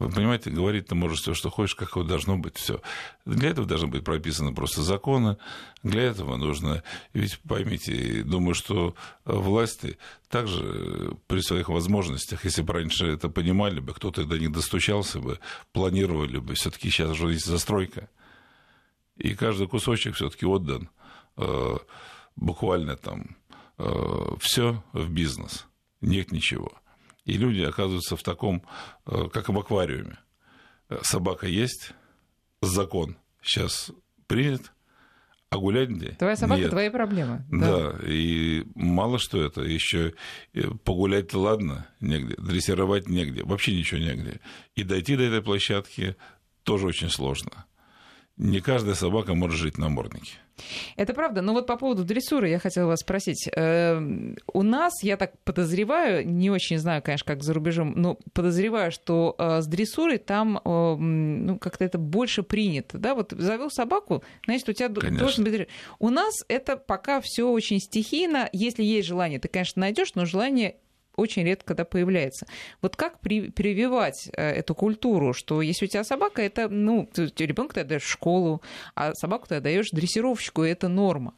Вы 0.00 0.08
понимаете, 0.08 0.48
говорить 0.48 0.86
ты 0.86 0.94
можешь 0.94 1.20
все, 1.20 1.34
что 1.34 1.50
хочешь, 1.50 1.74
как 1.74 1.92
должно 2.06 2.38
быть 2.38 2.56
все. 2.56 2.80
Для 3.26 3.50
этого 3.50 3.66
должны 3.66 3.88
быть 3.88 4.02
прописаны 4.02 4.54
просто 4.54 4.80
законы. 4.80 5.36
Для 5.82 6.04
этого 6.04 6.36
нужно... 6.36 6.82
Ведь 7.12 7.38
поймите, 7.40 8.22
думаю, 8.22 8.54
что 8.54 8.94
власти 9.26 9.98
также 10.30 11.14
при 11.26 11.40
своих 11.40 11.68
возможностях, 11.68 12.46
если 12.46 12.62
бы 12.62 12.72
раньше 12.72 13.08
это 13.08 13.28
понимали 13.28 13.78
бы, 13.80 13.92
кто-то 13.92 14.24
до 14.24 14.38
них 14.38 14.52
достучался 14.52 15.20
бы, 15.20 15.38
планировали 15.72 16.38
бы. 16.38 16.54
все 16.54 16.70
таки 16.70 16.88
сейчас 16.88 17.10
уже 17.10 17.32
есть 17.32 17.44
застройка. 17.44 18.08
И 19.18 19.34
каждый 19.34 19.68
кусочек 19.68 20.14
все 20.14 20.30
таки 20.30 20.46
отдан 20.46 20.88
э, 21.36 21.76
буквально 22.36 22.96
там 22.96 23.36
все 24.40 24.82
в 24.92 25.10
бизнес, 25.10 25.66
нет 26.02 26.32
ничего. 26.32 26.72
И 27.30 27.34
люди 27.34 27.60
оказываются 27.60 28.16
в 28.16 28.24
таком, 28.24 28.64
как 29.04 29.50
в 29.50 29.56
аквариуме. 29.56 30.18
Собака 31.02 31.46
есть, 31.46 31.92
закон 32.60 33.16
сейчас 33.40 33.92
принят, 34.26 34.72
а 35.48 35.58
гулять 35.58 35.90
где? 35.90 36.08
Твоя 36.10 36.34
собака 36.34 36.62
Нет. 36.62 36.70
твои 36.70 36.90
проблемы. 36.90 37.46
Да. 37.48 37.92
да, 37.92 37.98
и 38.04 38.64
мало 38.74 39.20
что 39.20 39.40
это, 39.40 39.62
еще 39.62 40.14
погулять 40.82 41.32
ладно, 41.32 41.86
негде, 42.00 42.34
дрессировать 42.36 43.08
негде, 43.08 43.44
вообще 43.44 43.76
ничего 43.76 44.00
негде. 44.00 44.40
И 44.74 44.82
дойти 44.82 45.14
до 45.14 45.22
этой 45.22 45.40
площадки 45.40 46.16
тоже 46.64 46.88
очень 46.88 47.10
сложно. 47.10 47.64
Не 48.40 48.60
каждая 48.60 48.94
собака 48.94 49.34
может 49.34 49.58
жить 49.58 49.76
на 49.76 49.84
наморднике. 49.84 50.32
Это 50.96 51.12
правда. 51.12 51.42
Но 51.42 51.52
вот 51.52 51.66
по 51.66 51.76
поводу 51.76 52.04
дрессуры 52.04 52.48
я 52.48 52.58
хотела 52.58 52.86
вас 52.86 53.00
спросить. 53.00 53.46
Эм, 53.54 54.38
у 54.54 54.62
нас, 54.62 55.02
я 55.02 55.18
так 55.18 55.38
подозреваю, 55.44 56.26
не 56.26 56.50
очень 56.50 56.78
знаю, 56.78 57.02
конечно, 57.02 57.26
как 57.26 57.42
за 57.42 57.52
рубежом, 57.52 57.92
но 57.96 58.18
подозреваю, 58.32 58.92
что 58.92 59.34
э, 59.38 59.60
с 59.60 59.66
дрессурой 59.66 60.16
там 60.16 60.56
э, 60.56 60.96
ну, 60.96 61.58
как-то 61.58 61.84
это 61.84 61.98
больше 61.98 62.42
принято. 62.42 62.96
Да? 62.96 63.14
Вот 63.14 63.32
завел 63.32 63.70
собаку, 63.70 64.24
значит, 64.46 64.70
у 64.70 64.72
тебя 64.72 64.88
конечно. 64.88 65.18
должен 65.18 65.44
быть... 65.44 65.68
У 65.98 66.08
нас 66.08 66.32
это 66.48 66.78
пока 66.78 67.20
все 67.20 67.46
очень 67.46 67.78
стихийно. 67.78 68.48
Если 68.54 68.82
есть 68.82 69.06
желание, 69.06 69.38
ты, 69.38 69.48
конечно, 69.48 69.80
найдешь, 69.80 70.14
но 70.14 70.24
желание 70.24 70.76
очень 71.20 71.44
редко 71.44 71.68
когда 71.68 71.84
появляется. 71.84 72.46
Вот 72.82 72.96
как 72.96 73.20
при, 73.20 73.50
прививать 73.50 74.28
э, 74.32 74.50
эту 74.50 74.74
культуру, 74.74 75.32
что 75.32 75.62
если 75.62 75.84
у 75.84 75.88
тебя 75.88 76.04
собака, 76.04 76.42
это, 76.42 76.68
ну, 76.68 77.08
ребенка 77.14 77.74
ты 77.74 77.80
отдаешь 77.80 78.02
в 78.02 78.10
школу, 78.10 78.62
а 78.94 79.14
собаку 79.14 79.46
ты 79.48 79.56
отдаешь 79.56 79.90
дрессировщику, 79.90 80.64
и 80.64 80.70
это 80.70 80.88
норма. 80.88 81.34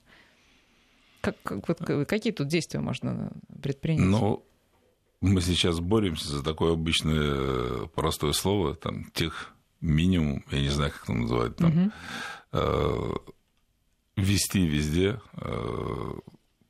Как, 1.20 1.36
как, 1.42 1.68
вот, 1.68 2.06
какие 2.06 2.32
тут 2.32 2.48
действия 2.48 2.80
можно 2.80 3.32
предпринять? 3.62 4.06
Ну, 4.06 4.44
мы 5.20 5.40
сейчас 5.40 5.80
боремся 5.80 6.28
за 6.28 6.42
такое 6.42 6.72
обычное 6.72 7.86
простое 7.88 8.32
слово, 8.32 8.74
там, 8.74 9.10
тех 9.12 9.54
минимум, 9.80 10.44
я 10.50 10.60
не 10.60 10.68
знаю, 10.68 10.92
как 10.92 11.04
это 11.04 11.12
называть, 11.12 11.56
там, 11.56 11.70
угу. 11.70 11.92
э, 12.52 13.12
вести 14.16 14.66
везде 14.66 15.20
э, 15.34 16.12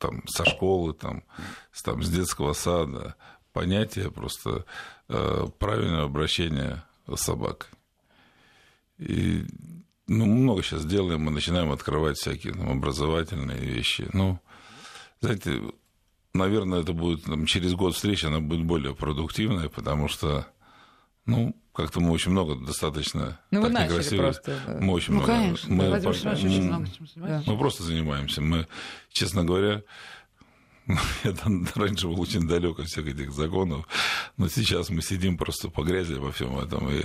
там, 0.02 0.26
со 0.26 0.44
школы, 0.44 0.92
там, 0.92 1.22
с, 1.72 1.82
там, 1.82 2.02
с 2.02 2.10
детского 2.10 2.52
сада, 2.52 3.14
понятие 3.52 4.10
просто 4.10 4.64
э, 5.08 5.46
правильного 5.58 6.04
обращения 6.04 6.84
с 7.06 7.20
собакой. 7.20 7.68
И 8.98 9.44
ну, 10.08 10.26
много 10.26 10.62
сейчас 10.62 10.84
делаем, 10.84 11.22
мы 11.22 11.30
начинаем 11.30 11.70
открывать 11.70 12.18
всякие 12.18 12.52
там, 12.52 12.70
образовательные 12.70 13.60
вещи. 13.60 14.08
Ну, 14.12 14.40
знаете, 15.20 15.62
наверное, 16.34 16.80
это 16.80 16.92
будет 16.92 17.24
там, 17.24 17.46
через 17.46 17.74
год 17.74 17.94
встречи, 17.94 18.26
она 18.26 18.40
будет 18.40 18.64
более 18.64 18.94
продуктивная, 18.94 19.68
потому 19.68 20.08
что, 20.08 20.46
ну, 21.26 21.54
как-то 21.72 22.00
мы 22.00 22.10
очень 22.10 22.32
много 22.32 22.54
достаточно 22.54 23.40
ну, 23.50 23.62
так 23.62 23.72
вы 23.72 23.84
некрасиво. 23.84 24.22
Просто, 24.22 24.60
да. 24.66 24.78
Мы 24.80 24.92
очень 24.92 25.14
ну, 25.14 25.20
много. 25.20 25.32
Конечно, 25.32 25.74
мы, 25.74 25.88
Владимир 25.88 26.14
по... 26.14 26.28
очень 26.28 26.62
много 26.62 26.88
чем 26.90 27.06
да. 27.16 27.42
Мы 27.46 27.58
просто 27.58 27.82
занимаемся. 27.82 28.40
Мы, 28.42 28.66
честно 29.10 29.44
говоря, 29.44 29.82
я 31.24 31.32
там 31.32 31.66
раньше 31.74 32.08
был 32.08 32.20
очень 32.20 32.46
далек 32.46 32.78
от 32.78 32.88
всех 32.88 33.06
этих 33.06 33.32
законов, 33.32 33.86
но 34.36 34.48
сейчас 34.48 34.90
мы 34.90 35.00
сидим 35.00 35.38
просто 35.38 35.68
по 35.70 35.82
грязи 35.82 36.14
во 36.14 36.30
всем 36.30 36.58
этом. 36.58 36.90
И, 36.90 37.02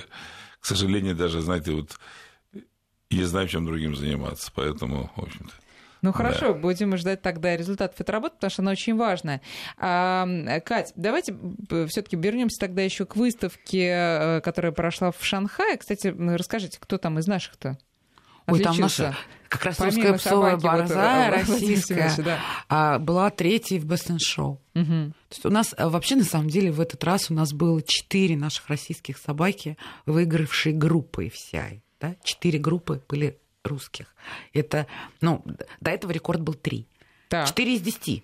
к 0.60 0.66
сожалению, 0.66 1.16
даже, 1.16 1.42
знаете, 1.42 1.72
вот 1.72 1.98
не 3.10 3.24
знаем, 3.24 3.48
чем 3.48 3.66
другим 3.66 3.96
заниматься. 3.96 4.52
Поэтому, 4.54 5.12
в 5.16 5.22
общем-то. 5.22 5.54
Ну 6.02 6.14
хорошо, 6.14 6.54
да. 6.54 6.60
будем 6.60 6.96
ждать 6.98 7.22
тогда 7.22 7.56
результатов 7.56 8.00
этой 8.00 8.12
работы, 8.12 8.36
потому 8.36 8.52
что 8.52 8.62
она 8.62 8.72
очень 8.72 8.96
важная. 8.96 9.42
А, 9.78 10.28
Кать, 10.66 10.94
давайте 10.96 11.36
все-таки 11.88 12.16
вернемся 12.16 12.60
тогда 12.60 12.82
еще 12.82 13.06
к 13.06 13.16
выставке, 13.16 13.88
э, 13.90 14.42
которая 14.42 14.72
прошла 14.72 15.12
в 15.12 15.24
Шанхае. 15.24 15.78
Кстати, 15.78 16.14
расскажите, 16.18 16.78
кто 16.80 16.98
там 16.98 17.20
из 17.20 17.28
наших-то? 17.28 17.78
Ой, 18.48 18.62
там 18.62 18.78
наша 18.78 19.16
как 19.50 19.66
раз 19.66 19.78
Помимо 19.78 19.96
русская 19.96 20.18
псовая 20.18 20.58
борзая 20.58 21.32
вот, 21.32 21.50
российская 21.50 22.14
да. 22.18 22.40
а, 22.70 23.00
была 23.00 23.30
третьей 23.30 23.80
в 23.80 23.86
Бестен 23.86 24.20
Шоу. 24.20 24.62
Угу. 24.76 24.86
То 24.86 25.14
есть 25.32 25.46
у 25.46 25.50
нас 25.50 25.74
а, 25.78 25.90
вообще 25.90 26.16
на 26.16 26.24
самом 26.24 26.50
деле 26.50 26.72
в 26.72 26.80
этот 26.80 27.04
раз 27.04 27.30
у 27.30 27.34
нас 27.34 27.54
было 27.54 27.82
четыре 27.82 28.38
наших 28.38 28.68
российских 28.70 29.18
собаки, 29.18 29.78
выигравшие 30.06 30.74
группой 30.74 31.30
вся. 31.30 31.66
Да? 32.00 32.16
Четыре 32.24 32.60
группы 32.60 33.02
были 33.08 33.38
русских. 33.68 34.16
Это, 34.54 34.88
ну, 35.22 35.44
до 35.80 35.92
этого 35.92 36.12
рекорд 36.12 36.42
был 36.42 36.54
три. 36.54 36.88
Четыре 37.30 37.76
из 37.76 37.82
десяти. 37.82 38.24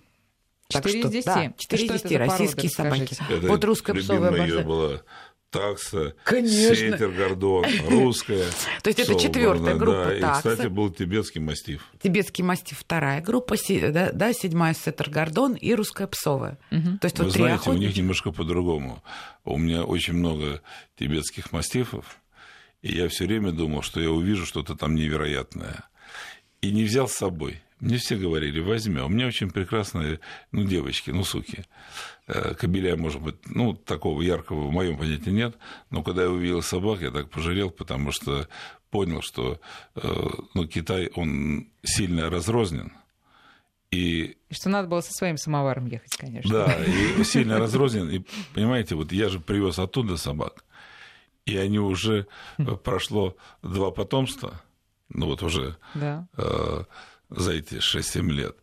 Четыре 0.68 1.00
из 1.00 1.10
десяти. 1.10 1.54
Четыре 1.58 1.84
из 1.84 1.92
десяти 1.92 2.16
российские 2.16 2.70
собаки. 2.70 3.16
Это 3.30 3.46
вот 3.46 3.64
русская 3.64 3.94
псовая 3.94 4.30
борзая. 4.30 4.64
была 4.64 5.02
такса, 5.54 6.14
Конечно. 6.24 6.74
сетер, 6.74 7.10
гордон, 7.12 7.64
русская. 7.88 8.44
То 8.82 8.88
есть 8.88 8.98
это 8.98 9.14
четвертая 9.18 9.76
группа 9.76 10.16
да, 10.20 10.34
такса. 10.34 10.48
И, 10.48 10.52
кстати, 10.52 10.68
был 10.68 10.90
тибетский 10.90 11.40
мастиф. 11.40 11.86
Тибетский 12.02 12.42
мастиф 12.42 12.78
вторая 12.80 13.22
группа, 13.22 13.54
да, 13.92 14.10
да 14.12 14.32
седьмая 14.32 14.74
сетер, 14.74 15.10
гордон 15.10 15.54
и 15.54 15.72
русская 15.74 16.08
псовая. 16.08 16.58
Угу. 16.72 16.98
То 17.00 17.04
есть 17.04 17.18
Вы 17.18 17.24
вот 17.26 17.34
знаете, 17.34 17.70
у 17.70 17.74
них 17.74 17.96
немножко 17.96 18.32
по-другому. 18.32 19.02
У 19.44 19.56
меня 19.56 19.84
очень 19.84 20.14
много 20.14 20.60
тибетских 20.98 21.52
мастифов, 21.52 22.18
и 22.84 22.98
я 22.98 23.08
все 23.08 23.24
время 23.24 23.50
думал, 23.50 23.80
что 23.80 23.98
я 23.98 24.10
увижу 24.10 24.44
что-то 24.44 24.76
там 24.76 24.94
невероятное. 24.94 25.88
И 26.60 26.70
не 26.70 26.84
взял 26.84 27.08
с 27.08 27.14
собой. 27.14 27.62
Мне 27.80 27.96
все 27.96 28.14
говорили, 28.14 28.60
возьми. 28.60 29.00
У 29.00 29.08
меня 29.08 29.26
очень 29.26 29.50
прекрасные, 29.50 30.20
ну, 30.52 30.64
девочки, 30.64 31.10
ну, 31.10 31.24
суки. 31.24 31.64
Э, 32.26 32.54
кобеля, 32.54 32.96
может 32.96 33.22
быть, 33.22 33.36
ну, 33.46 33.72
такого 33.72 34.20
яркого 34.20 34.68
в 34.68 34.70
моем 34.70 34.98
понятии 34.98 35.30
нет. 35.30 35.56
Но 35.88 36.02
когда 36.02 36.24
я 36.24 36.30
увидел 36.30 36.60
собак, 36.60 37.00
я 37.00 37.10
так 37.10 37.30
пожалел, 37.30 37.70
потому 37.70 38.12
что 38.12 38.48
понял, 38.90 39.22
что 39.22 39.60
э, 39.94 40.28
ну, 40.52 40.66
Китай, 40.66 41.10
он 41.14 41.68
сильно 41.82 42.28
разрознен. 42.28 42.92
И... 43.90 44.36
Что 44.50 44.68
надо 44.68 44.88
было 44.88 45.00
со 45.00 45.12
своим 45.12 45.38
самоваром 45.38 45.86
ехать, 45.86 46.16
конечно. 46.16 46.50
Да, 46.50 46.84
и 46.84 47.24
сильно 47.24 47.58
разрознен. 47.58 48.10
И, 48.10 48.22
понимаете, 48.52 48.94
вот 48.94 49.10
я 49.10 49.30
же 49.30 49.40
привез 49.40 49.78
оттуда 49.78 50.18
собак, 50.18 50.63
и 51.46 51.56
они 51.56 51.78
уже 51.78 52.26
хм. 52.58 52.76
прошло 52.76 53.36
два 53.62 53.90
потомства, 53.90 54.60
ну 55.08 55.26
вот 55.26 55.42
уже 55.42 55.76
да. 55.94 56.26
э, 56.36 56.84
за 57.30 57.52
эти 57.52 57.74
6-7 57.74 58.30
лет. 58.30 58.56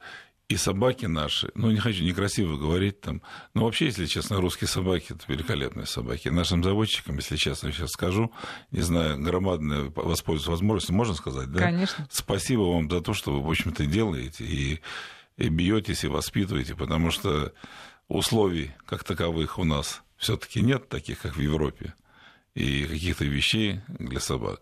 И 0.52 0.58
собаки 0.58 1.06
наши, 1.06 1.50
ну, 1.56 1.72
не 1.72 1.80
хочу 1.80 2.04
некрасиво 2.04 2.58
говорить 2.58 3.00
там, 3.00 3.22
но 3.54 3.64
вообще, 3.64 3.86
если 3.86 4.06
честно, 4.06 4.42
русские 4.42 4.68
собаки– 4.68 5.06
это 5.14 5.24
великолепные 5.30 5.86
собаки. 5.86 6.28
Нашим 6.28 6.62
заводчикам, 6.62 7.16
если 7.16 7.38
честно, 7.38 7.72
сейчас 7.72 7.92
скажу, 7.92 8.34
не 8.70 8.82
знаю, 8.82 9.18
громадное 9.18 9.94
воспользоваться 9.96 10.52
возможностью, 10.52 10.94
можно 10.94 11.14
сказать, 11.14 11.50
да? 11.54 11.60
Конечно. 11.60 12.06
Спасибо 12.12 12.64
вам 12.64 12.92
за 12.92 13.00
то, 13.00 13.14
что 13.14 13.32
вы, 13.32 13.48
в 13.48 13.50
общем-то, 13.50 13.86
делаете 13.86 14.44
и, 14.44 14.82
и 15.38 15.48
бьетесь, 15.48 16.04
и 16.04 16.08
воспитываете, 16.08 16.76
потому 16.76 17.12
что 17.12 17.54
условий 18.10 18.72
как 18.86 19.06
таковых 19.06 19.58
у 19.58 19.64
нас 19.64 20.04
все 20.18 20.36
таки 20.36 20.62
нет, 20.62 20.90
таких, 20.90 21.22
как 21.22 21.38
в 21.38 21.40
Европе, 21.40 21.94
и 22.54 22.86
каких-то 22.86 23.26
вещей 23.26 23.82
для 23.88 24.20
собак. 24.20 24.62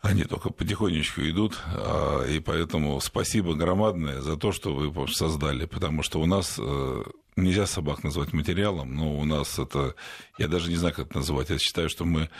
Они 0.00 0.24
только 0.24 0.50
потихонечку 0.50 1.20
идут, 1.22 1.58
а, 1.66 2.24
и 2.24 2.40
поэтому 2.40 2.98
спасибо 3.00 3.54
громадное 3.54 4.22
за 4.22 4.36
то, 4.36 4.50
что 4.50 4.74
вы 4.74 5.08
создали, 5.08 5.66
потому 5.66 6.02
что 6.02 6.20
у 6.20 6.26
нас 6.26 6.56
э, 6.58 7.02
нельзя 7.36 7.66
собак 7.66 8.02
назвать 8.02 8.32
материалом, 8.32 8.94
но 8.94 9.18
у 9.18 9.24
нас 9.26 9.58
это, 9.58 9.94
я 10.38 10.48
даже 10.48 10.70
не 10.70 10.76
знаю, 10.76 10.94
как 10.94 11.08
это 11.08 11.18
называть, 11.18 11.50
я 11.50 11.58
считаю, 11.58 11.90
что 11.90 12.06
мы, 12.06 12.30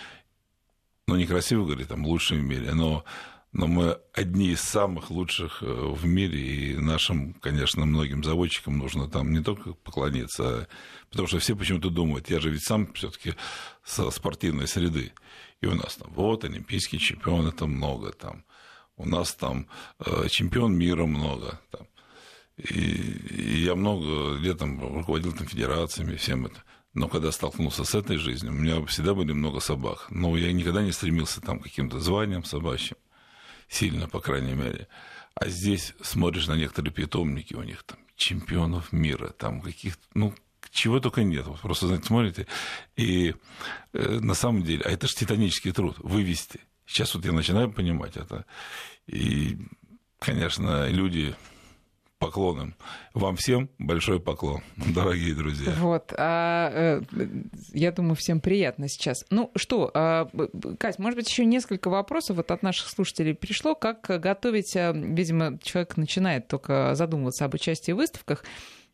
ну, 1.07 1.17
некрасиво 1.17 1.67
говорить, 1.67 1.89
там, 1.89 2.07
лучшие 2.07 2.41
в 2.41 2.45
мире, 2.45 2.73
но, 2.73 3.05
но 3.53 3.67
мы 3.67 3.99
одни 4.13 4.51
из 4.51 4.61
самых 4.61 5.11
лучших 5.11 5.63
э, 5.63 5.67
в 5.67 6.07
мире, 6.07 6.39
и 6.39 6.77
нашим, 6.77 7.35
конечно, 7.35 7.85
многим 7.85 8.23
заводчикам 8.23 8.79
нужно 8.79 9.09
там 9.09 9.33
не 9.33 9.43
только 9.43 9.73
поклониться, 9.73 10.45
а, 10.45 10.67
потому 11.11 11.27
что 11.27 11.41
все 11.41 11.57
почему-то 11.57 11.91
думают, 11.91 12.31
я 12.31 12.39
же 12.39 12.51
ведь 12.51 12.65
сам 12.65 12.93
все 12.93 13.11
таки 13.11 13.35
со 13.85 14.11
спортивной 14.11 14.69
среды, 14.69 15.13
и 15.61 15.67
у 15.67 15.75
нас 15.75 15.97
там 15.97 16.11
вот 16.15 16.45
олимпийский 16.45 16.99
чемпион, 16.99 17.49
это 17.49 17.67
много 17.67 18.13
там. 18.13 18.45
У 18.97 19.09
нас 19.09 19.35
там 19.35 19.67
э, 19.99 20.29
чемпион 20.29 20.77
мира 20.77 21.07
много. 21.07 21.59
Там. 21.71 21.87
И, 22.57 22.81
и 23.31 23.65
я 23.65 23.75
много 23.75 24.37
лет 24.37 24.59
там 24.59 24.79
руководил 24.79 25.33
там 25.33 25.47
федерациями, 25.47 26.17
всем 26.17 26.47
это. 26.47 26.63
Но 26.93 27.09
когда 27.09 27.33
столкнулся 27.33 27.85
с 27.85 27.95
этой 27.95 28.17
жизнью, 28.17 28.53
у 28.53 28.57
меня 28.57 28.85
всегда 28.87 29.15
были 29.15 29.33
много 29.33 29.61
собак. 29.61 30.07
Но 30.11 30.37
я 30.37 30.53
никогда 30.53 30.83
не 30.83 30.93
стремился 30.93 31.41
там 31.41 31.61
к 31.61 31.65
каким-то 31.65 32.01
званиям 32.01 32.45
собачьим. 32.45 32.97
Сильно, 33.71 34.09
по 34.09 34.21
крайней 34.21 34.55
мере. 34.55 34.89
А 35.35 35.49
здесь 35.49 35.95
смотришь 36.03 36.49
на 36.49 36.57
некоторые 36.57 36.93
питомники, 36.93 37.55
у 37.55 37.63
них 37.63 37.85
там 37.85 37.99
чемпионов 38.17 38.93
мира, 38.93 39.29
там 39.29 39.61
каких-то, 39.61 40.03
ну, 40.13 40.35
чего 40.71 40.99
только 40.99 41.23
нет. 41.23 41.47
Вот 41.47 41.61
просто, 41.61 41.87
знаете, 41.87 42.07
смотрите, 42.07 42.47
и 42.97 43.35
э, 43.93 44.19
на 44.21 44.35
самом 44.35 44.65
деле, 44.65 44.83
а 44.85 44.91
это 44.91 45.07
же 45.07 45.15
титанический 45.15 45.73
труд, 45.73 45.97
вывести. 46.01 46.61
Сейчас 46.85 47.15
вот 47.15 47.25
я 47.25 47.33
начинаю 47.33 47.71
понимать 47.71 48.17
это. 48.17 48.45
И, 49.07 49.57
конечно, 50.19 50.89
люди 50.89 51.37
поклоном. 52.21 52.75
Вам 53.15 53.35
всем 53.37 53.71
большой 53.79 54.21
поклон, 54.21 54.63
дорогие 54.77 55.35
друзья. 55.35 55.73
Вот. 55.79 56.13
А, 56.17 56.71
э, 56.73 57.03
я 57.73 57.91
думаю, 57.91 58.15
всем 58.15 58.41
приятно 58.41 58.89
сейчас. 58.89 59.25
Ну 59.31 59.51
что, 59.57 59.91
а, 59.95 60.29
Кать, 60.79 60.99
может 60.99 61.17
быть, 61.17 61.29
еще 61.29 61.45
несколько 61.45 61.89
вопросов 61.89 62.37
вот 62.37 62.51
от 62.51 62.63
наших 62.63 62.91
слушателей 62.91 63.35
пришло. 63.35 63.75
Как 63.75 64.03
готовить, 64.03 64.77
а, 64.77 64.93
видимо, 64.93 65.59
человек 65.63 65.97
начинает 65.97 66.47
только 66.47 66.95
задумываться 66.95 67.47
об 67.47 67.55
участии 67.55 67.93
в 67.93 67.97
выставках. 67.97 68.45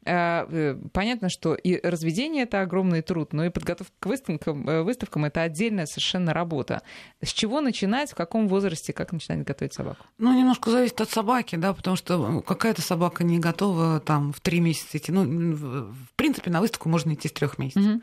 А, 0.07 0.47
э, 0.51 0.77
понятно, 0.93 1.29
что 1.29 1.55
и 1.55 1.81
разведение 1.85 2.45
это 2.45 2.61
огромный 2.61 3.03
труд, 3.03 3.33
но 3.33 3.45
и 3.45 3.51
подготовка 3.51 3.93
к 3.99 4.07
выставкам, 4.07 4.69
э, 4.69 4.83
выставкам 4.83 5.25
это 5.25 5.43
отдельная 5.43 5.87
совершенно 5.87 6.33
работа. 6.33 6.83
С 7.21 7.33
чего 7.33 7.61
начинать, 7.61 8.13
в 8.13 8.15
каком 8.15 8.47
возрасте, 8.47 8.93
как 8.93 9.13
начинать 9.13 9.45
готовить 9.45 9.75
собаку? 9.75 10.07
Ну, 10.19 10.33
немножко 10.39 10.71
зависит 10.71 11.01
от 11.01 11.11
собаки, 11.11 11.57
да, 11.57 11.75
потому 11.75 11.97
что 11.97 12.19
ну, 12.19 12.43
какая-то 12.43 12.83
собака 12.83 13.25
не 13.25 13.39
готова 13.39 14.01
там 14.01 14.33
в 14.33 14.41
три 14.41 14.61
месяца 14.61 14.99
идти. 14.99 15.11
Ну, 15.11 15.25
в 15.25 16.15
принципе, 16.15 16.51
на 16.51 16.61
выставку 16.61 16.89
можно 16.89 17.13
идти 17.15 17.29
с 17.29 17.33
трех 17.33 17.59
месяцев. 17.59 17.85
Угу. 17.85 18.01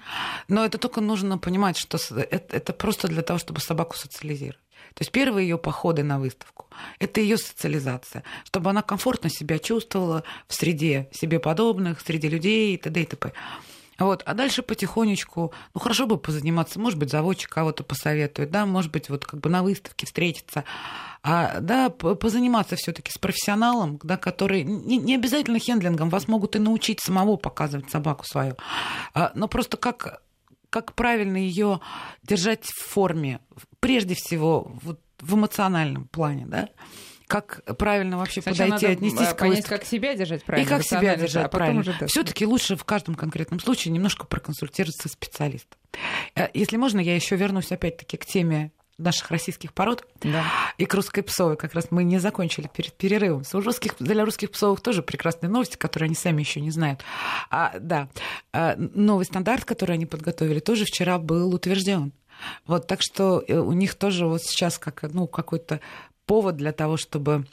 Но 0.49 0.66
это 0.66 0.78
только 0.78 0.99
нужно 0.99 1.38
понимать, 1.38 1.78
что 1.78 1.97
это, 2.16 2.58
это 2.58 2.74
просто 2.74 3.08
для 3.08 3.22
того, 3.22 3.39
чтобы 3.39 3.62
собаку 3.62 3.95
социализировать. 3.95 4.60
То 4.93 5.01
есть 5.01 5.11
первые 5.11 5.47
ее 5.47 5.57
походы 5.57 6.03
на 6.03 6.19
выставку– 6.19 6.67
это 6.99 7.21
ее 7.21 7.37
социализация, 7.37 8.23
чтобы 8.45 8.69
она 8.69 8.81
комфортно 8.81 9.29
себя 9.29 9.59
чувствовала 9.59 10.23
в 10.47 10.53
среде 10.53 11.09
себе 11.11 11.39
подобных, 11.39 12.01
среди 12.01 12.29
людей 12.29 12.75
и 12.75 12.77
т.д. 12.77 13.01
и 13.01 13.05
т.п. 13.05 13.33
Вот. 13.99 14.23
А 14.25 14.33
дальше 14.33 14.63
потихонечку, 14.63 15.53
ну 15.73 15.79
хорошо 15.79 16.07
бы 16.07 16.17
позаниматься, 16.17 16.79
может 16.79 16.97
быть, 16.97 17.11
заводчик 17.11 17.49
кого-то 17.49 17.83
посоветует, 17.83 18.49
да, 18.51 18.65
может 18.65 18.91
быть, 18.91 19.09
вот 19.09 19.25
как 19.25 19.39
бы 19.39 19.49
на 19.49 19.63
выставке 19.63 20.05
встретиться, 20.05 20.63
а, 21.21 21.59
да, 21.59 21.89
позаниматься 21.89 22.75
все-таки 22.75 23.11
с 23.11 23.17
профессионалом, 23.17 23.99
да, 24.03 24.17
который 24.17 24.63
не, 24.63 24.97
не 24.97 25.15
обязательно 25.15 25.59
хендлингом, 25.59 26.09
вас 26.09 26.27
могут 26.27 26.55
и 26.55 26.59
научить 26.59 27.01
самого 27.01 27.37
показывать 27.37 27.89
собаку 27.91 28.25
свою, 28.25 28.55
а, 29.13 29.31
но 29.35 29.47
просто 29.47 29.77
как 29.77 30.21
как 30.74 30.95
правильно 30.95 31.38
ее 31.38 31.82
держать 32.24 32.65
в 32.65 32.89
форме, 32.89 33.39
прежде 33.80 34.15
всего 34.15 34.71
вот 34.82 34.99
в 35.19 35.36
эмоциональном 35.36 36.07
плане, 36.07 36.47
да, 36.47 36.69
как 37.28 37.61
правильно 37.78 38.17
вообще 38.17 38.41
Сначала 38.41 38.71
подойти, 38.71 38.88
надо 38.88 38.97
отнестись 38.97 39.28
к 39.28 39.38
понять, 39.38 39.65
как 39.65 39.86
себя 39.86 40.15
держать 40.15 40.43
правильно. 40.43 40.65
И 40.65 40.67
как 40.67 40.84
себя 40.84 41.15
держать 41.15 41.45
а 41.45 41.49
правильно. 41.49 41.82
Уже... 41.82 42.07
Все-таки 42.07 42.47
лучше 42.47 42.76
в 42.76 42.86
каждом 42.86 43.13
конкретном 43.13 43.59
случае 43.59 43.93
немножко 43.93 44.26
проконсультироваться 44.26 45.09
с 45.09 45.11
специалистом. 45.11 45.80
Э, 46.36 46.47
если 46.55 46.78
можно, 46.78 46.99
я 46.99 47.15
еще 47.15 47.36
вернусь 47.36 47.71
опять-таки 47.71 48.17
к 48.17 48.26
теме 48.26 48.71
наших 49.04 49.30
российских 49.32 49.74
пород 49.74 50.06
да. 50.22 50.43
и 50.78 50.86
к 50.86 50.93
русской 50.93 51.22
псовой. 51.22 51.58
Как 51.58 51.74
раз 51.74 51.88
мы 51.91 52.04
не 52.04 52.20
закончили 52.20 52.70
перед 52.74 52.93
перерывом. 52.93 53.43
У 53.54 53.60
русских, 53.60 53.95
для 53.99 54.26
русских 54.26 54.51
псовых 54.51 54.82
тоже 54.82 55.04
прекрасные 55.04 55.49
новости, 55.49 55.78
которые 55.78 56.08
они 56.08 56.16
сами 56.16 56.41
еще 56.41 56.62
не 56.62 56.72
знают. 56.72 57.01
А, 57.49 57.74
да, 57.80 58.10
а, 58.51 58.76
новый 58.78 59.26
стандарт, 59.26 59.66
который 59.66 59.93
они 59.93 60.06
подготовили, 60.06 60.60
тоже 60.60 60.86
вчера 60.86 61.20
был 61.20 61.54
утвержден. 61.54 62.12
Вот, 62.66 62.88
так 62.88 62.99
что 63.01 63.43
э, 63.47 63.58
у 63.58 63.72
них 63.74 63.95
тоже 63.95 64.26
вот 64.26 64.41
сейчас 64.41 64.78
как, 64.78 65.04
ну, 65.04 65.28
какой-то 65.28 65.80
повод 66.26 66.58
для 66.58 66.72
того, 66.72 66.97
чтобы 66.97 67.45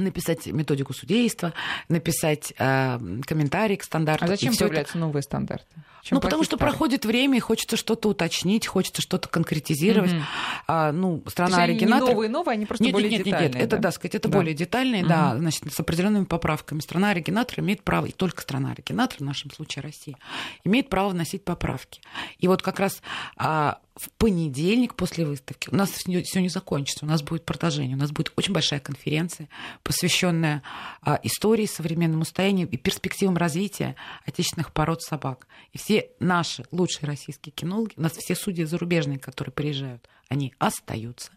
написать 0.00 0.46
методику 0.46 0.92
судейства, 0.92 1.52
написать 1.88 2.52
э, 2.58 2.98
комментарий 3.26 3.76
к 3.76 3.84
стандарту. 3.84 4.24
А 4.24 4.28
зачем 4.28 4.54
появляются 4.54 4.92
это... 4.92 5.06
новые 5.06 5.22
стандарты? 5.22 5.66
Чем 6.02 6.16
ну, 6.16 6.20
потому 6.22 6.44
что 6.44 6.56
старый? 6.56 6.70
проходит 6.72 7.04
время, 7.04 7.36
и 7.36 7.40
хочется 7.40 7.76
что-то 7.76 8.08
уточнить, 8.08 8.66
хочется 8.66 9.02
что-то 9.02 9.28
конкретизировать. 9.28 10.12
Mm-hmm. 10.12 10.22
А, 10.66 10.92
ну, 10.92 11.22
страна 11.26 11.62
оригинатор... 11.62 12.08
не 12.08 12.14
новые, 12.14 12.30
новые, 12.30 12.54
они 12.54 12.66
просто 12.66 12.84
нет, 12.84 12.92
более 12.94 13.10
нет, 13.10 13.18
нет, 13.18 13.26
детальные. 13.26 13.48
Нет, 13.48 13.54
нет, 13.56 13.64
это, 13.64 13.78
да, 13.78 13.92
сказать, 13.92 14.14
это 14.14 14.28
да. 14.28 14.38
более 14.38 14.54
детальные, 14.54 15.02
mm-hmm. 15.02 15.08
да, 15.08 15.36
значит, 15.36 15.72
с 15.72 15.78
определенными 15.78 16.24
поправками. 16.24 16.80
Страна 16.80 17.10
оригинатор 17.10 17.60
имеет 17.60 17.82
право, 17.82 18.06
и 18.06 18.12
только 18.12 18.40
страна 18.40 18.72
оригинатор, 18.72 19.18
в 19.18 19.24
нашем 19.24 19.50
случае 19.50 19.82
Россия, 19.82 20.16
имеет 20.64 20.88
право 20.88 21.10
вносить 21.10 21.44
поправки. 21.44 22.00
И 22.38 22.48
вот 22.48 22.62
как 22.62 22.80
раз 22.80 23.02
а, 23.36 23.78
в 24.00 24.10
понедельник 24.12 24.94
после 24.94 25.26
выставки. 25.26 25.68
У 25.70 25.76
нас 25.76 25.90
все 25.90 26.40
не 26.40 26.48
закончится, 26.48 27.04
у 27.04 27.08
нас 27.08 27.22
будет 27.22 27.44
продолжение, 27.44 27.96
у 27.96 27.98
нас 27.98 28.10
будет 28.10 28.32
очень 28.36 28.54
большая 28.54 28.80
конференция, 28.80 29.50
посвященная 29.82 30.62
а, 31.02 31.20
истории, 31.22 31.66
современному 31.66 32.24
состоянию 32.24 32.66
и 32.66 32.78
перспективам 32.78 33.36
развития 33.36 33.96
отечественных 34.24 34.72
пород 34.72 35.02
собак. 35.02 35.46
И 35.72 35.78
все 35.78 36.08
наши 36.18 36.64
лучшие 36.70 37.06
российские 37.08 37.52
кинологи, 37.52 37.92
у 37.96 38.00
нас 38.00 38.12
все 38.12 38.34
судьи 38.34 38.64
зарубежные, 38.64 39.18
которые 39.18 39.52
приезжают, 39.52 40.08
они 40.28 40.54
остаются. 40.58 41.32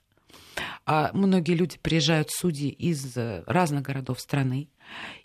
А 0.86 1.12
многие 1.14 1.56
люди 1.56 1.78
приезжают 1.82 2.32
судьи 2.32 2.70
из 2.70 3.18
э, 3.18 3.44
разных 3.46 3.82
городов 3.82 4.22
страны, 4.22 4.70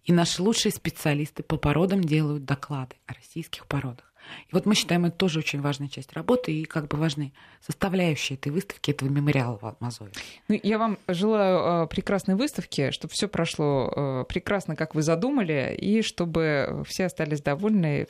и 0.02 0.12
наши 0.12 0.42
лучшие 0.42 0.72
специалисты 0.72 1.44
по 1.44 1.56
породам 1.56 2.02
делают 2.02 2.44
доклады 2.44 2.96
о 3.06 3.14
российских 3.14 3.66
породах. 3.66 4.07
И 4.48 4.54
вот 4.54 4.66
мы 4.66 4.74
считаем, 4.74 5.04
это 5.04 5.16
тоже 5.16 5.40
очень 5.40 5.60
важная 5.60 5.88
часть 5.88 6.12
работы 6.12 6.52
и 6.52 6.64
как 6.64 6.88
бы 6.88 6.96
важные 6.96 7.32
составляющие 7.64 8.38
этой 8.38 8.52
выставки, 8.52 8.90
этого 8.90 9.08
мемориала 9.08 9.58
в 9.58 9.76
Мазове. 9.80 10.10
Ну, 10.48 10.58
я 10.62 10.78
вам 10.78 10.98
желаю 11.08 11.84
э, 11.84 11.86
прекрасной 11.88 12.34
выставки, 12.34 12.90
чтобы 12.90 13.12
все 13.12 13.28
прошло 13.28 13.92
э, 13.94 14.24
прекрасно, 14.28 14.76
как 14.76 14.94
вы 14.94 15.02
задумали, 15.02 15.76
и 15.78 16.02
чтобы 16.02 16.84
все 16.86 17.06
остались 17.06 17.40
довольны, 17.40 18.06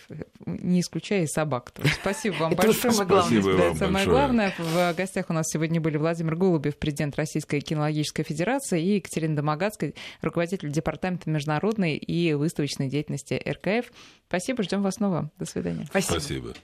не 0.46 0.80
исключая 0.80 1.24
и 1.24 1.26
собак. 1.26 1.72
Спасибо 2.00 2.34
вам 2.34 2.54
большое. 2.56 2.92
Самое 2.92 3.08
главное. 3.08 3.40
Спасибо 3.40 3.62
вам 3.62 3.76
самое 3.76 4.06
главное. 4.06 4.54
В 4.58 4.94
гостях 4.94 5.26
у 5.28 5.32
нас 5.32 5.46
сегодня 5.48 5.80
были 5.80 5.96
Владимир 5.96 6.36
Голубев, 6.36 6.76
президент 6.76 7.16
Российской 7.16 7.60
кинологической 7.60 8.24
федерации, 8.24 8.82
и 8.82 8.94
Екатерина 8.96 9.36
Домогацкая, 9.36 9.94
руководитель 10.22 10.70
департамента 10.70 11.30
международной 11.30 11.96
и 11.96 12.34
выставочной 12.34 12.88
деятельности 12.88 13.34
РКФ. 13.34 13.90
Спасибо, 14.28 14.62
ждем 14.62 14.82
вас 14.82 14.96
снова. 14.96 15.30
До 15.38 15.46
свидания. 15.46 15.86
Спасибо. 15.86 16.07
Спасибо. 16.08 16.54